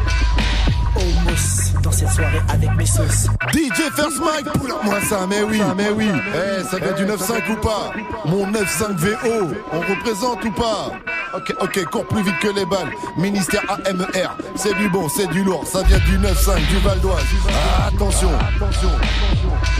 Dans 1.82 1.92
cette 1.92 2.10
soirée 2.10 2.40
avec 2.48 2.74
mes 2.76 2.86
sauces. 2.86 3.26
DJ 3.52 3.90
First 3.94 4.18
Mike, 4.20 4.46
moi 4.84 5.00
ça, 5.02 5.26
mais 5.28 5.42
oui, 5.42 5.60
mais 5.76 5.90
oui. 5.90 6.08
Eh, 6.10 6.64
ça 6.64 6.78
vient 6.78 6.92
du 6.92 7.04
9.5 7.04 7.52
ou 7.52 7.56
pas? 7.56 7.92
Mon 8.24 8.46
9.5 8.50 8.96
VO, 8.96 9.54
on 9.72 9.80
représente 9.80 10.44
ou 10.44 10.52
pas? 10.52 10.92
Ok, 11.36 11.54
ok, 11.60 11.84
cours 11.90 12.06
plus 12.06 12.22
vite 12.22 12.38
que 12.40 12.48
les 12.48 12.64
balles. 12.64 12.90
Ministère 13.18 13.62
AMER, 13.68 14.28
c'est 14.54 14.74
du 14.78 14.88
bon, 14.88 15.06
c'est 15.06 15.26
du 15.26 15.44
lourd. 15.44 15.64
Ça 15.66 15.82
vient 15.82 15.98
du 15.98 16.18
9.5, 16.18 16.66
du 16.68 16.78
Val 16.78 16.98
d'Oise. 17.00 17.24
Ah, 17.50 17.88
attention, 17.88 18.30
attention. 18.38 18.90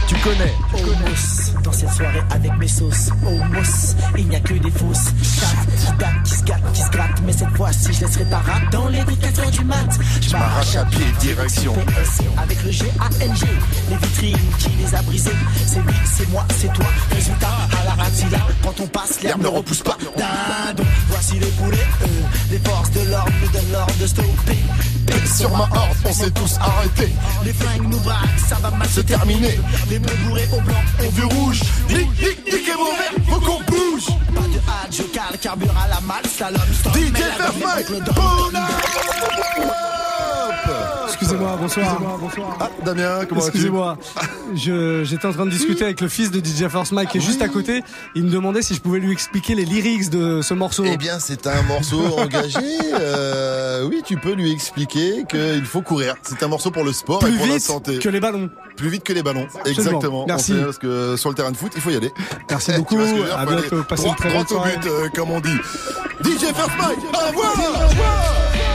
Tu 0.06 0.14
connais. 0.16 0.54
Homos 0.74 1.54
dans 1.64 1.72
cette 1.72 1.90
soirée 1.90 2.22
avec 2.30 2.52
mes 2.58 2.68
sauces. 2.68 3.08
Homos, 3.26 3.96
il 4.18 4.28
n'y 4.28 4.36
a 4.36 4.40
que 4.40 4.54
des 4.54 4.70
fausses. 4.70 5.06
Chatte 5.22 5.66
qui 5.78 5.92
date, 5.98 6.22
qui 6.24 6.34
se 6.34 6.44
gâte, 6.44 6.72
qui 6.74 6.82
se 6.82 6.90
gratte. 6.90 7.22
Mais 7.24 7.32
cette 7.32 7.56
fois-ci, 7.56 7.92
je 7.92 8.04
laisserai 8.04 8.28
ta 8.28 8.38
rate 8.38 8.70
dans 8.70 8.88
les 8.88 9.00
rues 9.00 9.16
4 9.16 9.40
heures 9.40 9.50
du 9.50 9.64
mat. 9.64 9.98
Je 10.20 10.32
m'arrache 10.32 10.76
à 10.76 10.84
pied, 10.84 11.06
direction. 11.20 11.72
PS 11.72 12.20
avec 12.36 12.62
le 12.64 12.70
G-A-N-G. 12.70 13.46
Les 13.90 13.96
vitrines 13.96 14.50
qui 14.58 14.68
les 14.78 14.94
a 14.94 15.02
brisées. 15.02 15.30
C'est 15.66 15.80
lui, 15.80 15.94
c'est 16.04 16.28
moi, 16.28 16.44
c'est 16.56 16.72
toi. 16.72 16.86
Résultat, 17.10 17.48
à 17.80 17.84
la 17.84 18.04
ratila. 18.04 18.38
Quand 18.62 18.78
on 18.80 18.86
passe, 18.86 19.22
l'herbe 19.22 19.42
ne 19.42 19.48
repousse 19.48 19.82
pas. 19.82 19.96
Dindon, 20.16 20.84
voici 21.08 21.40
Euh, 21.46 22.06
les 22.50 22.58
forces 22.58 22.90
de 22.90 23.08
l'ordre 23.08 23.32
nous 23.40 23.48
donnent 23.48 23.72
l'ordre 23.72 23.94
de 24.00 24.06
stopper. 24.06 24.58
Sur 25.26 25.50
ma 25.50 25.64
horde, 25.64 25.96
on 26.04 26.12
s'est 26.12 26.30
tous 26.30 26.56
arrêtés. 26.60 27.12
Les 27.44 27.52
flingues 27.52 27.88
nous 27.88 28.00
braquent, 28.00 28.40
ça 28.48 28.56
va 28.56 28.70
mal 28.70 28.88
se 28.88 29.00
terminer. 29.00 29.58
Les 29.88 29.98
bleus 29.98 30.16
bourrés 30.26 30.48
au 30.52 30.60
blanc, 30.60 30.82
au 31.06 31.10
vue 31.10 31.24
rouge. 31.24 31.60
Nick, 31.88 32.08
nick, 32.20 32.44
nick 32.46 32.54
et 32.54 32.62
verre, 32.62 33.14
faut 33.28 33.40
qu'on 33.40 33.60
bouge. 33.62 34.06
Pas 34.34 34.40
de 34.40 34.58
hâte, 34.58 34.90
je 34.90 35.02
cale, 35.02 35.38
carbure 35.40 35.74
à 35.76 35.88
la 35.88 36.00
malle, 36.00 36.26
stop. 36.26 36.94
DJ 36.94 37.22
Fairfight, 37.38 37.90
Excusez-moi, 41.06 41.56
bonsoir. 41.60 42.00
Ah, 42.60 42.68
Damien, 42.84 43.24
comment 43.28 43.40
vas-tu? 43.40 43.56
Excusez-moi. 43.56 43.96
Je, 44.54 45.02
j'étais 45.04 45.26
en 45.26 45.32
train 45.32 45.46
de 45.46 45.50
discuter 45.50 45.84
avec 45.84 46.00
le 46.00 46.08
fils 46.08 46.30
de 46.30 46.40
DJ 46.44 46.68
Force 46.68 46.92
Mike 46.92 47.10
qui 47.10 47.18
est 47.18 47.20
juste 47.20 47.40
à 47.42 47.48
côté. 47.48 47.82
Il 48.14 48.24
me 48.24 48.30
demandait 48.30 48.62
si 48.62 48.74
je 48.74 48.80
pouvais 48.80 48.98
lui 48.98 49.12
expliquer 49.12 49.54
les 49.54 49.64
lyrics 49.64 50.10
de 50.10 50.42
ce 50.42 50.54
morceau. 50.54 50.84
Eh 50.86 50.96
bien, 50.96 51.18
c'est 51.18 51.46
un 51.46 51.62
morceau 51.62 52.00
engagé. 52.18 52.58
Euh, 53.00 53.86
oui, 53.88 54.02
tu 54.04 54.16
peux 54.16 54.32
lui 54.32 54.52
expliquer 54.52 55.24
qu'il 55.28 55.64
faut 55.64 55.82
courir. 55.82 56.14
C'est 56.22 56.42
un 56.42 56.48
morceau 56.48 56.70
pour 56.70 56.84
le 56.84 56.92
sport 56.92 57.20
Plus 57.20 57.34
et 57.34 57.36
pour 57.36 57.44
vite 57.46 57.54
la 57.54 57.60
santé. 57.60 57.98
que 57.98 58.08
les 58.08 58.20
ballons. 58.20 58.50
Plus 58.76 58.88
vite 58.90 59.04
que 59.04 59.12
les 59.12 59.22
ballons. 59.22 59.46
Exactement. 59.64 60.26
Merci. 60.26 60.52
On 60.52 60.56
sait, 60.58 60.64
Parce 60.64 60.78
que 60.78 61.16
sur 61.16 61.30
le 61.30 61.34
terrain 61.34 61.50
de 61.50 61.56
foot, 61.56 61.72
il 61.74 61.80
faut 61.80 61.90
y 61.90 61.96
aller. 61.96 62.12
Merci 62.50 62.72
beaucoup. 62.76 62.96
dire 62.96 63.38
À 63.38 63.46
bientôt. 63.46 63.82
Passez 63.84 64.02
une 64.02 64.08
droit- 64.14 64.16
très 64.16 64.28
bonne 64.30 64.44
droit 64.44 64.44
au 64.44 64.62
soirée. 64.62 64.76
but, 64.82 64.86
euh, 64.90 65.08
comme 65.14 65.30
on 65.30 65.40
dit. 65.40 65.56
DJ 66.22 66.52
First 66.54 66.70
Mike, 66.78 66.98
au 67.14 67.26
revoir. 67.28 67.52
First 67.54 67.96
Mike. 67.96 68.65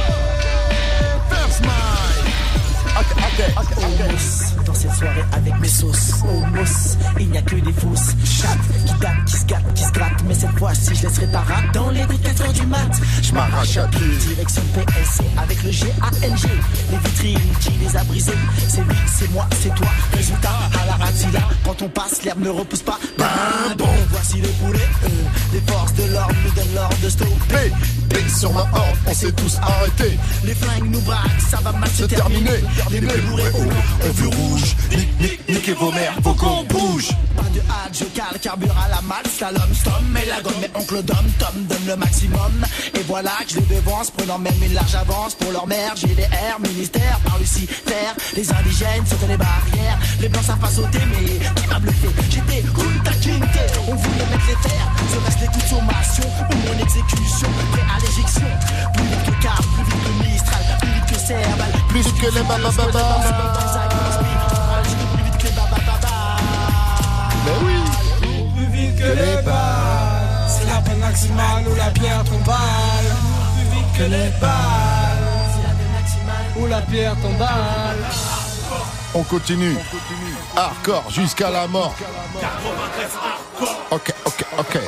I 3.17 3.30
Dans 4.65 4.73
cette 4.73 4.93
soirée 4.93 5.23
avec 5.31 5.57
mes 5.61 5.67
sauces. 5.67 6.11
Homos, 6.23 6.97
il 7.17 7.29
n'y 7.29 7.37
a 7.37 7.41
que 7.41 7.55
des 7.55 7.71
fausses 7.71 8.13
chattes 8.25 8.57
qui 8.85 8.93
datent, 8.99 9.25
qui 9.25 9.37
se 9.37 9.45
gâtent, 9.45 9.73
qui 9.73 9.83
se 9.83 9.91
grattent. 9.91 10.23
Mais 10.27 10.33
cette 10.33 10.57
fois-ci, 10.59 10.95
je 10.95 11.07
laisserai 11.07 11.27
ta 11.27 11.39
rate 11.39 11.73
dans 11.73 11.89
les 11.91 12.01
coups 12.01 12.19
de 12.19 12.27
4 12.27 12.41
heures 12.41 12.53
du 12.53 12.65
mat. 12.67 12.91
Je 13.21 13.33
m'arrache 13.33 13.77
à 13.77 13.87
pied. 13.87 14.01
Direction 14.27 14.61
PSC 14.73 15.23
avec 15.41 15.63
le 15.63 15.71
G-A-N-G. 15.71 16.47
Les 16.91 16.97
vitrines, 16.97 17.53
qui 17.61 17.71
les 17.71 17.95
a 17.95 18.03
brisées. 18.03 18.33
C'est 18.67 18.81
lui, 18.81 18.97
c'est 19.07 19.31
moi, 19.31 19.47
c'est 19.61 19.73
toi. 19.75 19.87
Résultat, 20.13 20.59
à 20.81 20.85
la 20.85 20.93
ratilla. 20.93 21.41
Quand 21.63 21.81
on 21.81 21.89
passe, 21.89 22.23
l'herbe 22.23 22.41
ne 22.41 22.49
repousse 22.49 22.83
pas. 22.83 22.99
Ben 23.17 23.25
bon, 23.77 23.87
voici 24.09 24.41
les 24.41 24.49
poulets. 24.49 24.79
Euh, 25.05 25.07
les 25.53 25.61
forces 25.71 25.93
de 25.93 26.03
l'ordre 26.11 26.35
nous 26.43 26.51
donnent 26.51 26.75
l'ordre 26.75 26.97
de 27.01 27.09
stopper. 27.09 27.71
Paix 28.09 28.29
sur 28.29 28.51
ma 28.51 28.61
horde, 28.61 28.97
on 29.07 29.13
s'est 29.13 29.31
tous 29.31 29.57
arrêtés. 29.61 30.17
Les 30.43 30.53
flingues 30.53 30.91
nous 30.91 31.01
braquent, 31.01 31.41
ça 31.49 31.57
va 31.63 31.71
mal 31.71 31.89
se 31.89 32.03
terminer. 32.03 32.63
Les 32.91 32.99
on 34.03 34.11
vu 34.11 34.27
rouge. 34.27 34.75
Niquez 35.49 35.73
vos 35.73 35.91
mères, 35.91 36.15
faut 36.23 36.33
qu'on 36.33 36.63
bouge. 36.63 37.09
Pas 37.35 37.43
de 37.53 37.59
hâte, 37.59 37.93
je 37.93 38.05
cale, 38.05 38.39
carbure 38.41 38.75
à 38.77 38.89
la 38.89 39.01
malle, 39.01 39.25
slalom, 39.27 39.73
stom, 39.73 39.93
mais 40.11 40.25
la 40.25 40.41
gomme, 40.41 40.53
mais 40.61 40.71
oncle 40.75 41.03
Dom, 41.03 41.25
Tom 41.39 41.65
donne 41.67 41.85
le 41.87 41.95
maximum. 41.95 42.65
Et 42.95 43.03
voilà 43.07 43.31
que 43.45 43.53
je 43.53 43.59
les 43.59 43.75
devance, 43.75 44.11
prenant 44.11 44.39
même 44.39 44.61
une 44.61 44.73
large 44.73 44.95
avance 44.95 45.35
pour 45.35 45.51
leur 45.51 45.67
mère. 45.67 45.95
GDR, 45.95 46.59
ministère, 46.61 47.19
par 47.25 47.37
Lucie, 47.37 47.67
terre. 47.85 48.15
Les 48.35 48.51
indigènes 48.51 49.05
sautent 49.05 49.27
les 49.27 49.37
barrières. 49.37 49.99
Les 50.19 50.29
blancs 50.29 50.45
savent 50.45 50.59
pas 50.59 50.69
sauter, 50.69 50.99
mais 51.11 51.61
qui 51.61 51.67
m'a 51.67 51.79
bluffé 51.79 52.07
J'étais 52.29 52.61
Kunta 52.61 53.11
Kinte, 53.21 53.79
on 53.87 53.95
voulait 53.95 54.25
mettre 54.31 54.47
les 54.47 54.69
terres. 54.69 54.91
Je 55.11 55.25
reste 55.25 55.41
les 55.41 55.47
coups 55.47 55.63
de 55.63 55.69
sommation 55.69 56.23
ou 56.49 56.55
mon 56.55 56.83
exécution, 56.83 57.49
prêt 57.71 57.85
à 57.93 57.99
l'éjection. 57.99 58.47
Plus 58.93 59.03
vite 59.03 59.23
que 59.25 59.43
Cap, 59.43 59.57
plus 59.57 59.83
vite 59.83 60.03
que 60.03 60.23
Mistral, 60.23 60.60
plus 61.89 62.01
vite 62.01 62.19
que 62.21 62.31
Serval, 62.31 62.61
plus 65.13 65.23
vite 65.23 65.37
que 65.37 65.47
les 65.47 65.51
babababa. 65.51 66.37
Mais 67.45 67.57
oui, 67.65 67.77
plus 68.55 68.65
vite 68.67 68.95
que 68.97 69.03
les 69.03 69.41
balles. 69.41 70.47
C'est 70.47 70.65
la 70.65 70.81
peine 70.81 70.99
maximale 70.99 71.67
ou 71.67 71.75
la 71.75 71.89
pierre 71.91 72.23
tombale. 72.23 73.09
Plus 73.55 73.69
vite 73.75 73.91
que 73.97 74.03
les 74.03 74.29
balles. 74.39 75.27
C'est 75.53 75.63
la 75.67 75.73
peine 75.73 75.93
maximale 75.99 76.45
ou 76.57 76.67
la 76.67 76.81
pierre 76.81 77.15
tombale. 77.21 77.97
On 79.13 79.23
continue. 79.23 79.77
Hardcore 80.55 81.09
jusqu'à 81.09 81.49
la 81.49 81.67
mort. 81.67 81.93
Ok, 83.91 84.13
ok, 84.25 84.45
ok. 84.57 84.79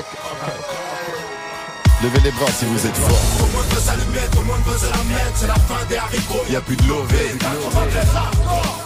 Levez 2.04 2.20
les 2.20 2.32
bras 2.32 2.52
si 2.52 2.66
vous 2.66 2.86
êtes 2.86 2.98
fort. 2.98 3.24
Tout 3.40 3.46
le 3.46 3.52
monde 3.54 3.66
veut 3.72 3.80
s'allumer, 3.80 4.28
tout 4.34 4.40
le 4.40 4.46
monde 4.46 4.60
veut 4.66 4.78
se 4.78 4.92
la 4.92 5.04
mettre. 5.08 5.36
C'est 5.36 5.48
la 5.48 5.56
fin 5.56 5.80
des 5.88 5.96
haricots. 5.96 6.44
Y'a 6.50 6.60
plus 6.60 6.76
de 6.76 6.84
lové. 6.84 7.32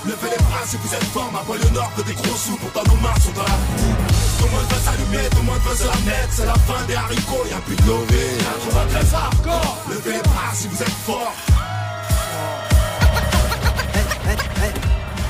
Levez 0.05 0.29
les 0.29 0.43
bras 0.45 0.61
si 0.67 0.77
vous 0.77 0.93
êtes 0.93 1.03
fort. 1.05 1.31
Ma 1.33 1.39
poêle 1.39 1.61
nord 1.73 1.91
que 1.97 2.03
des 2.03 2.13
gros 2.13 2.37
sous. 2.37 2.55
Pourtant 2.57 2.83
nos 2.85 3.01
mains 3.01 3.17
sont 3.19 3.31
dans 3.31 3.41
la 3.41 3.57
boue. 3.73 3.95
Tout 4.37 4.45
le 4.45 4.51
monde 4.51 4.69
veut 4.69 4.81
s'allumer, 4.85 5.29
tout 5.31 5.37
le 5.37 5.43
monde 5.49 5.61
veut 5.65 5.75
se 5.75 5.87
la 5.87 5.97
mettre. 6.05 6.29
C'est 6.29 6.45
la 6.45 6.53
fin 6.69 6.85
des 6.85 6.93
haricots. 6.93 7.45
Y'a 7.49 7.57
plus 7.65 7.75
de 7.75 7.87
lové. 7.87 8.37
Levez 9.89 10.13
les 10.13 10.21
bras 10.21 10.53
si 10.53 10.67
vous 10.67 10.79
êtes 10.79 10.97
fort. 11.07 11.33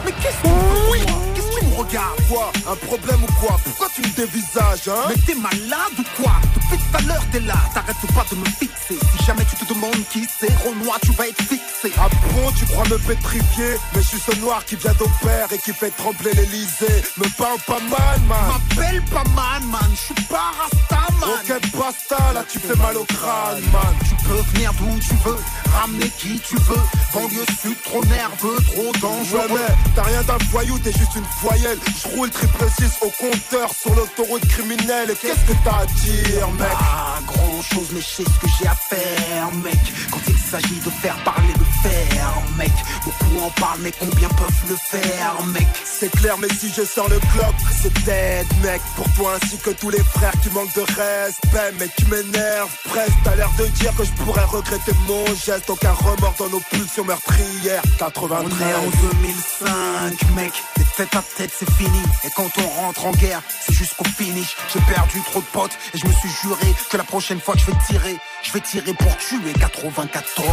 Mais 0.04 0.12
qu'est-ce 0.12 0.44
que 0.44 0.92
oui 0.92 1.00
Qu'est-ce 1.36 1.47
que 1.47 1.47
tu 1.60 1.66
me 1.66 1.76
regardes 1.76 2.22
Quoi 2.30 2.52
Un 2.70 2.76
problème 2.76 3.24
ou 3.24 3.32
quoi 3.40 3.58
Pourquoi 3.64 3.88
tu 3.94 4.02
me 4.02 4.08
dévisages 4.10 4.88
hein 4.88 5.06
Mais 5.10 5.16
t'es 5.26 5.36
malade 5.36 5.96
ou 5.98 6.22
quoi 6.22 6.34
Depuis 6.56 6.78
tout 6.78 6.98
à 6.98 7.02
l'heure 7.02 7.24
t'es 7.32 7.40
là, 7.40 7.56
t'arrêtes 7.74 7.96
pas 8.14 8.26
de 8.30 8.36
me 8.36 8.46
fixer. 8.46 9.00
Si 9.18 9.26
jamais 9.26 9.46
tu 9.46 9.66
te 9.66 9.74
demandes 9.74 10.04
qui 10.12 10.26
c'est, 10.40 10.54
Renoir 10.66 11.00
tu 11.02 11.12
vas 11.14 11.28
être 11.28 11.42
fixé. 11.42 11.92
Ah 11.98 12.08
bon 12.34 12.52
tu 12.58 12.66
crois 12.66 12.86
me 12.86 12.98
pétrifier 12.98 13.78
Mais 13.96 14.02
je 14.02 14.08
suis 14.08 14.20
ce 14.20 14.40
noir 14.40 14.64
qui 14.66 14.76
vient 14.76 14.94
d'opère 14.94 15.52
et 15.52 15.58
qui 15.60 15.74
fait 15.74 15.92
trembler 15.92 16.32
l'Elysée. 16.34 17.04
Me 17.18 17.28
parle 17.38 17.60
pas 17.66 17.80
mal 17.80 18.20
man. 18.28 18.38
M'appelle 18.48 19.02
pas 19.06 19.24
man 19.36 19.64
man, 19.70 19.90
je 19.92 20.14
suis 20.14 20.26
pas 20.26 20.52
rasta 20.60 21.14
man. 21.20 21.30
Ok 21.30 21.72
basta. 21.78 22.34
Là 22.34 22.44
tu 22.50 22.60
fais 22.60 22.76
mal 22.76 22.98
au 22.98 23.06
crâne 23.06 23.62
man. 23.72 23.96
Tu 24.08 24.16
peux 24.28 24.42
venir 24.54 24.74
d'où 24.74 25.00
tu 25.00 25.14
veux, 25.26 25.38
ramener 25.80 26.10
qui 26.18 26.40
tu 26.40 26.56
veux. 26.56 26.84
Banlieue 27.14 27.46
sud 27.62 27.78
trop 27.84 28.04
nerveux, 28.06 28.58
trop 28.74 28.92
dangereux. 29.00 29.48
Ouais 29.50 29.68
mais 29.68 29.94
t'as 29.96 30.04
rien 30.04 30.24
d'un 30.24 30.38
voyou, 30.52 30.78
t'es 30.80 30.92
juste 30.92 31.16
une 31.16 31.26
Je 31.50 32.08
roule 32.16 32.30
triple 32.30 32.66
6 32.78 32.92
au 33.02 33.10
compteur 33.10 33.72
sur 33.74 33.96
l'autoroute 33.96 34.46
criminelle. 34.48 35.12
Et 35.12 35.16
qu'est-ce 35.16 35.46
que 35.46 35.54
t'as 35.64 35.78
à 35.78 35.86
dire 35.86 36.52
mec? 36.60 36.68
Ah 36.74 37.20
grand 37.26 37.62
chose 37.62 37.88
mais 37.94 38.02
je 38.02 38.06
sais 38.06 38.24
ce 38.24 38.40
que 38.40 38.48
j'ai 38.60 38.68
à 38.68 38.76
faire 38.76 39.52
mec. 39.64 39.80
Quand 40.12 40.20
il 40.28 40.38
s'agit 40.38 40.80
de 40.80 40.90
faire 40.90 41.16
parler 41.24 41.54
de 41.54 41.88
faire 41.88 42.34
mec. 42.58 42.72
Beaucoup 43.06 43.46
en 43.46 43.50
parlent 43.62 43.80
mais 43.82 43.94
combien 43.98 44.28
peuvent 44.30 44.70
le 44.70 44.76
faire 44.76 45.42
mec? 45.48 45.68
C'est 45.86 46.12
clair 46.12 46.38
mais 46.38 46.50
si 46.50 46.72
je 46.76 46.84
sors 46.84 47.08
le 47.08 47.20
clock 47.32 47.56
c'est 47.82 47.94
dead 48.04 48.48
mec. 48.64 48.82
Pour 48.96 49.10
toi 49.14 49.38
ainsi 49.42 49.58
que 49.58 49.70
tous 49.72 49.90
les 49.90 50.04
frères 50.04 50.34
qui 50.44 50.50
manquent 50.50 50.76
de 50.76 50.82
respect. 50.82 51.72
Mec 51.80 51.92
tu 51.98 52.06
m'énerves 52.08 52.76
presque. 52.86 53.18
T'as 53.24 53.36
l'air 53.36 53.52
de 53.58 53.66
dire 53.68 53.96
que 53.96 54.04
je 54.04 54.12
pourrais 54.12 54.46
regretter 54.46 54.92
mon 55.08 55.26
geste. 55.28 55.70
Aucun 55.70 55.94
remords 55.94 56.36
dans 56.38 56.50
nos 56.50 56.62
pulsions 56.72 57.06
meurtrières. 57.06 57.84
93 58.00 58.46
On 58.46 58.70
est 58.70 58.76
en 58.76 58.90
2005 59.12 60.36
mec. 60.36 60.52
Les 60.78 60.84
tête 60.98 61.16
à 61.16 61.22
c'est 61.38 61.70
fini. 61.72 62.02
Et 62.24 62.30
quand 62.36 62.50
on 62.58 62.68
rentre 62.82 63.06
en 63.06 63.12
guerre 63.12 63.42
c'est 63.62 63.74
jusqu'au 63.74 64.06
finish. 64.06 64.56
J'ai 64.74 64.80
perdu 64.82 65.22
trop 65.22 65.40
de 65.40 65.46
potes 65.46 65.78
et 65.94 65.98
je 65.98 66.08
me 66.08 66.12
suis 66.12 66.30
juré 66.42 66.74
Que 66.90 66.98
la 66.98 67.04
prochaine 67.04 67.40
fois 67.40 67.54
que 67.54 67.60
je 67.60 67.66
vais 67.68 67.78
tirer 67.88 68.18
Je 68.48 68.54
vais 68.54 68.62
tirer 68.62 68.94
pour 68.94 69.18
tuer 69.18 69.52
94 69.60 70.48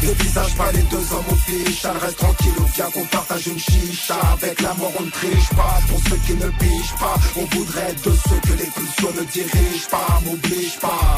Des 0.00 0.14
visages 0.14 0.54
pas 0.56 0.72
les 0.72 0.82
deux 0.82 0.96
hommes 0.96 1.30
au 1.30 1.34
fiche 1.36 1.86
reste 1.86 2.16
tranquille 2.16 2.52
bien 2.74 2.90
qu'on 2.90 3.04
partage 3.04 3.46
une 3.46 3.58
chicha 3.58 4.16
Avec 4.32 4.60
l'amour 4.60 4.92
on 4.98 5.02
ne 5.04 5.10
triche 5.10 5.48
pas 5.50 5.78
Pour 5.88 6.00
ceux 6.08 6.16
qui 6.26 6.34
ne 6.34 6.48
pichent 6.58 6.96
pas 6.98 7.14
On 7.36 7.44
voudrait 7.56 7.92
de 7.92 8.10
ceux 8.10 8.40
que 8.48 8.58
les 8.58 8.70
pulsions 8.70 9.12
ne 9.16 9.24
dirigent 9.26 9.88
pas 9.90 10.20
M'oblige 10.24 10.78
pas 10.80 11.16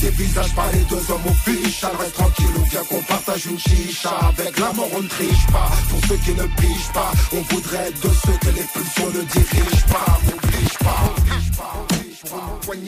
des 0.00 0.10
visages 0.10 0.54
pas 0.54 0.70
les 0.72 0.84
deux 0.84 1.10
hommes 1.10 1.26
au 1.26 1.50
fiche 1.50 1.84
reste 1.84 2.14
tranquille 2.14 2.46
bien 2.70 2.84
qu'on 2.84 3.02
partage 3.02 3.46
une 3.46 3.58
chicha 3.58 4.10
Avec 4.28 4.56
l'amour 4.60 4.88
on 4.94 5.02
ne 5.02 5.08
triche 5.08 5.46
pas 5.50 5.70
Pour 5.90 6.00
ceux 6.06 6.16
qui 6.18 6.34
ne 6.34 6.44
pichent 6.44 6.92
pas 6.94 7.10
On 7.32 7.40
voudrait 7.52 7.90
de 7.90 8.08
ceux 8.08 8.38
que 8.38 8.54
les 8.54 8.62
pulsions 8.62 9.10
ne 9.10 9.22
dirigent 9.22 9.86
pas 9.88 10.18
M'oblige 10.24 10.78
pas, 10.78 11.02
m'oblige 11.02 11.48
pas, 11.58 11.74
m'oblige 11.74 12.22
pas. 12.30 12.58
Pour 12.62 12.74
une 12.74 12.84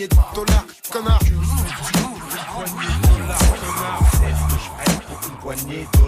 de 2.65 3.19
dollars, 3.19 3.99
connard 4.05 5.21
Une 5.29 5.37
poignée 5.37 5.87
de 5.95 6.01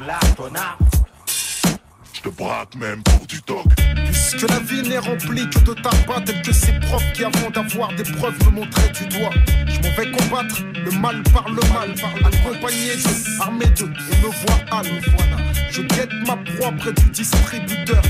je 2.14 2.30
te 2.30 2.36
braque 2.36 2.76
même 2.76 3.02
pour 3.02 3.26
du 3.26 3.40
dog. 3.48 3.64
Puisque 4.06 4.48
la 4.48 4.60
vie 4.60 4.88
n'est 4.88 4.98
remplie 4.98 5.48
que 5.50 5.58
de 5.58 5.74
tabac, 5.74 6.20
tel 6.24 6.40
que 6.42 6.52
ces 6.52 6.72
profs 6.78 7.12
qui, 7.14 7.24
avant 7.24 7.50
d'avoir 7.50 7.92
des 7.94 8.04
preuves, 8.04 8.38
me 8.46 8.50
montraient 8.60 8.92
du 8.92 9.06
doigt. 9.06 9.30
Je 9.66 9.80
m'en 9.80 9.94
vais 9.96 10.10
combattre 10.12 10.62
le 10.84 10.90
mal 10.92 11.22
par 11.34 11.48
le 11.48 11.60
mal, 11.72 11.92
accompagné 12.24 12.94
de, 12.94 13.42
armé 13.42 13.66
de, 13.66 13.82
et 13.82 14.22
me 14.22 14.30
voilà. 14.30 15.36
Je 15.72 15.82
guette 15.82 16.12
ma 16.26 16.36
proie 16.36 16.70
près 16.78 16.92
du 16.92 17.10
distributeur. 17.10 18.02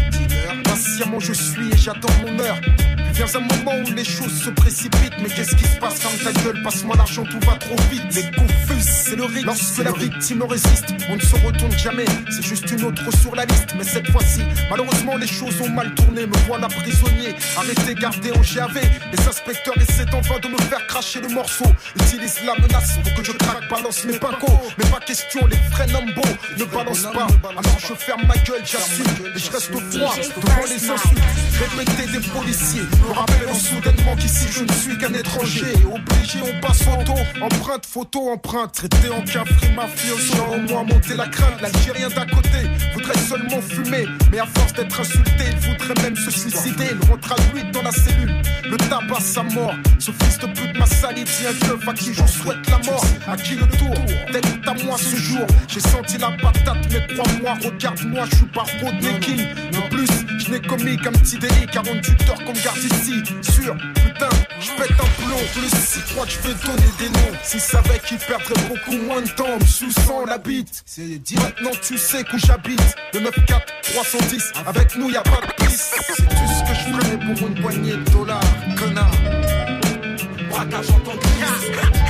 Patiemment 0.64 1.20
je 1.20 1.32
suis 1.32 1.68
et 1.72 1.76
j'attends 1.76 2.08
mon 2.22 2.38
heure. 2.40 2.58
Puis 2.60 3.12
vient 3.14 3.26
un 3.34 3.40
moment 3.40 3.76
où 3.84 3.92
les 3.94 4.04
choses 4.04 4.42
se 4.42 4.50
précipitent. 4.50 5.14
Mais 5.22 5.28
qu'est-ce 5.28 5.54
qui 5.54 5.64
se 5.64 5.76
passe 5.78 6.00
Ferme 6.00 6.32
ta 6.32 6.40
gueule, 6.42 6.62
passe-moi 6.62 6.96
l'argent, 6.96 7.24
tout 7.24 7.38
va 7.46 7.56
trop 7.56 7.76
vite. 7.90 8.02
Les 8.14 8.30
confus, 8.30 8.80
c'est 8.80 9.16
le 9.16 9.24
risque. 9.24 9.46
Lorsque 9.46 9.78
la 9.78 9.92
victime 9.92 10.42
résiste, 10.42 10.94
on 11.10 11.16
ne 11.16 11.20
se 11.20 11.36
retourne 11.46 11.72
jamais. 11.72 12.04
C'est 12.30 12.42
juste 12.42 12.70
une 12.70 12.84
autre 12.84 13.02
sur 13.18 13.34
la 13.34 13.44
liste. 13.44 13.74
Mais 13.76 13.84
cette 13.84 14.10
fois-ci, 14.10 14.40
malheureusement, 14.70 15.16
les 15.16 15.26
choses 15.26 15.60
ont 15.60 15.70
mal 15.70 15.94
tourné. 15.94 16.26
Me 16.26 16.36
voilà 16.46 16.68
prisonnier, 16.68 17.34
arrêté, 17.56 17.94
gardé 17.94 18.32
en 18.32 18.40
GAV. 18.40 18.80
Les 19.12 19.28
inspecteurs 19.28 19.76
essaient 19.76 20.14
en 20.14 20.20
vain 20.20 20.38
de 20.42 20.48
me 20.48 20.58
faire 20.58 20.86
cracher 20.86 21.20
le 21.20 21.28
morceau. 21.28 21.66
Utilisent 21.96 22.44
la 22.44 22.54
menace 22.54 22.98
pour 23.02 23.14
que 23.14 23.24
je 23.24 23.32
craque, 23.32 23.68
balance 23.70 24.04
mes 24.04 24.18
pincos. 24.18 24.60
Mais 24.78 24.84
pas 24.86 25.00
question, 25.00 25.46
les 25.46 25.56
vrais 25.70 25.86
numbo 25.86 26.22
ne 26.58 26.64
balancent 26.64 27.12
pas. 27.12 27.26
Alors 27.50 27.78
je 27.78 27.94
ferme 27.94 28.22
ma 28.26 28.36
gueule, 28.38 28.62
j'assume. 28.64 29.06
Et 29.34 29.38
je 29.38 29.50
reste 29.50 29.70
froid 29.70 30.14
devant 30.40 30.66
les 30.68 30.90
insultes. 30.90 31.22
Répétez 31.60 32.12
des 32.12 32.28
policiers. 32.28 32.82
Me 32.82 33.12
rappelle 33.12 33.54
soudainement 33.54 34.16
qu'ici 34.16 34.46
je 34.50 34.64
ne 34.64 34.72
suis 34.72 34.98
qu'un 34.98 35.12
étranger. 35.12 35.74
Obligé, 35.84 36.38
on 36.42 36.60
passe 36.60 36.82
photo, 36.82 37.14
empreinte, 37.40 37.86
photo, 37.86 38.30
empreinte. 38.30 38.72
Traité 38.72 39.10
en 39.10 39.22
cafri 39.22 39.72
mafioso. 39.74 40.42
Au 40.52 40.72
moins 40.72 40.84
monter 40.84 41.14
la 41.14 41.28
crainte. 41.28 41.60
L'Algérien 41.60 42.08
d'à 42.08 42.26
côté 42.26 42.68
voudrait 42.94 43.18
seulement 43.18 43.60
fumer. 43.60 44.06
Mais 44.30 44.40
à 44.40 44.46
force 44.46 44.72
d'être 44.72 45.00
insulté, 45.00 45.44
il 45.50 45.58
voudrait 45.58 46.02
même 46.02 46.16
se 46.16 46.30
suicider. 46.30 46.86
Il 46.90 47.10
rentre 47.10 47.34
dans 47.72 47.82
la 47.82 47.92
cellule. 47.92 48.42
Le 48.68 48.76
tabac 48.76 49.20
sa 49.20 49.42
mort. 49.42 49.74
Ce 49.98 50.10
fils 50.10 50.38
de 50.38 50.46
pute 50.46 50.78
m'a 50.78 50.86
sali 50.86 51.22
un 51.22 51.66
keuf 51.66 51.88
à 51.88 51.92
qui 51.92 52.12
je 52.12 52.26
souhaite 52.26 52.68
la 52.70 52.78
mort. 52.90 53.04
À 53.26 53.36
qui 53.36 53.54
le 53.54 53.66
tour 53.78 53.94
D'être 54.32 54.68
à 54.68 54.74
moi 54.84 54.96
ce 54.98 55.16
jour? 55.16 55.46
J'ai 55.68 55.80
senti 55.80 56.18
la 56.18 56.30
patate, 56.30 56.78
mais 56.90 57.14
crois-moi, 57.14 57.54
regarde-moi, 57.64 58.24
je 58.30 58.36
suis 58.36 58.46
pas 58.46 58.64
Rodney 58.82 59.20
King. 59.20 59.46
Je 60.44 60.50
n'ai 60.50 60.60
commis 60.60 60.96
qu'un 60.96 61.12
petit 61.12 61.38
délit, 61.38 61.66
48 61.72 62.28
heures 62.28 62.44
qu'on 62.44 62.52
me 62.52 62.64
garde 62.64 62.78
ici. 62.78 63.22
Sûr, 63.42 63.76
putain, 63.76 64.28
je 64.58 64.70
pète 64.70 64.90
un 64.90 65.22
plomb. 65.22 65.38
Plus 65.54 65.70
si 65.70 66.00
crois 66.12 66.26
que 66.26 66.32
je 66.32 66.38
vais 66.40 66.54
donner 66.66 66.88
des 66.98 67.08
noms. 67.10 67.38
S'ils 67.44 67.60
savaient 67.60 68.00
qu'ils 68.00 68.18
perdraient 68.18 68.68
beaucoup 68.68 68.96
moins 69.06 69.20
de 69.20 69.28
temps, 69.28 69.58
sous 69.66 69.92
sang 69.92 70.24
la 70.26 70.38
bite. 70.38 70.84
Maintenant 71.36 71.70
tu 71.80 71.96
sais 71.96 72.24
où 72.32 72.38
j'habite. 72.38 72.96
Le 73.14 73.20
9-4, 73.20 73.60
310, 73.82 74.52
avec 74.66 74.96
nous 74.96 75.10
y 75.10 75.16
a 75.16 75.22
pas 75.22 75.40
de 75.46 75.64
piste. 75.64 75.94
C'est 76.16 76.28
tout 76.28 76.34
ce 76.34 76.62
que 76.68 76.74
je 76.74 76.96
ferais 76.96 77.18
pour 77.18 77.48
une 77.48 77.60
poignée 77.60 77.92
de 77.92 78.10
dollars, 78.10 78.40
connard. 78.76 79.12
Braquage 80.50 80.90
en 80.90 80.98
tant 81.00 81.16
que 81.16 82.01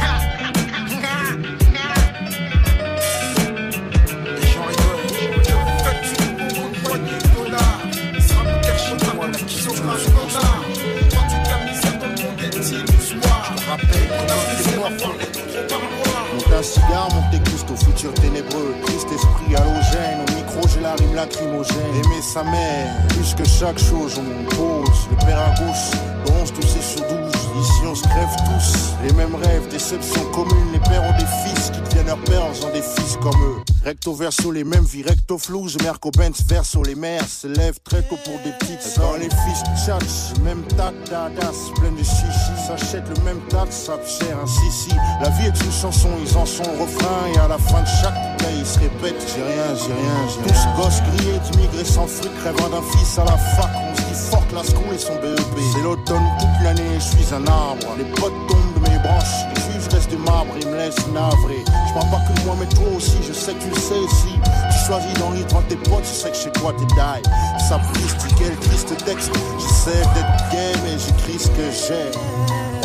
cigare, 16.63 17.09
tes 17.31 17.39
cuisses 17.41 17.65
au 17.73 17.77
futur 17.77 18.13
ténébreux. 18.15 18.75
Triste 18.85 19.09
esprit 19.13 19.55
halogène, 19.57 20.21
au 20.29 20.33
micro 20.35 20.69
j'ai 20.69 20.81
la 20.81 20.95
rime 20.95 21.15
lacrymogène. 21.15 21.95
Aimer 22.05 22.23
sa 22.23 22.43
mère, 22.45 23.07
plus 23.09 23.35
que 23.35 23.45
chaque 23.45 23.79
chose, 23.79 24.19
on 24.19 24.45
pose. 24.55 25.09
Le 25.11 25.17
père 25.27 25.39
à 25.39 25.51
gauche, 25.59 25.99
11 26.41 26.53
tous 26.53 26.77
et 26.77 26.83
sur 26.83 27.03
12. 27.03 27.33
Ici 27.61 27.83
on 27.87 27.95
se 27.95 28.03
crève 28.03 28.37
tous, 28.47 28.95
les 29.05 29.13
mêmes 29.15 29.35
rêves, 29.35 29.69
déceptions 29.69 30.25
communes. 30.33 30.73
Les 30.73 30.81
pères 30.81 31.03
ont 31.03 31.19
des 31.19 31.27
fils 31.45 31.71
qui 31.71 31.81
deviennent 32.03 32.07
leurs 32.07 32.25
pères 32.25 32.45
en 32.45 32.53
faisant 32.55 32.73
des 32.73 32.83
fils 32.83 33.17
comme 33.21 33.41
eux. 33.43 33.63
Recto 33.85 34.15
verso, 34.15 34.53
les 34.53 34.65
mêmes 34.65 34.85
vies, 34.85 35.03
recto 35.03 35.39
flou. 35.39 35.69
Je 35.69 35.79
merco 35.83 36.11
Benz 36.11 36.45
verso, 36.47 36.83
les 36.85 36.95
mères 36.95 37.27
se 37.27 37.49
lèvent 37.49 37.81
très 37.83 38.03
tôt 38.03 38.17
pour 38.25 38.39
des 38.45 38.53
petites 38.59 38.79
Quand 38.97 39.15
les 39.15 39.29
fils 39.29 39.63
tchatchent, 39.77 40.39
même 40.45 40.63
tac, 40.77 40.95
dadas, 41.11 41.71
plein 41.75 41.91
de 41.91 41.99
chichi. 41.99 42.55
S'achètent 42.67 43.09
le 43.09 43.25
même 43.25 43.41
tas, 43.49 43.67
ça 43.71 43.99
cher 44.07 44.37
ainsi 44.43 44.71
si. 44.71 44.95
La 45.21 45.31
vie 45.31 45.47
est 45.47 45.65
une 45.65 45.73
chanson, 45.73 46.11
ils 46.25 46.37
en 46.37 46.47
sont 46.47 46.63
refrain. 46.63 47.27
Et 47.35 47.39
à 47.39 47.49
la 47.49 47.59
fin 47.59 47.83
de 47.83 47.89
chaque 47.89 48.15
bouteille, 48.15 48.61
ils 48.61 48.67
se 48.67 48.79
répètent 48.79 49.35
J'ai 49.35 49.43
rien, 49.43 49.75
j'ai 49.75 49.93
rien, 49.93 50.29
j'ai 50.29 50.53
rien. 50.53 50.73
Tous 50.77 50.83
gosses 50.83 51.03
grillés, 51.03 51.39
d'immigrés 51.51 51.85
sans 51.85 52.07
fric, 52.07 52.31
rêvant 52.45 52.69
d'un 52.69 52.83
fils 52.97 53.19
à 53.19 53.25
la 53.25 53.37
fac. 53.37 53.71
On 53.75 53.97
se 53.97 54.03
dit 54.03 54.31
fort 54.31 54.45
la 54.55 54.63
school 54.63 54.95
et 54.95 54.99
son 54.99 55.15
BEP. 55.17 55.41
C'est 55.73 55.83
l'automne 55.83 56.27
toute 56.39 56.65
l'année, 56.65 56.95
je 56.95 57.17
suis 57.17 57.35
un 57.35 57.47
arbre. 57.47 57.97
Les 57.99 58.05
potes 58.05 58.33
tombent 58.49 58.85
de 58.85 58.91
mes 58.91 58.99
branches. 58.99 59.62
De 59.93 60.17
marbre, 60.17 60.55
ils 60.59 60.67
me 60.67 61.13
navré. 61.13 61.63
Je 61.67 61.93
parle 61.93 62.11
pas 62.11 62.21
que 62.27 62.41
moi, 62.47 62.57
mais 62.59 62.67
toi 62.67 62.97
aussi, 62.97 63.19
je 63.29 63.35
sais 63.35 63.53
que 63.53 63.63
tu 63.63 63.69
le 63.69 63.75
sais. 63.75 64.01
Si 64.09 64.33
tu 64.33 64.87
choisis 64.87 65.13
d'en 65.19 65.29
rire 65.29 65.45
entre 65.55 65.67
tes 65.67 65.77
potes, 65.77 66.05
je 66.05 66.15
sais 66.15 66.31
que 66.31 66.37
chez 66.37 66.51
toi 66.51 66.73
t'es 66.79 66.87
die. 66.87 67.63
Ça 67.69 67.79
triste, 67.93 68.27
quel 68.39 68.57
triste 68.57 69.05
texte. 69.05 69.31
J'essaie 69.61 70.01
d'être 70.15 70.51
gay, 70.51 70.73
mais 70.83 70.99
j'écris 70.99 71.39
ce 71.39 71.49
que 71.49 71.71
j'ai. 71.71 72.82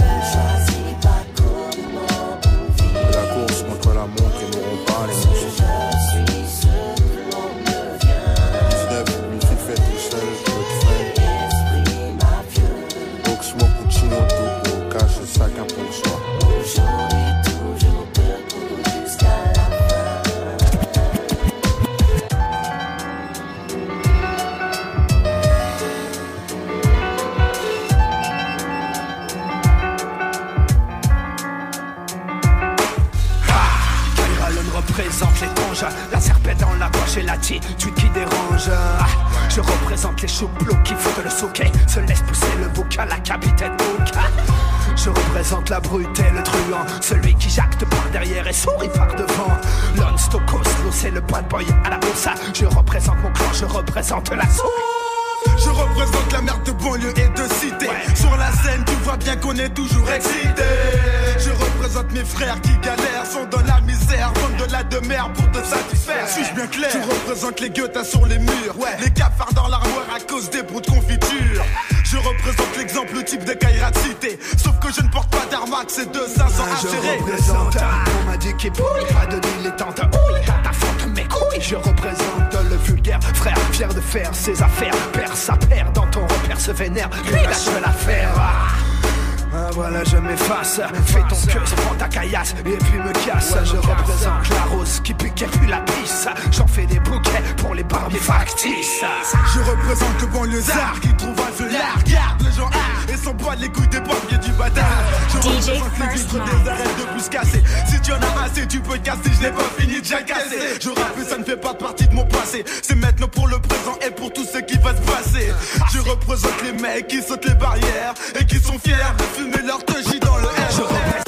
Et 111.20 111.24
ça 111.24 111.38
ne 111.38 111.44
fait 111.44 111.58
pas 111.58 111.74
partie 111.74 112.08
de 112.08 112.14
mon 112.14 112.26
passé. 112.26 112.64
C'est 112.82 112.96
maintenant 112.96 113.28
pour 113.28 113.48
le 113.48 113.60
présent 113.60 113.98
et 114.06 114.12
pour 114.12 114.32
tout 114.32 114.46
ce 114.46 114.60
qui 114.60 114.78
va 114.78 114.96
se 114.96 115.02
passer. 115.02 115.52
Je 115.94 116.00
représente 116.00 116.62
les 116.64 116.74
mecs 116.74 117.08
qui 117.08 117.22
sautent 117.22 117.46
les 117.46 117.56
barrières 117.56 118.14
et 118.40 118.46
qui 118.46 118.60
sont 118.60 118.78
fiers 118.80 118.96
de 119.18 119.24
fumer 119.24 119.66
leur 119.66 119.84
teugie 119.86 120.20
dans 120.20 120.38
le 120.38 120.44
air. 120.44 120.72
Je 120.72 120.82
représente 120.82 121.28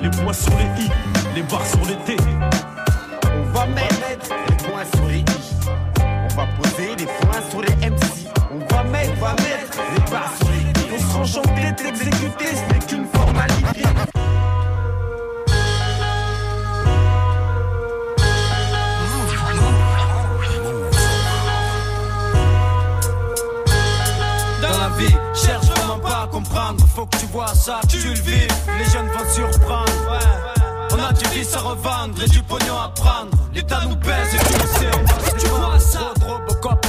les 0.00 0.10
points 0.10 0.32
sur 0.32 0.52
les 0.58 0.84
i, 0.84 0.90
les 1.34 1.42
barres 1.42 1.66
sur 1.66 1.84
les 1.86 1.96
t. 2.04 2.16
On 3.24 3.52
va 3.52 3.66
mettre 3.66 4.30
les 4.48 4.56
points 4.56 4.84
sur 4.94 5.06
les 5.06 5.18
i. 5.18 5.24
On 5.98 6.34
va 6.34 6.46
poser 6.60 6.94
les 6.98 7.06
enchanté 11.26 11.72
de 11.72 11.82
l'exécuter, 11.82 12.46
ce 12.54 12.86
qu'une 12.86 13.06
formalité. 13.06 13.82
Dans 24.62 24.78
la 24.78 24.88
vie, 24.96 25.16
cherche 25.34 25.66
vraiment 25.66 25.98
pas 25.98 26.22
à 26.22 26.26
comprendre. 26.28 26.86
Faut 26.94 27.06
que 27.06 27.16
tu 27.16 27.26
vois 27.26 27.48
ça, 27.48 27.80
tu 27.88 27.98
le 27.98 28.14
vis. 28.14 28.46
Les 28.78 28.84
jeunes 28.92 29.08
vont 29.08 29.28
surprendre. 29.34 29.92
On 30.92 31.02
a 31.02 31.12
du 31.12 31.24
vice 31.30 31.54
à 31.56 31.60
revendre 31.60 32.22
et 32.22 32.28
du 32.28 32.40
pognon 32.42 32.78
à 32.78 32.88
prendre. 32.94 33.36
L'État 33.52 33.80
nous 33.88 33.96
baise 33.96 34.32
et 34.32 34.38
tu 34.38 34.52
le 34.52 34.66
sais. 34.78 35.38
Tu 35.38 35.46
vois 35.48 35.80
ça, 35.80 36.12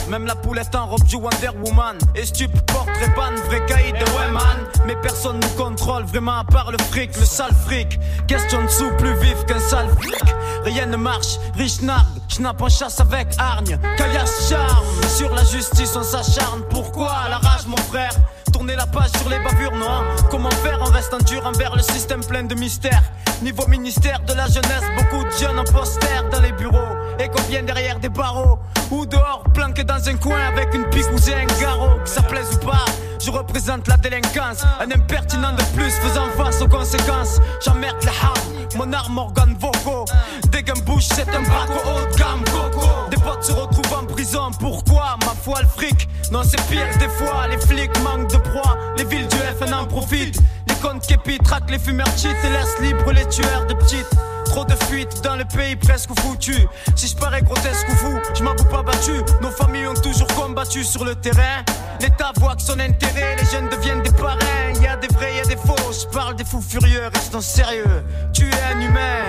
Même 0.09 0.25
la 0.25 0.35
poulette 0.35 0.73
en 0.73 0.87
robe 0.87 1.03
du 1.03 1.15
Wonder 1.15 1.49
Woman. 1.63 1.97
Et 2.15 2.25
stup, 2.25 2.51
portrait 2.67 3.13
ban, 3.15 3.35
vrai 3.47 3.65
caïd 3.65 3.93
de 3.93 4.11
Wayman. 4.11 4.65
Mais 4.85 4.95
personne 5.01 5.39
nous 5.39 5.63
contrôle 5.63 6.03
vraiment 6.05 6.39
à 6.39 6.43
part 6.45 6.71
le 6.71 6.77
fric, 6.77 7.15
le 7.19 7.25
sale 7.25 7.53
fric. 7.65 7.99
Question 8.27 8.63
de 8.63 8.69
sous 8.69 8.89
plus 8.97 9.13
vif 9.15 9.45
qu'un 9.45 9.59
sale 9.59 9.89
flic. 9.99 10.23
Rien 10.63 10.85
ne 10.85 10.97
marche, 10.97 11.37
riche 11.55 11.81
nargue. 11.81 12.05
Schnapp 12.29 12.61
en 12.61 12.69
chasse 12.69 12.99
avec 13.01 13.27
hargne. 13.37 13.77
Caillasse 13.97 14.49
charme. 14.49 14.85
Sur 15.09 15.33
la 15.35 15.43
justice, 15.43 15.95
on 15.95 16.03
s'acharne. 16.03 16.63
Pourquoi 16.69 17.11
à 17.11 17.29
la 17.29 17.37
rage, 17.37 17.67
mon 17.67 17.77
frère? 17.77 18.11
Tourner 18.53 18.75
la 18.75 18.87
page 18.87 19.11
sur 19.19 19.29
les 19.29 19.39
bavures, 19.39 19.75
non 19.75 20.03
Comment 20.31 20.49
faire 20.49 20.81
en 20.81 20.91
restant 20.91 21.19
dur 21.19 21.45
envers 21.45 21.75
le 21.75 21.81
système 21.81 22.23
plein 22.23 22.43
de 22.43 22.55
mystères? 22.55 23.03
Niveau 23.41 23.67
ministère 23.67 24.21
de 24.21 24.33
la 24.33 24.47
jeunesse, 24.47 24.83
beaucoup 24.97 25.23
de 25.23 25.31
jeunes 25.31 25.59
en 25.59 25.63
poster 25.63 26.23
dans 26.31 26.39
les 26.39 26.53
bureaux 26.53 26.96
et 27.19 27.27
qu'on 27.29 27.43
vienne 27.43 27.65
derrière 27.65 27.99
des 27.99 28.09
barreaux. 28.09 28.59
Ou 28.91 29.05
dehors, 29.05 29.43
planqué 29.53 29.83
dans 29.83 30.07
un 30.07 30.15
coin 30.15 30.39
avec 30.39 30.73
une 30.73 30.85
pique 30.89 31.09
ou 31.11 31.17
un 31.31 31.61
garrot. 31.61 31.99
Que 32.03 32.09
ça 32.09 32.21
plaise 32.21 32.55
ou 32.55 32.65
pas, 32.65 32.85
je 33.23 33.31
représente 33.31 33.87
la 33.87 33.97
délinquance. 33.97 34.63
Un 34.79 34.91
impertinent 34.91 35.53
de 35.53 35.63
plus 35.75 35.91
faisant 35.91 36.29
face 36.37 36.61
aux 36.61 36.67
conséquences. 36.67 37.39
J'emmerde 37.63 37.97
les 38.01 38.09
ham, 38.09 38.77
mon 38.77 38.93
arme 38.93 39.17
organe 39.17 39.55
vocaux. 39.59 40.05
Dès 40.51 40.63
bouche, 40.85 41.05
c'est 41.13 41.29
un 41.29 41.41
braco 41.41 41.79
haut 41.85 42.11
de 42.11 42.17
gamme, 42.17 42.43
coco. 42.45 42.87
Des 43.09 43.17
potes 43.17 43.43
se 43.43 43.51
retrouvent 43.51 43.93
en 43.93 44.05
prison, 44.05 44.51
pourquoi 44.59 45.17
Ma 45.25 45.33
foi, 45.41 45.61
le 45.61 45.67
fric? 45.67 46.07
Non, 46.31 46.41
c'est 46.43 46.61
pire 46.69 46.87
des 46.99 47.09
fois, 47.09 47.47
les 47.49 47.57
flics 47.57 47.97
manquent 48.03 48.31
de 48.31 48.37
proie. 48.37 48.77
Les 48.97 49.05
villes 49.05 49.27
du 49.27 49.37
FN 49.37 49.73
en 49.73 49.85
profitent. 49.85 50.39
Les 50.67 50.75
comptes 50.75 51.05
képi 51.05 51.37
traquent 51.39 51.69
les 51.69 51.79
fumeurs 51.79 52.07
cheat 52.17 52.35
et 52.43 52.49
laissent 52.49 52.79
libres 52.81 53.11
les 53.11 53.27
tueurs 53.27 53.65
de 53.65 53.73
petites. 53.73 54.15
Trop 54.49 54.65
de 54.65 54.73
fuites 54.85 55.21
dans 55.23 55.35
le 55.35 55.45
pays 55.45 55.75
presque 55.75 56.09
foutu. 56.19 56.67
Si 56.95 57.07
je 57.07 57.15
parais 57.15 57.41
grotesque 57.41 57.87
ou 57.89 57.95
fou, 57.95 58.19
je 58.33 58.43
m'avoue 58.43 58.65
pas 58.65 58.81
battu. 58.81 59.11
Nos 59.41 59.51
familles 59.51 59.87
ont 59.87 59.93
toujours 59.93 60.27
combattu 60.27 60.83
sur 60.83 61.05
le 61.05 61.15
terrain. 61.15 61.63
L'État 62.01 62.31
voit 62.37 62.55
que 62.55 62.61
son 62.61 62.79
intérêt, 62.79 63.35
les 63.39 63.45
jeunes 63.45 63.69
deviennent 63.69 64.01
des 64.01 64.11
parrains. 64.11 64.73
Y 64.81 64.87
a 64.87 64.95
des 64.97 65.07
vrais, 65.07 65.35
y 65.35 65.39
a 65.41 65.45
des 65.45 65.57
faux. 65.57 65.75
Je 65.91 66.07
parle 66.07 66.35
des 66.35 66.45
fous 66.45 66.61
furieux, 66.61 67.09
restons 67.13 67.41
sérieux. 67.41 68.03
Tu 68.33 68.49
es 68.49 68.73
un 68.73 68.79
humain. 68.79 69.25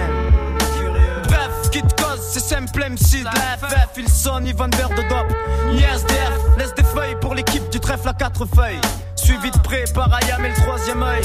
Bref, 1.25 1.71
qui 1.71 1.83
te 1.83 2.03
cause, 2.03 2.21
c'est 2.23 2.41
simple 2.41 2.79
MC 2.89 3.21
de 3.21 3.25
la 3.25 3.59
FF. 3.59 3.89
Ils 3.97 4.09
sont 4.09 4.41
ni 4.41 4.53
vendeurs 4.53 4.91
de 4.91 5.03
dope, 5.09 5.35
ni 5.73 5.83
SDF. 5.83 6.57
Laisse 6.57 6.75
des 6.75 6.85
feuilles 6.85 7.17
pour 7.21 7.35
l'équipe 7.35 7.69
du 7.71 7.81
trèfle 7.81 8.09
à 8.09 8.15
quatre 8.15 8.47
feuilles. 8.47 8.81
Suivi 9.17 9.51
de 9.51 9.59
près 9.59 9.85
par 9.95 10.13
Ayam 10.15 10.45
et 10.45 10.49
le 10.49 10.55
troisième 10.55 11.03
œil. 11.03 11.23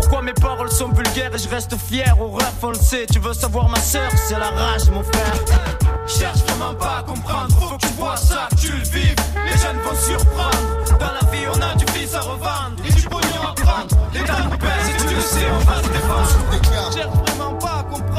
Pourquoi 0.00 0.22
mes 0.22 0.32
paroles 0.32 0.70
sont 0.70 0.90
vulgaires 0.90 1.34
et 1.34 1.38
je 1.38 1.48
reste 1.48 1.76
fier 1.76 2.14
au 2.20 2.28
ref, 2.28 2.54
on. 2.62 2.70
Tu 2.70 3.18
veux 3.18 3.32
savoir 3.32 3.68
ma 3.68 3.80
soeur, 3.80 4.08
c'est 4.14 4.38
la 4.38 4.50
rage, 4.50 4.88
mon 4.92 5.02
frère. 5.02 5.34
Cherche 6.06 6.38
vraiment 6.46 6.72
pas 6.74 6.98
à 6.98 7.02
comprendre, 7.02 7.52
faut 7.58 7.76
que 7.76 7.84
tu 7.84 7.92
vois 7.94 8.16
ça, 8.16 8.48
tu 8.60 8.70
le 8.70 8.84
vives. 8.84 9.16
Les 9.44 9.58
jeunes 9.58 9.78
vont 9.78 9.96
surprendre. 9.96 10.98
Dans 11.00 11.12
la 11.20 11.32
vie, 11.32 11.46
on 11.52 11.60
a 11.60 11.74
du 11.74 11.84
fils 11.92 12.14
à 12.14 12.20
revendre 12.20 12.76
et 12.88 12.92
du 12.92 13.02
pognon 13.02 13.42
à 13.42 13.60
prendre. 13.60 13.96
L'État 14.14 14.38
nous 14.44 14.56
pèse 14.56 14.88
et 14.88 15.08
tu 15.08 15.14
le 15.16 15.20
sais, 15.20 15.46
on 15.52 15.64
va 15.64 15.82
se 15.82 15.88
défendre. 15.88 16.94
Cherche 16.94 17.16
vraiment 17.16 17.54
pas 17.54 17.80
à 17.80 17.82
comprendre. 17.82 18.17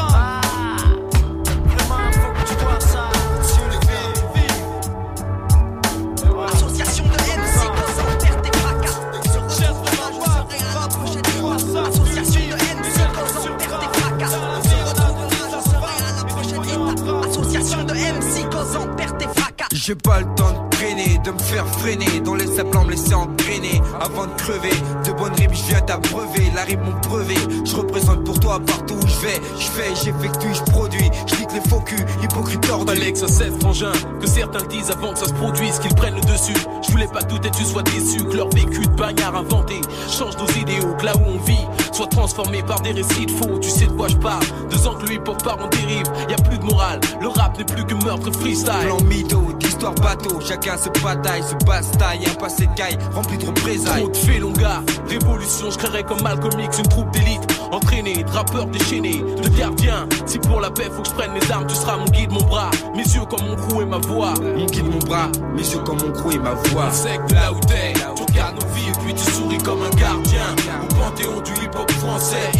J'ai 19.81 19.95
pas 19.95 20.19
le 20.19 20.25
temps 20.35 20.51
de 20.51 20.69
traîner, 20.71 21.19
de 21.23 21.31
me 21.31 21.39
faire 21.39 21.65
freiner. 21.65 22.19
Dans 22.19 22.35
les 22.35 22.47
saplants 22.47 22.83
me 22.83 22.91
laisser 22.91 23.13
engrainer 23.13 23.81
Avant 24.01 24.25
de 24.25 24.33
crever, 24.33 24.75
de 25.05 25.11
bonnes 25.13 25.33
rimes 25.35 25.53
je 25.53 25.69
viens 25.69 25.79
t'abreuver. 25.79 26.51
La 26.53 26.63
rime 26.63 26.81
mon 26.81 26.99
brevet, 27.07 27.63
je 27.63 27.75
représente 27.77 28.25
pour 28.25 28.41
toi 28.41 28.59
partout 28.59 28.95
où 28.95 29.07
je 29.07 29.19
vais. 29.21 29.41
Je 29.57 29.67
fais, 29.67 29.95
j'effectue, 30.03 30.53
je 30.53 30.71
produis, 30.71 31.09
les 31.53 31.61
faux 31.69 31.81
culs, 31.81 32.05
hypocrite 32.23 32.61
tordus 32.61 32.91
Alex, 32.91 33.25
c'est 33.27 33.59
frangin, 33.59 33.91
que 34.19 34.27
certains 34.27 34.65
disent 34.65 34.91
avant 34.91 35.13
que 35.13 35.19
ça 35.19 35.25
se 35.25 35.33
produise, 35.33 35.79
qu'ils 35.79 35.93
prennent 35.95 36.15
le 36.15 36.21
dessus. 36.21 36.53
Je 36.81 36.91
voulais 36.91 37.07
pas 37.07 37.21
que 37.21 37.35
tout 37.35 37.47
et 37.47 37.51
tu 37.51 37.63
sois 37.63 37.83
déçu, 37.83 38.23
que 38.23 38.35
leur 38.35 38.49
vécu 38.49 38.81
de 38.81 38.95
bagnard 38.95 39.35
inventé 39.35 39.81
change 40.09 40.37
nos 40.37 40.61
idéaux, 40.61 40.95
que 40.97 41.05
là 41.05 41.13
où 41.15 41.21
on 41.27 41.37
vit 41.45 41.67
soit 41.91 42.07
transformé 42.07 42.63
par 42.63 42.79
des 42.81 42.91
récits 42.91 43.25
de 43.25 43.31
faux. 43.31 43.59
Tu 43.59 43.69
sais 43.69 43.85
de 43.85 43.91
quoi 43.91 44.07
je 44.07 44.15
parle, 44.15 44.45
deux 44.69 44.87
ans 44.87 44.95
que 44.95 45.05
le 45.05 45.15
hip-hop 45.15 45.43
part 45.43 45.59
en 45.61 45.67
dérive, 45.67 46.05
y 46.29 46.33
a 46.33 46.37
plus 46.37 46.57
de 46.57 46.63
morale, 46.63 47.01
le 47.21 47.27
rap 47.27 47.57
n'est 47.57 47.65
plus 47.65 47.85
que 47.85 47.93
meurtre 48.05 48.31
freestyle. 48.31 48.85
Plan 48.85 49.01
mytho, 49.01 49.41
d'histoire 49.59 49.95
bateau, 49.95 50.39
chacun 50.39 50.77
se 50.77 50.89
bataille, 51.03 51.43
se 51.43 51.65
bastaille, 51.65 52.25
un 52.25 52.35
passé 52.35 52.67
de 52.67 52.73
caille 52.75 52.97
rempli 53.13 53.37
de 53.37 53.47
représailles. 53.47 54.03
Trop 54.03 54.51
de 54.51 54.59
gars. 54.59 54.81
Révolution, 55.09 55.71
je 55.71 55.77
créerais 55.77 56.03
comme 56.03 56.21
Malcolm 56.21 56.59
X 56.59 56.79
une 56.79 56.87
troupe 56.87 57.11
d'élite. 57.11 57.41
Entraînés, 57.71 58.23
de 58.23 58.31
rappeurs 58.31 58.65
déchaînés, 58.67 59.23
de 59.43 59.49
gardiens. 59.49 60.07
Si 60.25 60.39
pour 60.39 60.61
la 60.61 60.71
paix 60.71 60.89
faut 60.95 61.01
que 61.01 61.09
je 61.09 61.13
prenne 61.13 61.33
mes 61.33 61.38
armes, 61.51 61.67
tu 61.67 61.75
seras 61.75 61.97
mon 61.97 62.05
guide, 62.05 62.31
mon 62.31 62.43
bras. 62.43 62.71
Mes 62.95 63.03
yeux 63.03 63.25
comme 63.29 63.45
mon 63.47 63.55
crew 63.55 63.81
et 63.81 63.85
ma 63.85 63.97
voix. 63.97 64.33
Mon 64.41 64.65
guide, 64.65 64.85
mon 64.85 64.99
bras, 64.99 65.29
mes 65.55 65.61
yeux 65.61 65.79
comme 65.79 65.97
mon 65.99 66.11
crew 66.11 66.33
et 66.33 66.39
ma 66.39 66.53
voix. 66.53 66.91
Sec 66.91 67.19
de 67.27 67.35
là 67.35 67.51
où 67.51 67.59
t'es, 67.61 67.93
tu 67.93 68.23
regardes 68.23 68.55
nos 68.55 68.67
vies 68.73 68.89
et 68.89 69.03
puis 69.03 69.13
tu 69.13 69.31
souris 69.31 69.57
comme 69.59 69.81
un 69.81 69.95
gardien. 69.95 70.55
Au 70.81 70.93
panthéon 70.95 71.41
du 71.41 71.51
hip-hop 71.63 71.91
français, 71.91 72.51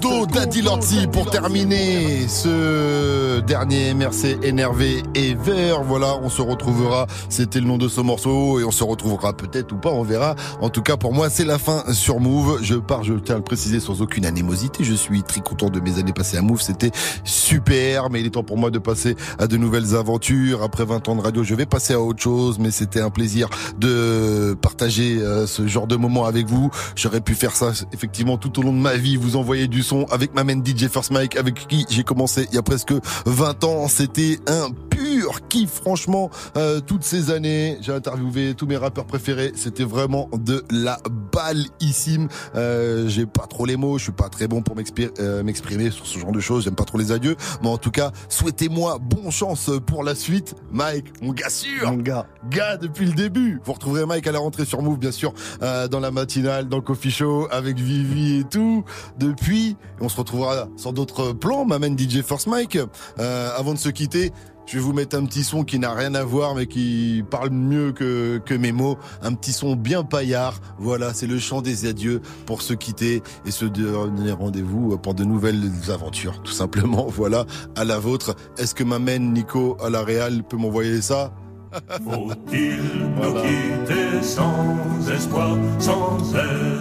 Daddy 0.00 0.62
Lorty 0.62 1.06
pour 1.12 1.30
terminer 1.30 2.26
ce 2.26 3.40
dernier 3.40 3.92
MRC 3.92 4.38
énervé 4.42 5.02
et 5.14 5.34
vert. 5.34 5.82
Voilà, 5.82 6.16
on 6.22 6.30
se 6.30 6.40
retrouvera. 6.40 7.06
C'était 7.28 7.60
le 7.60 7.66
nom 7.66 7.76
de 7.76 7.86
ce 7.86 8.00
morceau 8.00 8.60
et 8.60 8.64
on 8.64 8.70
se 8.70 8.82
retrouvera 8.82 9.34
peut-être 9.34 9.72
ou 9.72 9.76
pas, 9.76 9.90
on 9.90 10.02
verra. 10.02 10.36
En 10.62 10.70
tout 10.70 10.80
cas, 10.80 10.96
pour 10.96 11.12
moi, 11.12 11.28
c'est 11.28 11.44
la 11.44 11.58
fin 11.58 11.84
sur 11.92 12.18
Move. 12.18 12.60
Je 12.62 12.76
pars, 12.76 13.04
je 13.04 13.12
tiens 13.14 13.34
à 13.34 13.38
le 13.38 13.44
préciser 13.44 13.78
sans 13.78 14.00
aucune 14.00 14.24
animosité. 14.24 14.84
Je 14.84 14.94
suis 14.94 15.22
très 15.22 15.42
content 15.42 15.68
de 15.68 15.80
mes 15.80 15.98
années 15.98 16.14
passées 16.14 16.38
à 16.38 16.42
Move. 16.42 16.62
C'était 16.62 16.92
super, 17.24 18.08
mais 18.08 18.20
il 18.20 18.26
est 18.26 18.30
temps 18.30 18.42
pour 18.42 18.56
moi 18.56 18.70
de 18.70 18.78
passer 18.78 19.16
à 19.38 19.46
de 19.46 19.56
nouvelles 19.58 19.94
aventures. 19.94 20.62
Après 20.62 20.86
20 20.86 21.08
ans 21.08 21.16
de 21.16 21.20
radio, 21.20 21.44
je 21.44 21.54
vais 21.54 21.66
passer 21.66 21.92
à 21.92 22.00
autre 22.00 22.22
chose, 22.22 22.58
mais 22.58 22.70
c'était 22.70 23.00
un 23.00 23.10
plaisir 23.10 23.50
de 23.78 24.56
partager 24.62 25.18
euh, 25.20 25.46
ce 25.46 25.66
genre 25.66 25.86
de 25.86 25.96
moment 25.96 26.24
avec 26.24 26.46
vous. 26.46 26.70
J'aurais 26.96 27.20
pu 27.20 27.34
faire 27.34 27.54
ça 27.54 27.72
effectivement 27.92 28.38
tout 28.38 28.58
au 28.58 28.62
long 28.62 28.72
de 28.72 28.78
ma 28.78 28.96
vie, 28.96 29.16
vous 29.16 29.36
envoyer 29.36 29.68
du 29.68 29.82
son 29.82 29.89
avec 30.10 30.34
ma 30.34 30.44
main 30.44 30.62
DJ 30.64 30.88
First 30.88 31.10
Mike, 31.10 31.36
avec 31.36 31.66
qui 31.66 31.84
j'ai 31.88 32.04
commencé 32.04 32.46
il 32.50 32.54
y 32.54 32.58
a 32.58 32.62
presque 32.62 32.92
20 33.26 33.64
ans. 33.64 33.88
C'était 33.88 34.38
un 34.46 34.68
pur 34.90 35.46
kiff, 35.48 35.70
franchement, 35.70 36.30
euh, 36.56 36.80
toutes 36.80 37.04
ces 37.04 37.30
années. 37.30 37.78
J'ai 37.80 37.92
interviewé 37.92 38.54
tous 38.54 38.66
mes 38.66 38.76
rappeurs 38.76 39.06
préférés. 39.06 39.52
C'était 39.56 39.84
vraiment 39.84 40.28
de 40.32 40.64
la 40.70 40.98
balissime. 41.32 42.28
Euh, 42.54 43.08
j'ai 43.08 43.26
pas 43.26 43.46
trop 43.46 43.66
les 43.66 43.76
mots, 43.76 43.98
je 43.98 44.04
suis 44.04 44.12
pas 44.12 44.28
très 44.28 44.46
bon 44.46 44.62
pour 44.62 44.76
euh, 45.18 45.42
m'exprimer 45.42 45.90
sur 45.90 46.06
ce 46.06 46.18
genre 46.18 46.32
de 46.32 46.40
choses. 46.40 46.64
J'aime 46.64 46.74
pas 46.74 46.84
trop 46.84 46.98
les 46.98 47.12
adieux. 47.12 47.36
Mais 47.62 47.68
en 47.68 47.78
tout 47.78 47.90
cas, 47.90 48.12
souhaitez-moi 48.28 48.98
bonne 49.00 49.30
chance 49.30 49.70
pour 49.86 50.04
la 50.04 50.14
suite. 50.14 50.54
Mike, 50.72 51.20
mon 51.22 51.32
gars 51.32 51.50
sûr. 51.50 51.90
Mon 51.90 51.98
gars. 51.98 52.26
Gars 52.48 52.76
depuis 52.76 53.06
le 53.06 53.12
début. 53.12 53.60
Vous 53.64 53.72
retrouverez 53.72 54.06
Mike 54.06 54.26
à 54.26 54.32
la 54.32 54.38
rentrée 54.38 54.64
sur 54.64 54.82
Move, 54.82 54.98
bien 54.98 55.12
sûr, 55.12 55.32
euh, 55.62 55.88
dans 55.88 56.00
la 56.00 56.10
matinale, 56.10 56.68
dans 56.68 56.80
coffee 56.80 57.10
show, 57.10 57.48
avec 57.50 57.78
Vivi 57.78 58.40
et 58.40 58.44
tout. 58.44 58.84
Depuis, 59.18 59.76
on 60.00 60.08
se 60.08 60.16
retrouvera 60.16 60.68
sur 60.76 60.92
d'autres 60.92 61.32
plans. 61.32 61.64
M'amène 61.64 61.98
DJ 61.98 62.22
First 62.22 62.46
Mike. 62.46 62.78
Euh, 63.18 63.50
avant 63.56 63.74
de 63.74 63.78
se 63.78 63.88
quitter, 63.88 64.32
je 64.70 64.76
vais 64.76 64.84
vous 64.84 64.92
mettre 64.92 65.16
un 65.16 65.24
petit 65.24 65.42
son 65.42 65.64
qui 65.64 65.80
n'a 65.80 65.92
rien 65.92 66.14
à 66.14 66.22
voir, 66.22 66.54
mais 66.54 66.66
qui 66.66 67.24
parle 67.28 67.50
mieux 67.50 67.90
que, 67.90 68.38
que 68.38 68.54
mes 68.54 68.70
mots. 68.70 68.98
Un 69.20 69.34
petit 69.34 69.52
son 69.52 69.74
bien 69.74 70.04
paillard. 70.04 70.60
Voilà, 70.78 71.12
c'est 71.12 71.26
le 71.26 71.40
chant 71.40 71.60
des 71.60 71.86
adieux 71.86 72.20
pour 72.46 72.62
se 72.62 72.72
quitter 72.72 73.22
et 73.44 73.50
se 73.50 73.64
donner 73.64 74.30
rendez-vous 74.30 74.96
pour 74.98 75.14
de 75.14 75.24
nouvelles 75.24 75.72
aventures, 75.88 76.40
tout 76.42 76.52
simplement. 76.52 77.08
Voilà, 77.20 77.44
à 77.76 77.84
la 77.84 77.98
vôtre. 77.98 78.34
Est-ce 78.56 78.74
que 78.74 78.84
m'amène 78.84 79.32
Nico 79.32 79.76
à 79.82 79.90
la 79.90 80.02
Réal 80.02 80.42
peut 80.42 80.56
m'envoyer 80.56 81.02
ça? 81.02 81.34
Faut-il 82.04 82.78
nous 83.16 83.34
quitter 83.34 84.22
sans 84.22 85.10
espoir, 85.12 85.58
sans 85.78 86.18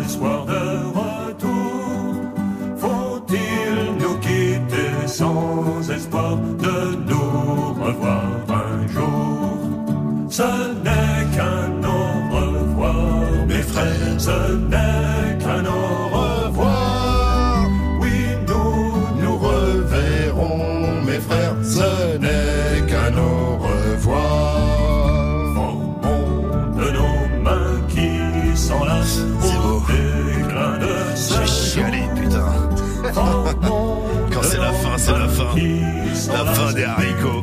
espoir 0.06 0.45
de 0.45 0.54
retour? 0.54 1.69
Sans 5.10 5.89
espoir 5.89 6.38
de 6.38 6.95
nous 7.10 7.74
revoir 7.84 8.24
un 8.49 8.88
jour. 8.88 10.30
Ce 10.30 10.43
n'est 10.84 11.36
qu'un 11.36 11.69
haricots. 37.00 37.39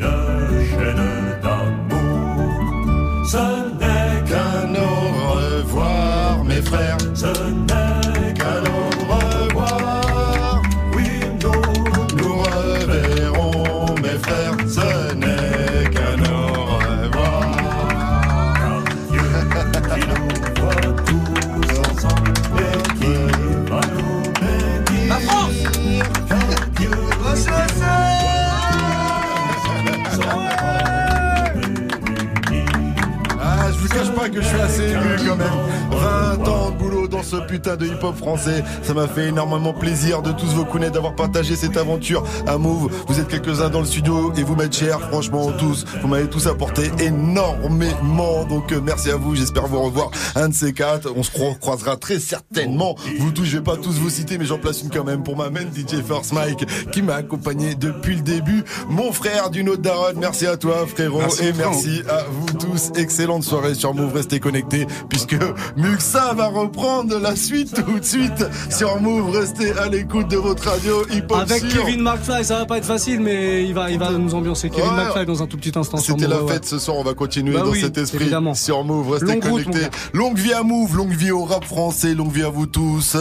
Putain 37.56 37.76
de 37.76 37.86
hip-hop 37.86 38.14
français. 38.14 38.62
Ça 38.82 38.92
m'a 38.92 39.08
fait 39.08 39.28
énormément 39.28 39.72
plaisir 39.72 40.20
de 40.20 40.30
tous 40.30 40.52
vos 40.52 40.66
connaître, 40.66 40.92
d'avoir 40.92 41.14
partagé 41.14 41.56
cette 41.56 41.78
aventure 41.78 42.22
à 42.46 42.58
Move. 42.58 42.92
Vous 43.08 43.18
êtes 43.18 43.28
quelques-uns 43.28 43.70
dans 43.70 43.80
le 43.80 43.86
studio 43.86 44.30
et 44.36 44.42
vous 44.42 44.54
m'êtes 44.56 44.76
chers, 44.76 45.00
franchement, 45.08 45.50
tous. 45.52 45.86
Vous 46.02 46.08
m'avez 46.08 46.28
tous 46.28 46.46
apporté 46.48 46.90
énormément. 46.98 48.44
Donc, 48.44 48.72
euh, 48.72 48.80
merci 48.84 49.10
à 49.10 49.16
vous. 49.16 49.34
J'espère 49.34 49.68
vous 49.68 49.80
revoir 49.80 50.10
un 50.34 50.50
de 50.50 50.54
ces 50.54 50.74
quatre. 50.74 51.10
On 51.16 51.22
se 51.22 51.30
croisera 51.30 51.96
très 51.96 52.18
certainement. 52.18 52.94
Vous 53.20 53.30
tous, 53.30 53.44
je 53.46 53.56
vais 53.56 53.64
pas 53.64 53.78
tous 53.78 53.94
vous 53.94 54.10
citer, 54.10 54.36
mais 54.36 54.44
j'en 54.44 54.58
place 54.58 54.82
une 54.82 54.90
quand 54.90 55.04
même 55.04 55.22
pour 55.22 55.38
ma 55.38 55.48
main 55.48 55.62
DJ 55.62 56.02
First 56.06 56.34
Mike 56.34 56.66
qui 56.92 57.00
m'a 57.00 57.14
accompagné 57.14 57.74
depuis 57.74 58.16
le 58.16 58.22
début. 58.22 58.64
Mon 58.90 59.12
frère 59.12 59.48
du 59.48 59.64
Nôtre 59.64 59.80
Daron, 59.80 60.12
merci 60.16 60.46
à 60.46 60.58
toi, 60.58 60.86
frérot. 60.86 61.22
et 61.40 61.54
merci 61.54 62.02
à 62.06 62.24
vous 62.30 62.52
tous. 62.58 62.92
Excellente 62.96 63.44
soirée 63.44 63.74
sur 63.74 63.94
Move. 63.94 64.12
Restez 64.14 64.40
connectés 64.40 64.86
puisque 65.08 65.36
Muxa 65.78 66.34
va 66.34 66.48
reprendre 66.48 67.18
la 67.18 67.34
suite 67.46 67.74
tout 67.74 67.98
de 67.98 68.04
suite 68.04 68.44
sur 68.70 69.00
Move. 69.00 69.30
Restez 69.30 69.72
à 69.72 69.88
l'écoute 69.88 70.28
de 70.28 70.36
votre 70.36 70.68
radio 70.68 71.06
hip 71.12 71.24
hop. 71.30 71.38
Avec 71.38 71.68
Kevin 71.68 72.02
McFly, 72.02 72.44
ça 72.44 72.58
va 72.58 72.66
pas 72.66 72.78
être 72.78 72.84
facile, 72.84 73.20
mais 73.20 73.64
il 73.64 73.72
va, 73.72 73.90
il 73.90 73.98
va 73.98 74.10
nous 74.10 74.34
ambiancer. 74.34 74.68
Kevin 74.68 74.90
McFly 74.96 75.26
dans 75.26 75.42
un 75.42 75.46
tout 75.46 75.56
petit 75.56 75.78
instant. 75.78 75.98
C'était 75.98 76.26
la 76.26 76.44
fête 76.46 76.64
ce 76.64 76.78
soir. 76.78 76.96
On 76.98 77.04
va 77.04 77.14
continuer 77.14 77.54
bah 77.54 77.62
dans 77.62 77.74
cet 77.74 77.98
esprit 77.98 78.22
évidemment. 78.22 78.54
sur 78.54 78.82
Move. 78.84 79.10
Restez 79.10 79.38
connectés. 79.38 79.86
longue 80.12 80.38
vie 80.38 80.52
à 80.52 80.62
Move, 80.62 80.96
longue 80.96 81.14
vie 81.14 81.30
au 81.30 81.44
rap 81.44 81.64
français, 81.64 82.14
longue 82.14 82.32
vie 82.32 82.42
à 82.42 82.50
vous 82.50 82.66
tous. 82.66 83.16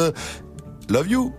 Love 0.90 1.08
you. 1.08 1.34